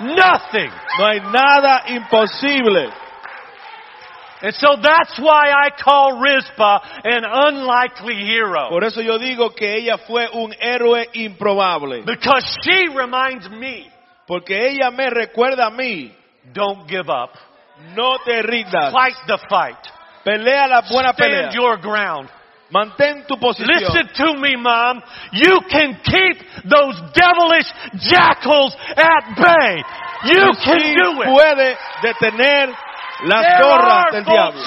Nothing. 0.00 0.70
No 0.98 1.06
hay 1.06 1.20
nada 1.20 1.82
imposible. 1.88 2.90
And 4.40 4.54
so 4.54 4.76
that's 4.80 5.18
why 5.18 5.50
I 5.50 5.70
call 5.82 6.20
Rizpah 6.20 6.80
an 7.04 7.24
unlikely 7.24 8.14
hero. 8.14 8.68
Por 8.68 8.84
eso 8.84 9.00
yo 9.00 9.18
digo 9.18 9.54
que 9.54 9.76
ella 9.76 9.98
fue 10.06 10.28
un 10.32 10.52
héroe 10.60 11.06
improbable. 11.14 12.02
Because 12.04 12.44
she 12.62 12.88
reminds 12.94 13.48
me, 13.50 13.90
Porque 14.26 14.68
ella 14.68 14.90
me 14.90 15.08
recuerda 15.10 15.66
a 15.66 15.70
mí. 15.70 16.12
don't 16.52 16.88
give 16.88 17.08
up. 17.08 17.30
No 17.96 18.18
te 18.24 18.42
rindas. 18.42 18.92
Fight 18.92 19.16
the 19.26 19.38
fight. 19.48 19.78
Pelea 20.24 20.66
la 20.68 20.82
buena 20.90 21.12
pelea. 21.14 21.50
Stand 21.50 21.54
your 21.54 21.76
ground. 21.78 22.28
Mantén 22.70 23.24
tu 23.26 23.36
posición. 23.38 23.66
Listen 23.68 24.08
to 24.14 24.34
me, 24.34 24.56
Mom. 24.56 25.00
You 25.32 25.60
can 25.70 25.98
keep 26.04 26.36
those 26.68 27.00
devilish 27.14 27.72
jackals 28.10 28.76
at 28.96 29.36
bay. 29.36 29.82
You 30.26 30.52
can 30.62 30.94
do 30.94 31.22
it. 31.22 31.28
puede 31.28 31.76
detener 32.02 32.74
las 33.24 33.42
There 33.42 33.58
del 34.12 34.24
diablo. 34.24 34.60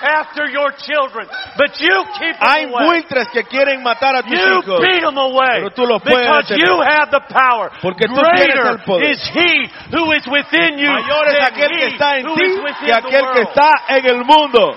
after 0.00 0.46
your 0.48 0.70
children, 0.78 1.26
but 1.56 1.80
you 1.80 2.04
keep 2.18 2.36
Hay 2.38 2.66
them 2.66 2.74
away. 2.74 2.86
buitres 3.02 3.26
que 3.32 3.42
quieren 3.44 3.82
matar 3.82 4.14
a 4.14 4.22
tus 4.22 4.30
You 4.30 4.60
hijos. 4.62 4.80
beat 4.80 5.02
them 5.02 5.18
away 5.18 5.58
Pero 5.58 5.70
tú 5.70 5.86
los 5.86 6.00
puedes 6.02 6.30
detener. 6.48 6.64
you 6.66 6.80
have 6.82 7.10
the 7.10 7.20
power. 7.28 7.70
Porque 7.82 8.06
tú 8.06 8.14
tienes 8.14 8.54
Greater 8.54 8.66
el 8.68 8.78
poder. 8.84 9.10
is 9.10 9.30
He 9.34 9.68
who 9.90 10.12
is 10.12 10.24
within 10.28 10.78
you 10.78 10.90
Mayor 10.92 11.26
es 11.26 11.34
than 11.38 11.52
aquel 11.52 11.70
que 11.76 11.86
está 11.86 12.16
en 12.18 12.26
ti 12.34 12.40
que 12.80 12.86
the 12.86 12.92
aquel 12.92 13.24
que 13.34 13.40
está 13.42 13.70
en 13.88 14.06
el 14.06 14.24
mundo. 14.24 14.74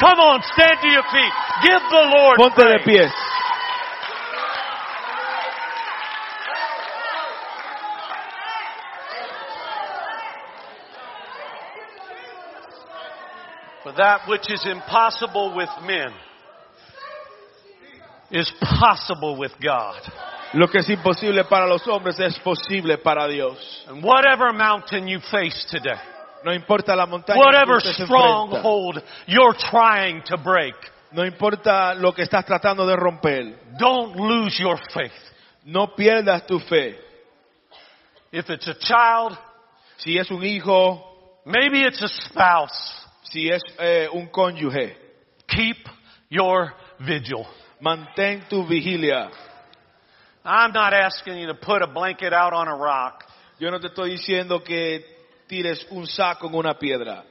Come 0.00 0.18
on, 0.18 0.42
stand 0.42 0.80
to 0.82 0.88
your 0.88 1.04
feet. 1.12 1.32
Give 1.62 1.80
the 1.90 2.04
Lord 2.10 2.36
Ponte 2.36 2.56
de 2.56 2.78
praise. 2.82 2.84
pies. 2.84 3.12
That 13.96 14.28
which 14.28 14.50
is 14.50 14.64
impossible 14.66 15.54
with 15.56 15.68
men 15.86 16.12
is 18.30 18.50
possible 18.60 19.36
with 19.38 19.52
God. 19.62 20.00
Lo 20.54 20.66
que 20.68 20.80
es 20.80 20.88
imposible 20.90 21.44
para 21.44 21.66
los 21.66 21.86
hombres 21.86 22.18
es 22.20 22.38
posible 22.40 22.98
para 22.98 23.26
Dios. 23.28 23.56
And 23.88 24.02
whatever 24.04 24.52
mountain 24.52 25.06
you 25.08 25.20
face 25.30 25.64
today, 25.70 25.98
No 26.44 26.52
importa 26.52 26.94
la 26.96 27.06
montaña 27.06 27.38
whatever 27.38 27.76
usted 27.76 27.90
enfrenta. 27.90 28.06
stronghold 28.06 29.02
you're 29.26 29.54
trying 29.70 30.22
to 30.26 30.36
break, 30.36 30.74
No 31.12 31.24
importa 31.24 31.94
lo 31.94 32.12
que 32.12 32.22
estás 32.24 32.44
tratando 32.44 32.86
de 32.86 32.96
romper. 32.96 33.54
don't 33.78 34.16
lose 34.16 34.58
your 34.58 34.76
faith. 34.92 35.12
No 35.64 35.94
pierdas 35.94 36.46
tu 36.46 36.58
fe. 36.58 36.96
If 38.32 38.48
it's 38.50 38.66
a 38.68 38.74
child, 38.74 39.38
Si 39.98 40.18
es 40.18 40.30
un 40.30 40.42
hijo, 40.42 41.08
Maybe 41.44 41.82
it's 41.84 42.00
a 42.02 42.08
spouse. 42.08 43.01
Si 43.32 43.48
es 43.48 43.62
eh, 43.78 44.08
un 44.12 44.28
cónyuge, 44.28 44.96
Keep 45.48 45.88
your 46.28 46.72
vigil. 47.00 47.46
mantén 47.80 48.48
tu 48.48 48.66
vigilia. 48.66 49.30
I'm 50.44 50.72
not 50.72 50.92
asking 50.92 51.38
you 51.38 51.46
to 51.46 51.54
put 51.54 51.82
a 51.82 51.86
blanket 51.86 52.32
out 52.32 52.52
on 52.52 52.68
a 52.68 52.76
rock. 52.76 53.24
Yo 53.58 53.70
no 53.70 53.78
te 53.78 53.88
estoy 53.88 54.10
diciendo 54.10 54.62
que 54.64 55.04
tires 55.48 55.84
un 55.90 56.06
saco 56.06 56.48
en 56.48 56.54
una 56.54 56.74
piedra. 56.74 57.24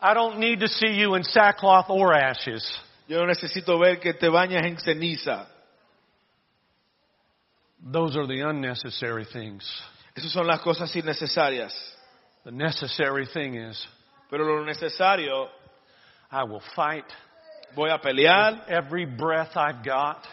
I 0.00 0.14
don't 0.14 0.38
need 0.38 0.60
to 0.60 0.68
see 0.68 0.94
you 0.98 1.14
in 1.14 1.24
sackcloth 1.24 1.86
or 1.88 2.14
ashes. 2.14 2.62
Yo 3.08 3.18
no 3.18 3.26
necesito 3.26 3.78
ver 3.78 3.96
que 3.96 4.12
te 4.14 4.28
bañas 4.28 4.64
en 4.64 4.76
ceniza. 4.78 5.46
Those 7.92 8.16
are 8.16 8.26
the 8.26 8.40
unnecessary 8.40 9.24
things. 9.32 9.64
Esas 10.16 10.32
son 10.32 10.46
las 10.46 10.60
cosas 10.60 10.94
innecesarias. 10.96 11.72
The 12.44 12.50
necessary 12.52 13.26
thing 13.26 13.54
is, 13.54 13.86
Pero 14.30 14.44
lo 14.44 14.64
necesario, 14.64 15.48
I 16.32 16.42
will 16.44 16.62
fight 16.74 17.04
voy 17.74 17.90
a 17.90 17.98
pelear 17.98 18.64
every 18.68 19.04
breath 19.04 19.54
I've 19.56 19.82
got, 19.84 20.24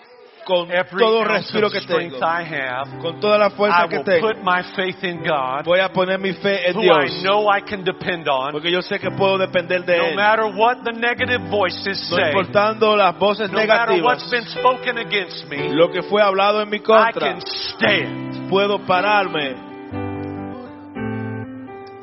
con 0.48 0.72
every 0.72 0.98
todo 1.00 1.24
respiro 1.26 1.70
que 1.70 1.82
tengo, 1.82 2.18
I 2.22 2.44
have. 2.44 3.00
con 3.02 3.20
toda 3.20 3.38
la 3.38 3.48
I 3.48 3.50
fuerza 3.52 3.88
que 3.90 3.98
will 3.98 4.04
tengo. 4.06 4.28
put 4.28 4.38
my 4.44 4.64
faith 4.76 5.04
in 5.04 5.22
God, 5.24 5.66
Voy 5.66 5.80
a 5.80 5.90
poner 5.90 6.20
mi 6.20 6.34
fe 6.34 6.68
en 6.70 6.76
who 6.76 6.84
I 6.84 7.06
Dios, 7.08 7.24
know 7.24 7.48
I 7.50 7.62
can 7.62 7.84
depend 7.84 8.28
on, 8.30 8.52
porque 8.54 8.72
yo 8.72 8.82
sé 8.82 8.98
que 9.00 9.10
puedo 9.12 9.38
depender 9.38 9.84
de 9.86 9.98
no 9.98 10.06
Él. 10.06 10.16
matter 10.16 10.46
what 10.56 10.84
the 10.84 10.92
negative 10.94 11.42
voices 11.50 12.10
No 12.10 12.18
say, 12.18 12.30
importando 12.30 12.96
las 12.96 13.18
voces 13.20 13.50
no 13.52 13.58
matter 13.58 13.96
negativas, 13.96 14.04
what's 14.04 14.30
been 14.32 14.46
spoken 14.48 14.98
against 15.00 15.46
me, 15.50 15.70
lo 15.74 15.90
que 15.92 16.02
fue 16.04 16.22
hablado 16.22 16.62
en 16.62 16.70
mi 16.70 16.80
contra, 16.80 17.10
I 17.10 17.34
can 17.34 17.42
stand. 17.46 18.50
puedo 18.50 18.80
pararme. 18.86 19.56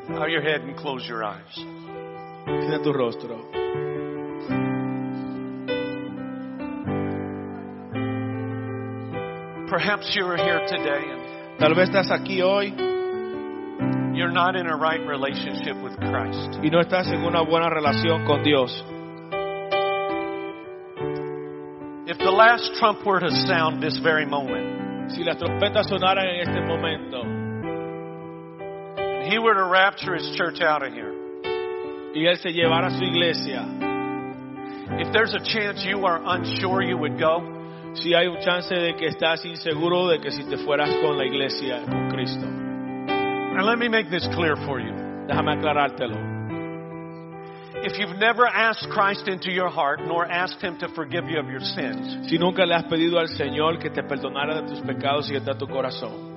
Bow 0.09 0.27
your 0.27 0.41
head 0.41 0.61
and 0.61 0.75
close 0.77 1.07
your 1.07 1.23
eyes. 1.23 1.80
Tiene 2.59 2.79
tu 2.83 2.91
rostro. 2.93 3.37
Perhaps 9.69 10.11
you're 10.15 10.35
here 10.37 10.59
today 10.67 11.03
and 11.09 11.21
Tal 11.59 11.73
vez 11.75 11.89
estás 11.89 12.11
aquí 12.11 12.41
hoy 12.41 12.73
you're 14.13 14.31
not 14.31 14.55
in 14.55 14.67
a 14.67 14.75
right 14.75 14.99
relationship 15.07 15.75
with 15.81 15.95
Christ. 15.97 16.59
y 16.61 16.69
no 16.69 16.81
estás 16.81 17.07
en 17.07 17.23
una 17.23 17.41
buena 17.43 17.69
relación 17.69 18.25
con 18.25 18.43
Dios. 18.43 18.71
If 22.07 22.17
the 22.17 22.31
last 22.31 22.71
trump 22.79 23.05
were 23.05 23.19
to 23.21 23.29
sound 23.47 23.81
this 23.81 23.97
very 24.03 24.25
moment, 24.25 25.11
Si 25.11 25.23
las 25.23 25.37
trompetas 25.37 25.87
sonaran 25.87 26.25
en 26.25 26.41
este 26.47 26.61
momento 26.61 27.21
and 28.97 29.31
he 29.31 29.39
were 29.39 29.53
to 29.53 29.65
rapture 29.65 30.15
his 30.15 30.35
church 30.37 30.61
out 30.61 30.83
of 30.85 30.91
here, 30.93 31.13
y 32.13 32.25
Él 32.25 32.37
se 32.37 32.49
llevara 32.51 32.87
a 32.87 32.97
su 32.97 33.03
iglesia, 33.03 33.65
if 34.99 35.11
there's 35.13 35.33
a 35.33 35.39
chance 35.39 35.83
you 35.85 36.05
are 36.05 36.21
unsure 36.25 36.83
you 36.83 36.97
would 36.97 37.17
go, 37.17 37.41
si 37.95 38.13
hay 38.13 38.27
un 38.27 38.41
chance 38.41 38.69
de 38.73 38.93
que 38.95 39.07
estás 39.07 39.43
inseguro 39.45 40.07
de 40.09 40.19
que 40.19 40.31
si 40.31 40.43
te 40.43 40.57
fueras 40.57 40.89
con 41.01 41.17
la 41.17 41.25
iglesia, 41.25 41.83
con 41.85 42.09
Cristo, 42.09 42.45
now 42.45 43.63
let 43.63 43.77
me 43.77 43.87
make 43.89 44.09
this 44.09 44.27
clear 44.33 44.55
for 44.65 44.79
you. 44.79 44.91
déjame 45.27 45.53
aclarártelo. 45.53 46.31
If 47.83 47.97
you've 47.97 48.19
never 48.19 48.45
asked 48.45 48.87
Christ 48.91 49.27
into 49.27 49.49
your 49.49 49.69
heart 49.69 50.01
nor 50.05 50.25
asked 50.29 50.61
him 50.61 50.77
to 50.79 50.89
forgive 50.89 51.27
you 51.27 51.39
of 51.39 51.49
your 51.49 51.61
sins, 51.61 52.29
Si 52.29 52.37
nunca 52.37 52.63
le 52.63 52.75
has 52.75 52.83
pedido 52.83 53.17
al 53.17 53.27
Señor 53.27 53.79
que 53.79 53.89
te 53.89 54.03
perdonara 54.03 54.61
de 54.61 54.67
tus 54.67 54.81
pecados 54.81 55.31
y 55.31 55.35
está 55.35 55.57
tu 55.57 55.65
corazón, 55.65 56.29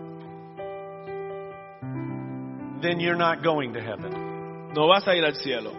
then 2.81 2.99
you're 2.99 3.17
not 3.17 3.43
going 3.43 3.75
to 3.75 3.81
heaven. 3.81 4.34
No 4.75 4.89
vas 4.89 5.07
a 5.07 5.15
ir 5.15 5.25
al 5.25 5.35
cielo. 5.35 5.73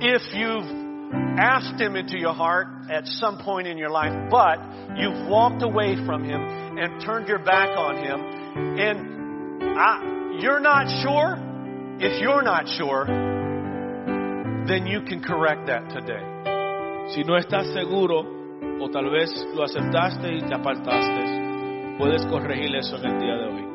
If 0.00 0.22
you've 0.34 0.86
asked 1.38 1.80
him 1.80 1.96
into 1.96 2.18
your 2.18 2.34
heart 2.34 2.66
at 2.90 3.06
some 3.06 3.38
point 3.38 3.66
in 3.66 3.78
your 3.78 3.90
life, 3.90 4.12
but 4.30 4.58
you've 4.96 5.28
walked 5.28 5.62
away 5.62 5.96
from 6.04 6.24
him 6.24 6.40
and 6.40 7.00
turned 7.02 7.28
your 7.28 7.38
back 7.38 7.70
on 7.76 7.96
him, 7.96 8.20
and 8.78 9.78
I, 9.78 10.38
you're 10.40 10.60
not 10.60 10.88
sure, 11.02 11.36
if 11.98 12.20
you're 12.20 12.42
not 12.42 12.68
sure, 12.68 13.06
then 14.66 14.86
you 14.86 15.00
can 15.02 15.22
correct 15.22 15.66
that 15.68 15.88
today. 15.90 16.20
Si 17.14 17.22
no 17.22 17.34
estás 17.38 17.72
seguro, 17.72 18.24
o 18.80 18.88
tal 18.90 19.10
vez 19.10 19.30
lo 19.54 19.64
aceptaste 19.64 20.36
y 20.36 20.40
te 20.40 20.54
apartaste, 20.54 21.96
puedes 21.98 22.26
corregir 22.26 22.74
eso 22.76 22.96
en 22.96 23.06
el 23.06 23.20
día 23.20 23.36
de 23.36 23.46
hoy. 23.46 23.65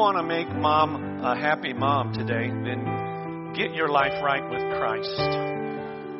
Want 0.00 0.16
to 0.16 0.22
make 0.22 0.48
mom 0.48 1.20
a 1.22 1.36
happy 1.36 1.74
mom 1.74 2.14
today, 2.14 2.48
then 2.48 3.52
get 3.52 3.74
your 3.74 3.88
life 3.88 4.16
right 4.24 4.42
with 4.48 4.64
Christ. 4.80 5.12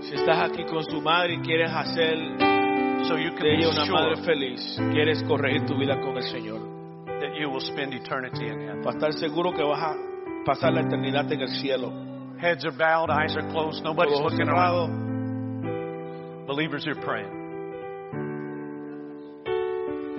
Si 0.05 0.13
estás 0.15 0.53
aquí 0.53 0.69
con 0.69 0.85
su 0.85 1.01
madre 1.01 1.35
y 1.35 1.41
quieres 1.41 1.71
hacer 1.73 2.15
So 3.09 3.17
you 3.17 3.31
can 3.33 3.43
de 3.43 3.55
ella 3.57 3.71
una 3.71 3.87
madre 3.87 4.23
feliz, 4.23 4.61
quieres 4.93 5.23
corregir 5.23 5.65
tu 5.67 5.79
vida 5.79 5.99
con 6.01 6.19
el 6.19 6.23
Señor, 6.25 6.61
that 7.07 7.35
you 7.35 7.49
will 7.49 7.61
spend 7.61 7.95
eternity 7.95 8.47
in 8.47 8.61
heaven. 8.61 8.83
para 8.83 8.99
estar 8.99 9.13
seguro 9.15 9.53
que 9.53 9.63
vas 9.63 9.81
a 9.81 9.97
pasar 10.45 10.75
la 10.75 10.83
eternidad 10.83 11.33
en 11.33 11.41
el 11.41 11.49
cielo. 11.49 11.91
Heads 12.39 12.67
are 12.67 12.77
bowed, 12.77 13.09
eyes 13.09 13.35
are 13.35 13.49
closed, 13.51 13.83
nobody's 13.83 14.21
looking 14.21 14.49
around. 14.49 16.47
Believers 16.47 16.87
are 16.87 16.95
praying. 16.95 17.40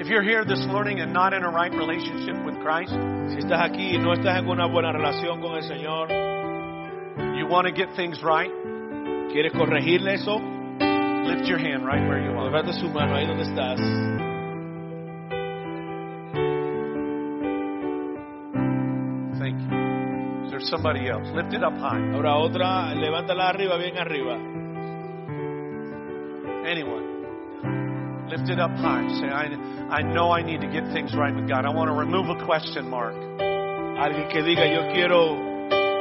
If 0.01 0.07
you're 0.07 0.23
here 0.23 0.43
this 0.43 0.65
morning 0.65 0.99
and 0.99 1.13
not 1.13 1.31
in 1.31 1.43
a 1.43 1.49
right 1.51 1.71
relationship 1.71 2.43
with 2.43 2.55
Christ, 2.63 2.89
Si 2.89 3.37
estás 3.37 3.61
aquí 3.69 3.93
y 3.93 3.99
no 3.99 4.13
estás 4.13 4.39
en 4.39 4.49
una 4.49 4.65
buena 4.65 4.91
relación 4.91 5.39
con 5.39 5.55
el 5.55 5.61
Señor, 5.61 6.09
you 7.37 7.45
want 7.45 7.67
to 7.67 7.71
get 7.71 7.95
things 7.95 8.19
right, 8.23 8.49
quieres 9.31 9.53
corregir 9.53 10.01
eso, 10.07 10.39
lift 10.39 11.47
your 11.47 11.59
hand 11.59 11.85
right 11.85 12.01
where 12.09 12.17
you 12.17 12.31
are. 12.31 12.49
levanta 12.49 12.73
su 12.73 12.89
mano 12.89 13.15
ahí 13.15 13.27
donde 13.27 13.43
estás. 13.43 13.79
Thank 19.37 19.59
you. 19.61 20.45
Is 20.45 20.49
there 20.49 20.61
somebody 20.61 21.09
else? 21.09 21.27
Lift 21.35 21.53
it 21.53 21.63
up 21.63 21.77
high. 21.77 22.01
Ahora 22.15 22.37
otra, 22.37 22.95
levántala 22.95 23.49
arriba, 23.49 23.77
bien 23.77 23.99
arriba. 23.99 24.33
Anyone? 26.65 27.11
Lift 28.31 28.49
it 28.49 28.59
up 28.59 28.71
high. 28.77 29.07
Say, 29.19 29.27
I, 29.27 29.49
I 29.91 30.01
know 30.03 30.31
I 30.31 30.41
need 30.41 30.61
to 30.61 30.67
get 30.67 30.85
things 30.93 31.13
right 31.13 31.35
with 31.35 31.49
God. 31.49 31.65
I 31.65 31.69
want 31.69 31.89
to 31.89 31.93
remove 31.93 32.29
a 32.29 32.45
question 32.45 32.89
mark. 32.89 33.13
Alguien 33.13 34.31
que 34.31 34.41
diga, 34.41 34.63
yo 34.65 34.87
quiero 34.93 35.35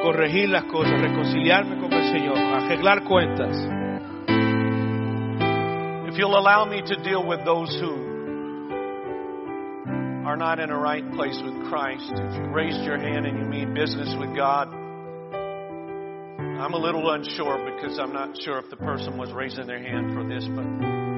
corregir 0.04 0.48
las 0.48 0.62
cosas, 0.70 1.00
reconciliarme 1.00 1.80
con 1.80 1.92
el 1.92 2.04
Señor, 2.12 2.38
arreglar 2.38 3.02
cuentas. 3.04 3.56
If 6.08 6.16
you'll 6.18 6.38
allow 6.38 6.66
me 6.66 6.82
to 6.82 7.02
deal 7.02 7.26
with 7.26 7.44
those 7.44 7.74
who 7.80 7.90
are 10.24 10.36
not 10.36 10.60
in 10.60 10.70
a 10.70 10.78
right 10.78 11.04
place 11.14 11.42
with 11.42 11.68
Christ, 11.68 12.12
if 12.14 12.34
you 12.36 12.46
raised 12.54 12.84
your 12.84 12.96
hand 12.96 13.26
and 13.26 13.38
you 13.40 13.44
mean 13.44 13.74
business 13.74 14.14
with 14.20 14.36
God, 14.36 14.72
I'm 16.60 16.74
a 16.74 16.78
little 16.78 17.10
unsure 17.10 17.58
because 17.74 17.98
I'm 17.98 18.12
not 18.12 18.40
sure 18.40 18.58
if 18.58 18.70
the 18.70 18.76
person 18.76 19.18
was 19.18 19.32
raising 19.32 19.66
their 19.66 19.82
hand 19.82 20.14
for 20.14 20.22
this, 20.22 20.44
but 20.46 20.64
if 20.64 20.80
you 20.80 20.86
mean 20.86 21.09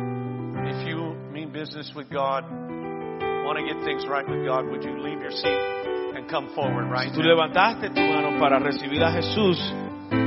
business 1.62 1.92
with 1.94 2.10
God, 2.10 2.42
want 3.46 3.54
to 3.54 3.62
get 3.62 3.78
things 3.86 4.02
right 4.10 4.26
with 4.26 4.44
God, 4.44 4.66
would 4.66 4.82
you 4.82 4.98
leave 4.98 5.22
your 5.22 5.30
seat 5.30 5.62
and 6.18 6.28
come 6.28 6.50
forward 6.56 6.90
right 6.90 7.06
Si 7.06 7.14
tú 7.14 7.22
now? 7.22 7.38
levantaste 7.38 7.86
tu 7.94 8.00
mano 8.02 8.34
para 8.40 8.58
recibir 8.58 8.98
a 8.98 9.12
Jesús, 9.14 9.54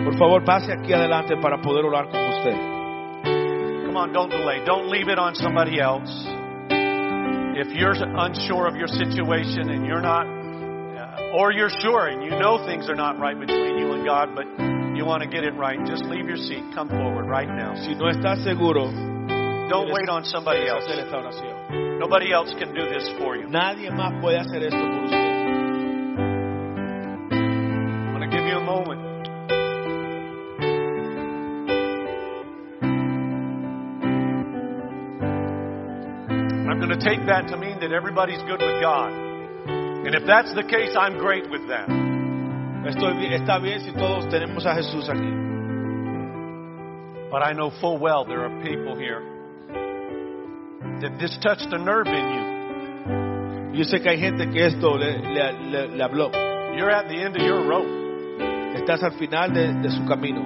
por 0.06 0.16
favor 0.18 0.46
pase 0.46 0.72
aquí 0.72 0.94
adelante 0.94 1.36
para 1.42 1.60
poder 1.62 1.84
orar 1.84 2.08
con 2.08 2.24
usted. 2.24 2.56
Come 3.86 3.98
on, 3.98 4.14
don't 4.14 4.30
delay. 4.30 4.64
Don't 4.64 4.88
leave 4.90 5.10
it 5.10 5.20
on 5.20 5.36
somebody 5.36 5.82
else. 5.82 6.08
If 7.60 7.68
you're 7.76 7.92
unsure 7.92 8.68
of 8.68 8.78
your 8.78 8.88
situation 8.88 9.70
and 9.72 9.86
you're 9.86 10.02
not, 10.02 10.24
uh, 10.28 11.36
or 11.36 11.52
you're 11.52 11.72
sure 11.82 12.08
and 12.08 12.24
you 12.24 12.32
know 12.32 12.64
things 12.66 12.88
are 12.88 12.96
not 12.96 13.20
right 13.20 13.38
between 13.38 13.78
you 13.78 13.92
and 13.92 14.06
God, 14.06 14.30
but 14.36 14.48
you 14.96 15.04
want 15.04 15.22
to 15.24 15.28
get 15.28 15.44
it 15.44 15.54
right, 15.56 15.80
just 15.86 16.06
leave 16.06 16.28
your 16.28 16.38
seat. 16.38 16.64
Come 16.74 16.88
forward 16.88 17.28
right 17.28 17.50
now. 17.50 17.76
Si 17.76 17.94
no 17.96 18.08
estás 18.08 18.42
seguro, 18.44 18.88
Don't 19.70 19.92
wait 19.92 20.10
on 20.10 20.24
somebody 20.26 20.68
else. 20.68 20.86
hacer 20.86 21.00
esta 21.00 21.18
oración. 21.18 22.00
Nobody 22.00 22.32
else 22.32 22.54
can 22.60 22.74
do 22.74 22.86
this 22.86 23.10
for 23.18 23.36
you. 23.36 23.48
Nadie 23.48 23.90
más 23.90 24.22
puede 24.22 24.38
hacer 24.38 24.62
esto 24.64 24.78
por 24.78 25.04
usted. 25.06 25.18
I'm 27.32 28.14
going 28.14 28.30
to 28.30 28.36
give 28.36 28.46
you 28.46 28.58
a 28.58 28.64
moment. 28.64 29.02
I'm 36.70 36.80
going 36.80 36.90
to 36.90 37.04
take 37.04 37.26
that 37.26 37.48
to 37.48 37.58
mean 37.58 37.80
that 37.80 37.92
everybody's 37.92 38.42
good 38.44 38.62
with 38.62 38.82
God. 38.82 39.12
And 39.66 40.14
if 40.14 40.28
that's 40.28 40.54
the 40.54 40.64
case, 40.64 40.96
I'm 40.96 41.18
great 41.18 41.50
with 41.50 41.68
that. 41.70 41.90
Estoy 41.90 43.34
está 43.34 43.60
bien 43.60 43.80
si 43.80 43.92
todos 43.94 44.28
tenemos 44.28 44.64
a 44.68 44.76
Jesús 44.76 45.10
aquí. 45.10 45.32
But 47.32 47.42
I 47.42 47.54
know 47.54 47.72
full 47.82 47.98
well 47.98 48.26
there 48.26 48.46
are 48.46 48.62
people 48.62 48.96
here 48.96 49.35
that 51.02 51.18
this 51.20 51.38
touched 51.42 51.72
a 51.74 51.78
nerve 51.78 52.08
in 52.08 52.30
you. 52.34 53.80
Yo 53.80 53.84
sé 53.84 54.02
que 54.02 54.10
hay 54.10 54.18
gente 54.20 54.50
que 54.52 54.66
esto 54.68 54.98
le, 54.98 55.18
le, 55.20 55.52
le- 55.70 55.88
le 55.90 56.04
habló. 56.04 56.32
You're 56.78 56.92
at 56.92 57.08
the 57.10 57.16
end 57.22 57.36
of 57.36 57.42
your 57.44 57.64
rope. 57.68 57.88
Estás 58.76 59.04
al 59.04 59.12
final 59.18 59.54
de, 59.54 59.74
de 59.82 59.90
su 59.90 60.06
camino. 60.06 60.42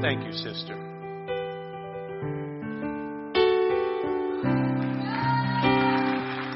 Thank 0.00 0.24
you, 0.24 0.32
sister. 0.32 0.76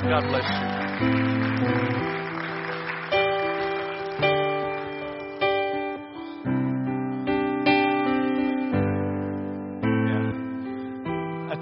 God 0.02 0.28
bless 0.28 0.44
you. 0.44 1.33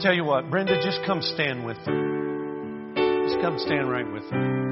Tell 0.02 0.12
you 0.12 0.24
what, 0.24 0.50
Brenda, 0.50 0.82
just 0.82 0.98
come 1.06 1.22
stand 1.22 1.64
with 1.64 1.76
her. 1.78 3.24
Just 3.28 3.40
come 3.40 3.56
stand 3.58 3.88
right 3.88 4.10
with 4.12 4.24
her. 4.30 4.68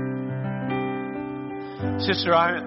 Sister, 2.00 2.34
I, 2.34 2.58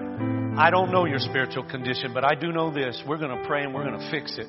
I 0.56 0.70
don't 0.70 0.90
know 0.90 1.04
your 1.04 1.18
spiritual 1.18 1.64
condition, 1.68 2.14
but 2.14 2.24
I 2.24 2.34
do 2.34 2.52
know 2.52 2.72
this. 2.72 3.02
We're 3.06 3.18
going 3.18 3.36
to 3.36 3.46
pray 3.46 3.64
and 3.64 3.74
we're 3.74 3.84
going 3.84 4.00
to 4.00 4.10
fix 4.10 4.38
it. 4.38 4.48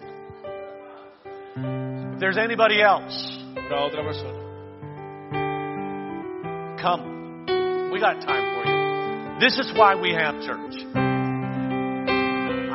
If 1.57 2.19
there's 2.19 2.37
anybody 2.37 2.81
else, 2.81 3.11
Para 3.53 3.89
otra 3.89 4.03
persona. 4.03 4.41
come. 6.81 7.91
We 7.91 7.99
got 7.99 8.21
time 8.21 8.55
for 8.55 8.63
you. 8.69 8.75
This 9.39 9.59
is 9.59 9.71
why 9.77 9.95
we 9.95 10.13
have 10.13 10.35
church. 10.43 10.75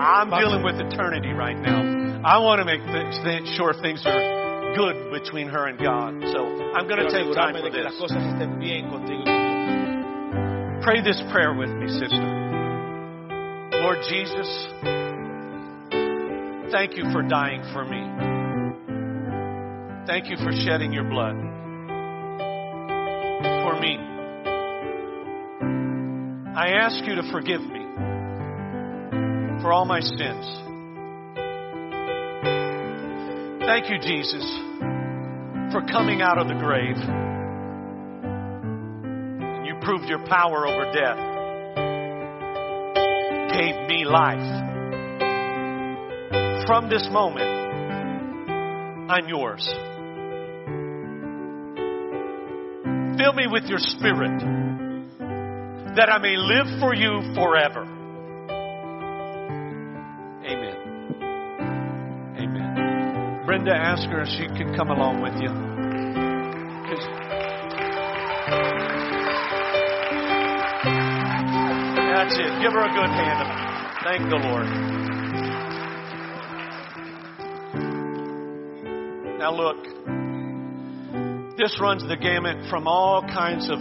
I'm 0.00 0.30
dealing 0.30 0.62
with 0.62 0.76
eternity 0.76 1.32
right 1.32 1.56
now. 1.56 2.20
I 2.24 2.38
want 2.38 2.58
to 2.58 2.64
make 2.64 2.82
th- 2.84 3.56
sure 3.56 3.72
things 3.80 4.02
are 4.04 4.39
good 4.76 5.10
between 5.10 5.48
her 5.48 5.66
and 5.66 5.78
God. 5.78 6.14
So 6.32 6.46
I'm 6.74 6.86
going 6.86 7.00
to 7.00 7.10
take 7.10 7.34
time 7.34 7.54
for 7.54 7.62
de 7.62 7.70
que 7.70 7.82
las 7.82 7.92
this. 7.92 8.00
cosas 8.00 8.22
estén 8.22 8.58
bien 8.58 8.88
contigo. 8.90 9.24
y 9.24 9.30
conmigo. 9.30 10.82
Pray 10.82 11.02
this 11.02 11.20
prayer 11.30 11.54
with 11.54 11.70
me, 11.70 11.88
sister. 11.88 12.40
Lord 13.82 13.98
Jesus, 14.08 14.48
thank 16.70 16.96
you 16.96 17.04
for 17.12 17.22
dying 17.22 17.62
for 17.72 17.84
me. 17.84 18.00
Thank 20.06 20.28
you 20.28 20.36
for 20.36 20.52
shedding 20.52 20.92
your 20.92 21.04
blood 21.04 21.36
for 23.62 23.78
me. 23.80 23.98
I 26.56 26.72
ask 26.80 27.04
you 27.06 27.14
to 27.16 27.22
forgive 27.30 27.60
me 27.60 27.80
for 29.62 29.72
all 29.72 29.84
my 29.84 30.00
sins. 30.00 30.69
Thank 33.70 33.88
you, 33.88 34.00
Jesus, 34.00 34.42
for 35.70 35.80
coming 35.92 36.22
out 36.22 36.38
of 36.38 36.48
the 36.48 36.54
grave. 36.54 36.96
You 39.64 39.76
proved 39.80 40.08
your 40.08 40.26
power 40.26 40.66
over 40.66 40.90
death 40.90 41.16
gave 43.52 43.86
me 43.86 44.04
life. 44.04 44.42
From 46.66 46.90
this 46.90 47.06
moment, 47.12 47.46
I'm 49.08 49.28
yours. 49.28 49.64
Fill 53.18 53.34
me 53.34 53.46
with 53.46 53.66
your 53.66 53.78
spirit 53.78 54.40
that 55.94 56.08
I 56.10 56.18
may 56.18 56.36
live 56.36 56.80
for 56.80 56.92
you 56.92 57.20
forever. 57.36 57.89
Brenda, 63.62 63.76
ask 63.76 64.08
her 64.08 64.22
if 64.22 64.28
she 64.28 64.46
can 64.56 64.74
come 64.74 64.88
along 64.88 65.20
with 65.20 65.34
you. 65.34 65.48
That's 71.98 72.38
it. 72.38 72.62
Give 72.62 72.72
her 72.72 72.84
a 72.84 72.88
good 72.88 73.10
hand. 73.12 73.44
Thank 74.02 74.30
the 74.30 74.36
Lord. 74.36 74.66
Now 79.38 79.52
look, 79.52 79.84
this 81.58 81.78
runs 81.82 82.02
the 82.08 82.16
gamut 82.16 82.70
from 82.70 82.88
all 82.88 83.20
kinds 83.20 83.68
of 83.68 83.78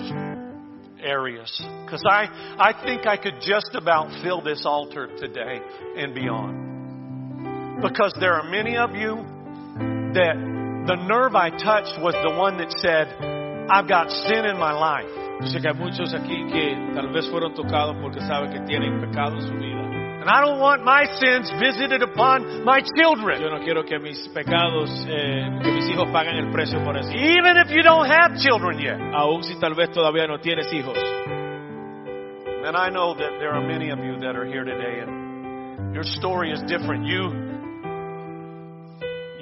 areas. 1.01 1.49
Because 1.85 2.03
I, 2.05 2.27
I 2.59 2.73
think 2.83 3.07
I 3.07 3.15
could 3.15 3.39
just 3.39 3.75
about 3.75 4.11
fill 4.23 4.41
this 4.41 4.65
altar 4.65 5.07
today 5.17 5.61
and 5.95 6.13
beyond. 6.13 7.81
Because 7.81 8.13
there 8.19 8.33
are 8.33 8.43
many 8.43 8.75
of 8.75 8.93
you 8.93 9.38
that 10.13 10.35
the 10.87 10.95
nerve 10.95 11.35
I 11.35 11.49
touched 11.49 11.99
was 12.01 12.15
the 12.23 12.33
one 12.33 12.57
that 12.57 12.71
said, 12.81 13.07
I've 13.69 13.87
got 13.87 14.09
sin 14.09 14.45
in 14.45 14.57
my 14.57 14.73
life. 14.73 15.09
Yo 15.41 15.47
sé 15.47 15.61
que 15.61 15.69
hay 15.69 15.77
muchos 15.77 16.13
aquí 16.13 16.35
que 16.51 16.75
tal 16.95 17.13
vez 17.13 17.29
fueron 17.29 17.53
tocados 17.53 17.95
porque 18.01 18.19
saben 18.21 18.51
que 18.51 18.59
tienen 18.65 18.99
pecado 18.99 19.35
en 19.35 19.47
su 19.47 19.53
vida. 19.53 19.79
And 20.19 20.27
I 20.27 20.41
don't 20.41 20.59
want 20.59 20.83
my 20.83 21.05
sins 21.15 21.49
visited 21.61 22.01
upon 22.01 22.65
my 22.65 22.81
children. 22.81 23.41
Yo 23.41 23.49
no 23.49 23.63
quiero 23.63 23.83
que 23.83 23.99
mis 23.99 24.27
pecados, 24.33 24.89
eh, 25.07 25.47
que 25.63 25.71
mis 25.71 25.87
hijos 25.87 26.09
paguen 26.11 26.35
el 26.35 26.51
precio 26.51 26.83
por 26.83 26.97
eso. 26.97 27.09
Even 27.13 27.55
if 27.55 27.71
you 27.71 27.81
don't 27.83 28.05
have 28.05 28.35
children 28.35 28.79
yet. 28.79 28.99
Aún 29.13 29.43
si 29.43 29.55
tal 29.59 29.75
vez 29.75 29.91
todavía 29.91 30.27
no 30.27 30.39
tienes 30.39 30.67
hijos. 30.73 30.97
And 32.65 32.75
I 32.75 32.89
know 32.89 33.13
that 33.13 33.39
there 33.39 33.53
are 33.53 33.61
many 33.61 33.91
of 33.91 33.99
you 33.99 34.19
that 34.19 34.35
are 34.35 34.45
here 34.45 34.65
today 34.65 34.99
and 34.99 35.93
your 35.95 36.03
story 36.03 36.51
is 36.51 36.61
different. 36.67 37.05
You 37.05 37.58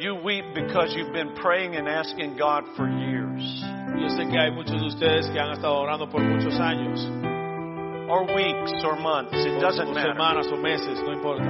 you 0.07 0.15
weep 0.23 0.45
because 0.55 0.95
you've 0.95 1.11
been 1.11 1.35
praying 1.35 1.75
and 1.75 1.85
asking 1.87 2.37
God 2.37 2.63
for 2.77 2.87
years. 2.87 3.43
Yo 3.99 4.07
sé 4.15 4.23
que 4.31 4.39
hay 4.39 4.51
muchos 4.51 4.79
de 4.79 4.87
ustedes 4.87 5.27
que 5.33 5.39
han 5.39 5.51
estado 5.51 5.75
orando 5.75 6.07
por 6.09 6.21
muchos 6.21 6.53
años, 6.59 7.03
Or 8.09 8.23
weeks 8.23 8.71
or 8.85 8.95
months. 8.95 9.33
It 9.35 9.59
doesn't 9.59 9.93
matter. 9.93 10.13
semanas 10.13 10.47
o 10.49 10.55
meses, 10.55 10.97
no 11.03 11.11
importa. 11.11 11.43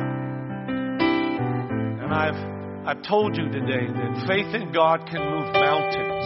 And 2.02 2.12
I've 2.12 2.40
I've 2.88 3.04
told 3.04 3.38
you 3.38 3.46
today 3.52 3.86
that 3.94 4.26
faith 4.26 4.56
in 4.56 4.72
God 4.72 5.06
can 5.06 5.22
move 5.22 5.54
mountains. 5.54 6.26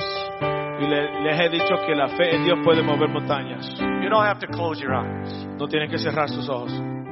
Y 0.80 0.88
le- 0.88 1.24
les 1.28 1.36
he 1.38 1.50
dicho 1.50 1.76
que 1.86 1.94
la 1.96 2.08
fe 2.16 2.34
en 2.34 2.46
Dios 2.46 2.60
puede 2.64 2.82
mover 2.82 3.10
montañas. 3.10 3.68
You 4.02 4.10
don't 4.10 4.24
have 4.24 4.40
to 4.40 4.48
close 4.48 4.80
your 4.80 4.94
eyes. 4.96 5.34
No 5.60 5.68
tienen 5.68 5.90
que 5.90 5.98
cerrar 5.98 6.30
sus 6.30 6.48
ojos. 6.48 6.72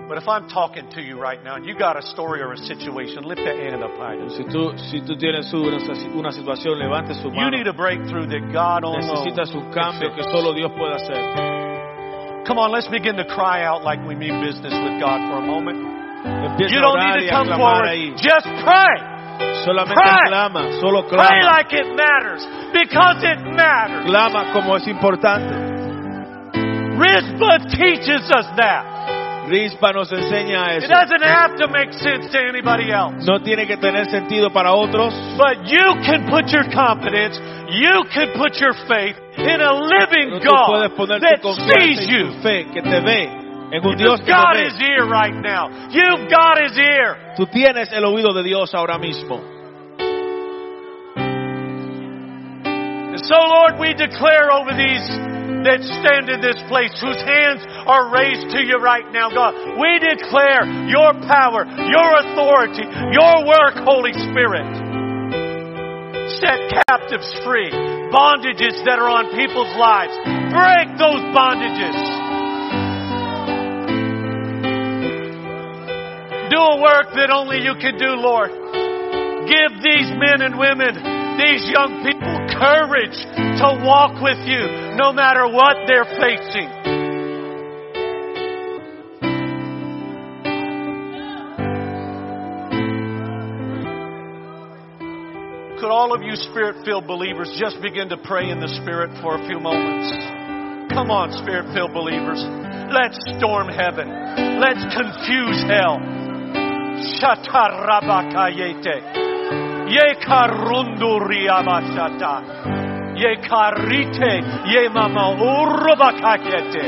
But 0.10 0.18
if 0.18 0.28
I'm 0.28 0.49
talking 0.49 0.89
to 0.97 1.01
you 1.05 1.22
right 1.22 1.38
now 1.43 1.62
and 1.62 1.64
you 1.64 1.78
got 1.78 1.93
a 1.93 2.01
story 2.01 2.41
or 2.41 2.51
a 2.53 2.57
situation, 2.57 3.30
lift 3.30 3.45
that 3.45 3.53
hand 3.62 3.86
up 3.86 3.93
high. 3.93 4.18
Si 4.34 4.41
tú, 4.49 4.74
si 4.89 5.05
tú 5.05 5.14
tienes 5.14 5.53
una, 5.53 5.78
una 6.18 6.32
situación, 6.34 6.80
levante 6.82 7.14
su 7.14 7.30
You 7.30 7.51
need 7.51 7.68
a 7.68 7.74
breakthrough 7.74 8.26
that 8.26 8.49
God 8.51 8.89
alone 8.89 9.05
Necesitas 9.05 9.53
un 9.53 9.70
cambio 9.72 10.10
que 10.16 10.24
solo 10.24 10.55
Dios 10.57 10.72
puede 10.74 10.95
hacer. 10.97 12.41
Come 12.47 12.57
on, 12.57 12.72
let's 12.72 12.88
begin 12.88 13.18
to 13.18 13.26
cry 13.26 13.62
out 13.62 13.84
like 13.84 14.01
we 14.01 14.16
mean 14.16 14.41
business 14.41 14.74
with 14.74 14.97
God 14.99 15.22
for 15.30 15.38
a 15.38 15.45
moment. 15.45 15.78
Empieza 16.26 16.74
You 16.74 16.82
don't 16.82 16.97
need 17.05 17.30
to 17.30 17.30
come 17.30 17.53
forward. 17.53 17.93
ahí. 17.93 18.10
Just 18.18 18.49
pray. 18.66 18.97
Solamente 19.62 19.93
Pray. 19.93 20.26
clama, 20.26 20.74
solo 20.82 21.05
Pray 21.07 21.45
like 21.45 21.72
it 21.72 21.86
matters 21.93 22.41
because 22.74 23.22
it 23.22 23.45
matters. 23.45 24.10
Clama 24.10 24.53
como 24.53 24.76
es 24.76 24.88
importante. 24.88 25.53
Rizpah 26.97 27.60
teaches 27.78 28.26
us 28.34 28.49
that. 28.57 28.98
Rispa 29.49 29.91
nos 29.91 30.11
enseña 30.11 30.77
It 30.77 30.87
doesn't 30.87 31.23
have 31.23 31.57
to 31.57 31.67
make 31.67 31.91
sense 31.93 32.29
to 32.29 32.37
anybody 32.37 32.91
else. 32.91 33.25
No 33.25 33.39
tiene 33.41 33.65
que 33.65 33.77
tener 33.77 34.05
sentido 34.05 34.53
para 34.53 34.73
otros, 34.73 35.11
But 35.37 35.65
you 35.65 35.97
can 36.05 36.29
put 36.29 36.51
your 36.53 36.69
confidence, 36.71 37.39
you 37.73 38.05
can 38.13 38.37
put 38.37 38.61
your 38.61 38.73
faith 38.87 39.17
in 39.37 39.59
a 39.59 39.73
living 39.73 40.37
pero 40.37 40.39
tú 40.39 40.65
puedes 40.69 40.89
God 40.89 40.97
poner 40.97 41.19
that 41.19 41.41
tu 41.41 41.49
confianza 41.49 41.81
sees 41.81 42.07
you. 42.07 42.27
tu 42.27 42.41
fe, 42.43 42.65
que 42.71 42.81
te 42.81 42.99
ve, 43.01 43.25
en 43.73 43.85
un 43.85 43.97
Dios 43.97 44.21
que 44.21 44.31
God 44.31 44.57
is 44.61 44.77
here 44.77 45.05
right 45.05 45.33
now. 45.33 45.69
You've 45.89 46.29
got 46.29 46.61
His 46.61 46.77
ear. 46.77 47.33
Tú 47.35 47.47
tienes 47.47 47.91
el 47.91 48.05
oído 48.05 48.33
de 48.33 48.43
Dios 48.43 48.73
ahora 48.75 48.99
mismo. 48.99 49.41
And 53.11 53.19
so, 53.25 53.35
Lord, 53.35 53.79
we 53.79 53.93
declare 53.93 54.51
over 54.51 54.73
these 54.77 55.38
that 55.66 55.84
stand 55.84 56.30
in 56.32 56.39
this 56.39 56.60
place, 56.72 56.93
whose 57.01 57.20
hands 57.20 57.66
are 57.88 58.14
raised 58.14 58.51
to 58.55 58.64
you 58.64 58.80
right 58.80 59.05
now, 59.12 59.30
God. 59.30 59.53
We 59.76 59.99
declare 59.99 60.64
your 60.88 61.14
power, 61.28 61.68
your 61.68 62.10
authority, 62.24 62.86
your 63.12 63.43
work, 63.43 63.76
Holy 63.84 64.14
Spirit. 64.30 64.68
Set 66.39 66.72
captives 66.88 67.28
free, 67.43 67.74
bondages 68.14 68.78
that 68.86 69.01
are 69.01 69.10
on 69.10 69.34
people's 69.36 69.74
lives. 69.76 70.14
Break 70.53 70.95
those 70.95 71.22
bondages. 71.36 71.97
Do 76.49 76.57
a 76.57 76.82
work 76.82 77.14
that 77.14 77.30
only 77.30 77.62
you 77.62 77.76
can 77.78 77.97
do, 77.97 78.18
Lord. 78.18 78.49
Give 78.49 79.72
these 79.82 80.10
men 80.18 80.41
and 80.45 80.57
women, 80.57 80.95
these 81.38 81.66
young 81.70 82.01
people, 82.05 82.38
courage 82.60 83.16
to 83.16 83.80
walk 83.88 84.20
with 84.22 84.38
you 84.43 84.60
no 84.99 85.14
matter 85.14 85.47
what 85.47 85.78
they're 85.88 86.03
facing. 86.20 86.68
Could 95.80 95.89
all 95.89 96.14
of 96.14 96.22
you 96.22 96.36
spirit 96.36 96.84
filled 96.84 97.07
believers 97.07 97.55
just 97.57 97.82
begin 97.82 98.10
to 98.10 98.18
pray 98.18 98.49
in 98.49 98.60
the 98.60 98.68
Spirit 98.84 99.12
for 99.24 99.39
a 99.39 99.47
few 99.47 99.62
moments? 99.62 100.12
Come 100.91 101.10
on, 101.10 101.32
spirit 101.41 101.74
filled 101.74 101.93
believers. 101.93 102.43
Let's 102.91 103.18
storm 103.39 103.70
heaven. 103.70 104.10
Let's 104.60 104.84
confuse 104.91 105.64
hell. 105.72 106.03
Shatarabakayete. 107.24 109.28
Ye 109.89 110.15
karunduriamashata. 110.25 112.33
Ye 113.15 113.35
karite. 113.47 114.33
Ye 114.71 114.89
mama 114.89 115.25
urubakayete. 115.33 116.85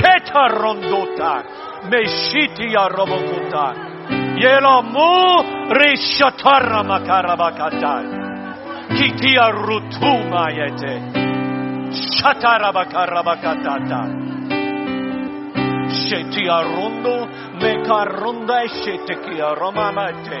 Ketarondota. 0.00 1.32
Meshiti 1.90 2.66
arobokuta. 2.74 3.66
Ye 4.36 4.60
la 4.60 4.82
mu 4.82 5.42
rishatara 5.78 6.82
makarabakata. 6.82 7.94
Kitia 8.96 9.46
rutuma 9.52 10.50
yete. 10.50 10.94
Shatarabakarabakatata. 11.92 14.00
Shetia 15.88 16.58
rondo 16.62 17.16
mekaronda 17.60 18.58
shetekia 18.68 19.48
romamate. 19.56 20.40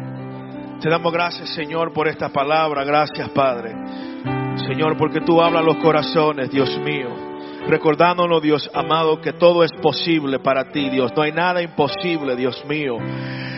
Te 0.81 0.89
damos 0.89 1.13
gracias, 1.13 1.49
Señor, 1.53 1.93
por 1.93 2.07
esta 2.07 2.29
palabra. 2.29 2.83
Gracias, 2.83 3.29
Padre. 3.29 3.75
Señor, 4.67 4.97
porque 4.97 5.21
tú 5.21 5.39
hablas 5.39 5.63
los 5.63 5.77
corazones, 5.77 6.49
Dios 6.49 6.75
mío. 6.79 7.09
Recordándonos, 7.67 8.41
Dios 8.41 8.67
amado, 8.73 9.21
que 9.21 9.33
todo 9.33 9.63
es 9.63 9.71
posible 9.73 10.39
para 10.39 10.71
ti, 10.71 10.89
Dios. 10.89 11.11
No 11.15 11.21
hay 11.21 11.33
nada 11.33 11.61
imposible, 11.61 12.35
Dios 12.35 12.65
mío. 12.65 12.97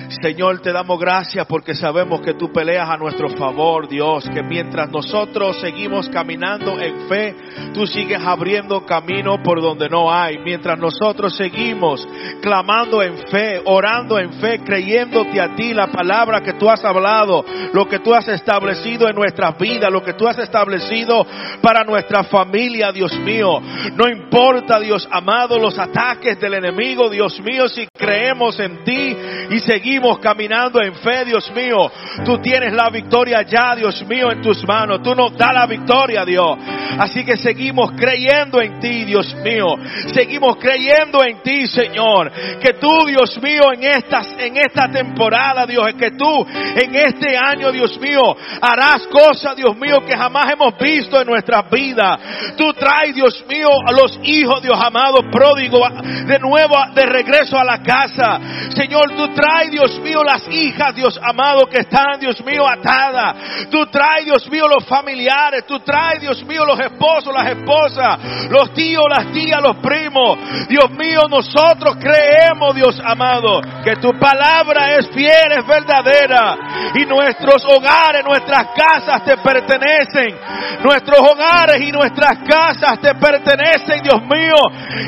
Señor, 0.09 0.61
te 0.61 0.71
damos 0.71 0.99
gracias 0.99 1.45
porque 1.47 1.73
sabemos 1.73 2.21
que 2.21 2.33
tú 2.33 2.51
peleas 2.51 2.89
a 2.89 2.97
nuestro 2.97 3.29
favor, 3.29 3.87
Dios. 3.87 4.29
Que 4.29 4.43
mientras 4.43 4.89
nosotros 4.89 5.59
seguimos 5.59 6.09
caminando 6.09 6.79
en 6.79 7.07
fe, 7.07 7.35
tú 7.73 7.87
sigues 7.87 8.21
abriendo 8.23 8.85
camino 8.85 9.41
por 9.41 9.61
donde 9.61 9.89
no 9.89 10.11
hay. 10.11 10.37
Mientras 10.39 10.77
nosotros 10.77 11.35
seguimos 11.35 12.07
clamando 12.41 13.01
en 13.01 13.17
fe, 13.29 13.61
orando 13.65 14.19
en 14.19 14.33
fe, 14.33 14.59
creyéndote 14.59 15.39
a 15.39 15.55
ti 15.55 15.73
la 15.73 15.87
palabra 15.87 16.41
que 16.41 16.53
tú 16.53 16.69
has 16.69 16.83
hablado, 16.83 17.43
lo 17.73 17.87
que 17.87 17.99
tú 17.99 18.13
has 18.13 18.27
establecido 18.27 19.07
en 19.07 19.15
nuestras 19.15 19.57
vidas, 19.57 19.91
lo 19.91 20.03
que 20.03 20.13
tú 20.13 20.27
has 20.27 20.37
establecido 20.37 21.25
para 21.61 21.83
nuestra 21.83 22.23
familia, 22.23 22.91
Dios 22.91 23.17
mío. 23.19 23.59
No 23.95 24.07
importa, 24.07 24.79
Dios 24.79 25.07
amado, 25.11 25.57
los 25.57 25.77
ataques 25.79 26.39
del 26.39 26.55
enemigo, 26.55 27.09
Dios 27.09 27.39
mío, 27.41 27.67
si 27.67 27.87
creemos 27.97 28.59
en 28.59 28.83
ti 28.83 29.15
y 29.49 29.59
seguimos 29.59 29.92
caminando 30.19 30.81
en 30.81 30.95
fe, 30.95 31.25
Dios 31.25 31.51
mío. 31.51 31.91
Tú 32.25 32.37
tienes 32.39 32.73
la 32.73 32.89
victoria 32.89 33.41
ya, 33.43 33.75
Dios 33.75 34.05
mío, 34.07 34.31
en 34.31 34.41
tus 34.41 34.65
manos. 34.67 35.01
Tú 35.01 35.15
nos 35.15 35.35
das 35.37 35.53
la 35.53 35.65
victoria, 35.65 36.25
Dios. 36.25 36.57
Así 36.97 37.23
que 37.25 37.37
seguimos 37.37 37.91
creyendo 37.91 38.61
en 38.61 38.79
ti, 38.79 39.05
Dios 39.05 39.35
mío. 39.43 39.75
Seguimos 40.13 40.57
creyendo 40.57 41.23
en 41.23 41.41
ti, 41.41 41.67
Señor. 41.67 42.31
Que 42.59 42.73
tú, 42.73 43.05
Dios 43.07 43.41
mío, 43.41 43.73
en 43.73 43.83
estas, 43.83 44.27
en 44.37 44.57
esta 44.57 44.89
temporada, 44.89 45.65
Dios, 45.65 45.87
es 45.87 45.95
que 45.95 46.11
tú, 46.11 46.45
en 46.47 46.95
este 46.95 47.35
año, 47.37 47.71
Dios 47.71 47.99
mío, 47.99 48.21
harás 48.61 49.07
cosas, 49.07 49.55
Dios 49.55 49.75
mío, 49.77 50.03
que 50.05 50.15
jamás 50.15 50.51
hemos 50.51 50.77
visto 50.77 51.19
en 51.19 51.27
nuestras 51.27 51.69
vidas. 51.69 52.19
Tú 52.57 52.73
traes, 52.73 53.15
Dios 53.15 53.43
mío, 53.49 53.69
a 53.85 53.91
los 53.91 54.19
hijos, 54.23 54.61
Dios 54.61 54.77
amado, 54.79 55.19
pródigo, 55.31 55.81
de 56.25 56.39
nuevo, 56.39 56.75
de 56.93 57.05
regreso 57.05 57.57
a 57.57 57.63
la 57.63 57.81
casa. 57.81 58.39
Señor, 58.69 59.15
tú 59.15 59.29
traes, 59.33 59.71
Dios 59.71 59.82
mío, 59.99 60.23
las 60.23 60.47
hijas, 60.49 60.95
Dios 60.95 61.19
amado, 61.21 61.67
que 61.67 61.79
están, 61.79 62.19
Dios 62.19 62.43
mío, 62.43 62.67
atadas. 62.67 63.69
Tú 63.69 63.85
traes, 63.87 64.25
Dios 64.25 64.49
mío, 64.49 64.65
los 64.67 64.85
familiares. 64.85 65.65
Tú 65.67 65.79
traes, 65.79 66.21
Dios 66.21 66.43
mío, 66.45 66.65
los 66.65 66.79
esposos, 66.79 67.33
las 67.33 67.51
esposas, 67.51 68.49
los 68.49 68.73
tíos, 68.73 69.03
las 69.09 69.31
tías, 69.31 69.61
los 69.61 69.77
primos. 69.77 70.37
Dios 70.67 70.89
mío, 70.91 71.21
nosotros 71.29 71.97
creemos, 71.99 72.75
Dios 72.75 73.01
amado, 73.03 73.61
que 73.83 73.95
tu 73.97 74.17
palabra 74.19 74.95
es 74.95 75.09
fiel, 75.09 75.51
es 75.57 75.65
verdadera. 75.65 76.57
Y 76.95 77.05
nuestros 77.05 77.63
hogares, 77.65 78.23
nuestras 78.25 78.67
casas 78.75 79.23
te 79.23 79.37
pertenecen. 79.37 80.37
Nuestros 80.81 81.19
hogares 81.19 81.81
y 81.81 81.91
nuestras 81.91 82.39
casas 82.47 82.99
te 83.01 83.13
pertenecen, 83.15 84.01
Dios 84.01 84.21
mío. 84.23 84.57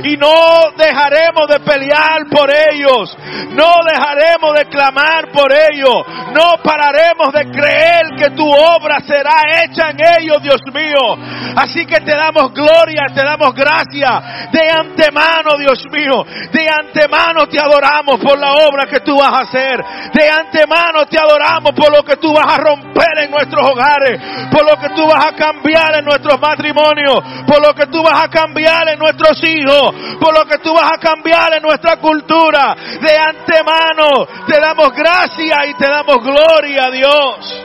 Y 0.03 0.17
no 0.17 0.71
dejaremos 0.77 1.47
de 1.47 1.59
pelear 1.59 2.27
por 2.29 2.49
ellos. 2.51 3.17
No 3.51 3.73
dejaremos 3.89 4.53
de 4.57 4.65
clamar 4.65 5.31
por 5.31 5.51
ellos. 5.51 6.03
No 6.33 6.61
pararemos 6.63 7.33
de 7.33 7.49
creer 7.51 8.03
que 8.17 8.29
tu 8.31 8.47
obra 8.47 8.99
será 9.05 9.63
hecha 9.63 9.89
en 9.89 10.21
ellos, 10.21 10.41
Dios 10.41 10.61
mío. 10.73 11.17
Así 11.55 11.85
que 11.85 12.01
te 12.01 12.15
damos 12.15 12.53
gloria, 12.53 13.05
te 13.13 13.23
damos 13.23 13.53
gracia 13.53 14.49
de 14.51 14.69
antemano, 14.69 15.57
Dios 15.57 15.83
mío. 15.91 16.25
De 16.51 16.67
antemano 16.69 17.47
te 17.47 17.59
adoramos 17.59 18.19
por 18.21 18.37
la 18.37 18.53
obra 18.67 18.85
que 18.85 18.99
tú 18.99 19.17
vas 19.17 19.33
a 19.33 19.41
hacer. 19.41 19.83
De 20.13 20.29
antemano 20.29 21.05
te 21.05 21.17
adoramos 21.17 21.71
por 21.73 21.91
lo 21.91 22.03
que 22.03 22.17
tú 22.17 22.33
vas 22.33 22.53
a 22.53 22.57
romper 22.57 23.23
en 23.23 23.31
nuestros 23.31 23.69
hogares. 23.69 24.21
Por 24.51 24.65
lo 24.69 24.77
que 24.77 24.89
tú 24.89 25.07
vas 25.07 25.25
a 25.25 25.31
cambiar 25.31 25.54
en 25.63 26.05
nuestros 26.05 26.39
matrimonios. 26.39 27.19
Por 27.47 27.61
lo 27.65 27.73
que 27.73 27.87
tú 27.87 28.03
vas 28.03 28.23
a 28.23 28.29
cambiar 28.29 28.89
en 28.89 28.99
nuestros 28.99 29.41
hijos. 29.43 29.93
Por 30.19 30.33
lo 30.33 30.45
que 30.45 30.57
tú 30.59 30.73
vas 30.73 30.91
a 30.93 30.97
cambiar 30.97 31.55
en 31.55 31.63
nuestra 31.63 31.97
cultura. 31.97 32.75
De 33.01 33.17
antemano 33.17 34.25
te 34.47 34.59
damos 34.59 34.91
gracia 34.93 35.65
y 35.67 35.73
te 35.75 35.87
damos 35.87 36.17
gloria, 36.23 36.89
Dios. 36.91 37.61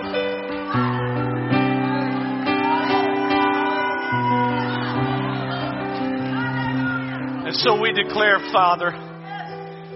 And 7.47 7.57
so 7.57 7.81
we 7.81 7.93
declare, 7.93 8.39
Father, 8.53 8.93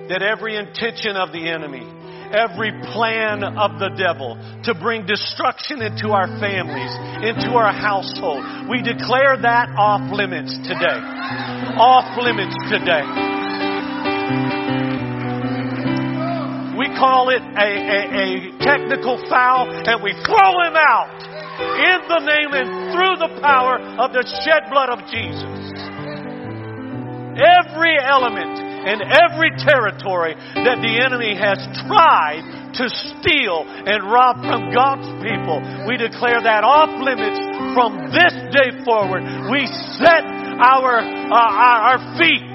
that 0.09 0.23
every 0.23 0.57
intention 0.57 1.17
of 1.17 1.31
the 1.31 1.49
enemy, 1.49 1.87
every 2.35 2.75
plan 2.91 3.47
of 3.47 3.79
the 3.79 3.95
devil 3.95 4.35
to 4.67 4.75
bring 4.75 5.07
destruction 5.07 5.81
into 5.81 6.11
our 6.11 6.27
families, 6.43 6.91
into 7.23 7.55
our 7.55 7.73
household, 7.73 8.43
we 8.69 8.83
declare 8.83 9.39
that 9.39 9.71
off 9.79 10.03
limits 10.11 10.59
today. 10.67 10.99
Off 11.79 12.11
limits 12.19 12.59
today. 12.67 13.07
We 16.75 16.91
call 16.99 17.31
it 17.31 17.43
a, 17.43 17.71
a, 17.71 18.01
a 18.19 18.29
technical 18.59 19.23
foul 19.31 19.71
and 19.71 20.03
we 20.03 20.13
throw 20.27 20.51
him 20.67 20.75
out 20.75 21.15
in 21.55 21.99
the 22.11 22.21
name 22.27 22.51
and 22.51 22.91
through 22.91 23.17
the 23.23 23.41
power 23.41 23.79
of 23.79 24.13
the 24.13 24.27
shed 24.43 24.69
blood 24.71 24.91
of 24.91 25.07
Jesus 25.07 25.55
every 27.35 27.99
element 27.99 28.74
and 28.85 29.01
every 29.01 29.51
territory 29.57 30.35
that 30.37 30.79
the 30.81 30.95
enemy 31.01 31.35
has 31.35 31.59
tried 31.89 32.45
to 32.77 32.87
steal 32.91 33.65
and 33.65 34.03
rob 34.11 34.43
from 34.43 34.75
God's 34.75 35.09
people. 35.23 35.63
We 35.87 35.97
declare 35.97 36.43
that 36.43 36.67
off 36.67 36.91
limits 37.01 37.39
from 37.73 38.11
this 38.11 38.35
day 38.51 38.75
forward. 38.85 39.23
We 39.51 39.67
set 39.99 40.27
our, 40.59 40.99
uh, 40.99 41.35
our, 41.35 41.79
our 41.95 42.01
feet. 42.19 42.55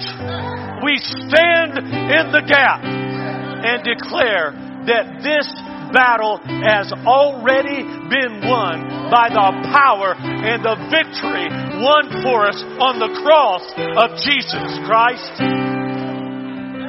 We 0.84 0.96
stand 1.00 1.76
in 1.80 2.32
the 2.32 2.44
gap 2.46 2.84
and 2.84 3.84
declare 3.84 4.52
that 4.88 5.20
this 5.20 5.48
battle 5.92 6.38
has 6.64 6.92
already 7.04 7.82
been 7.82 8.40
won 8.46 9.10
by 9.10 9.28
the 9.28 9.48
power 9.74 10.14
and 10.16 10.64
the 10.64 10.76
victory 10.88 11.50
won 11.82 12.22
for 12.22 12.46
us 12.46 12.62
on 12.78 12.98
the 12.98 13.10
cross 13.22 13.64
of 13.76 14.16
Jesus 14.22 14.78
Christ. 14.86 15.59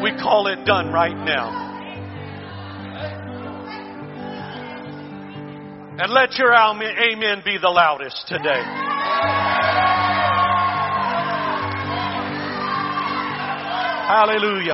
We 0.02 0.12
call 0.18 0.48
it 0.48 0.66
done 0.66 0.92
right 0.92 1.16
now. 1.16 1.70
And 6.00 6.12
let 6.12 6.38
your 6.40 6.54
amen 6.56 7.44
be 7.46 7.58
the 7.62 7.70
loudest 7.70 8.28
today. 8.28 8.64
Hallelujah. 14.08 14.74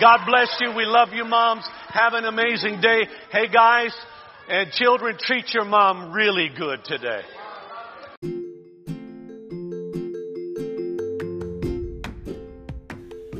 God 0.00 0.26
bless 0.26 0.56
you. 0.60 0.74
We 0.76 0.84
love 0.84 1.10
you, 1.12 1.24
moms. 1.24 1.64
Have 1.88 2.14
an 2.14 2.24
amazing 2.24 2.80
day. 2.80 3.06
Hey, 3.30 3.46
guys 3.46 3.94
and 4.48 4.72
children, 4.72 5.16
treat 5.18 5.54
your 5.54 5.64
mom 5.64 6.12
really 6.12 6.50
good 6.56 6.80
today. 6.84 7.22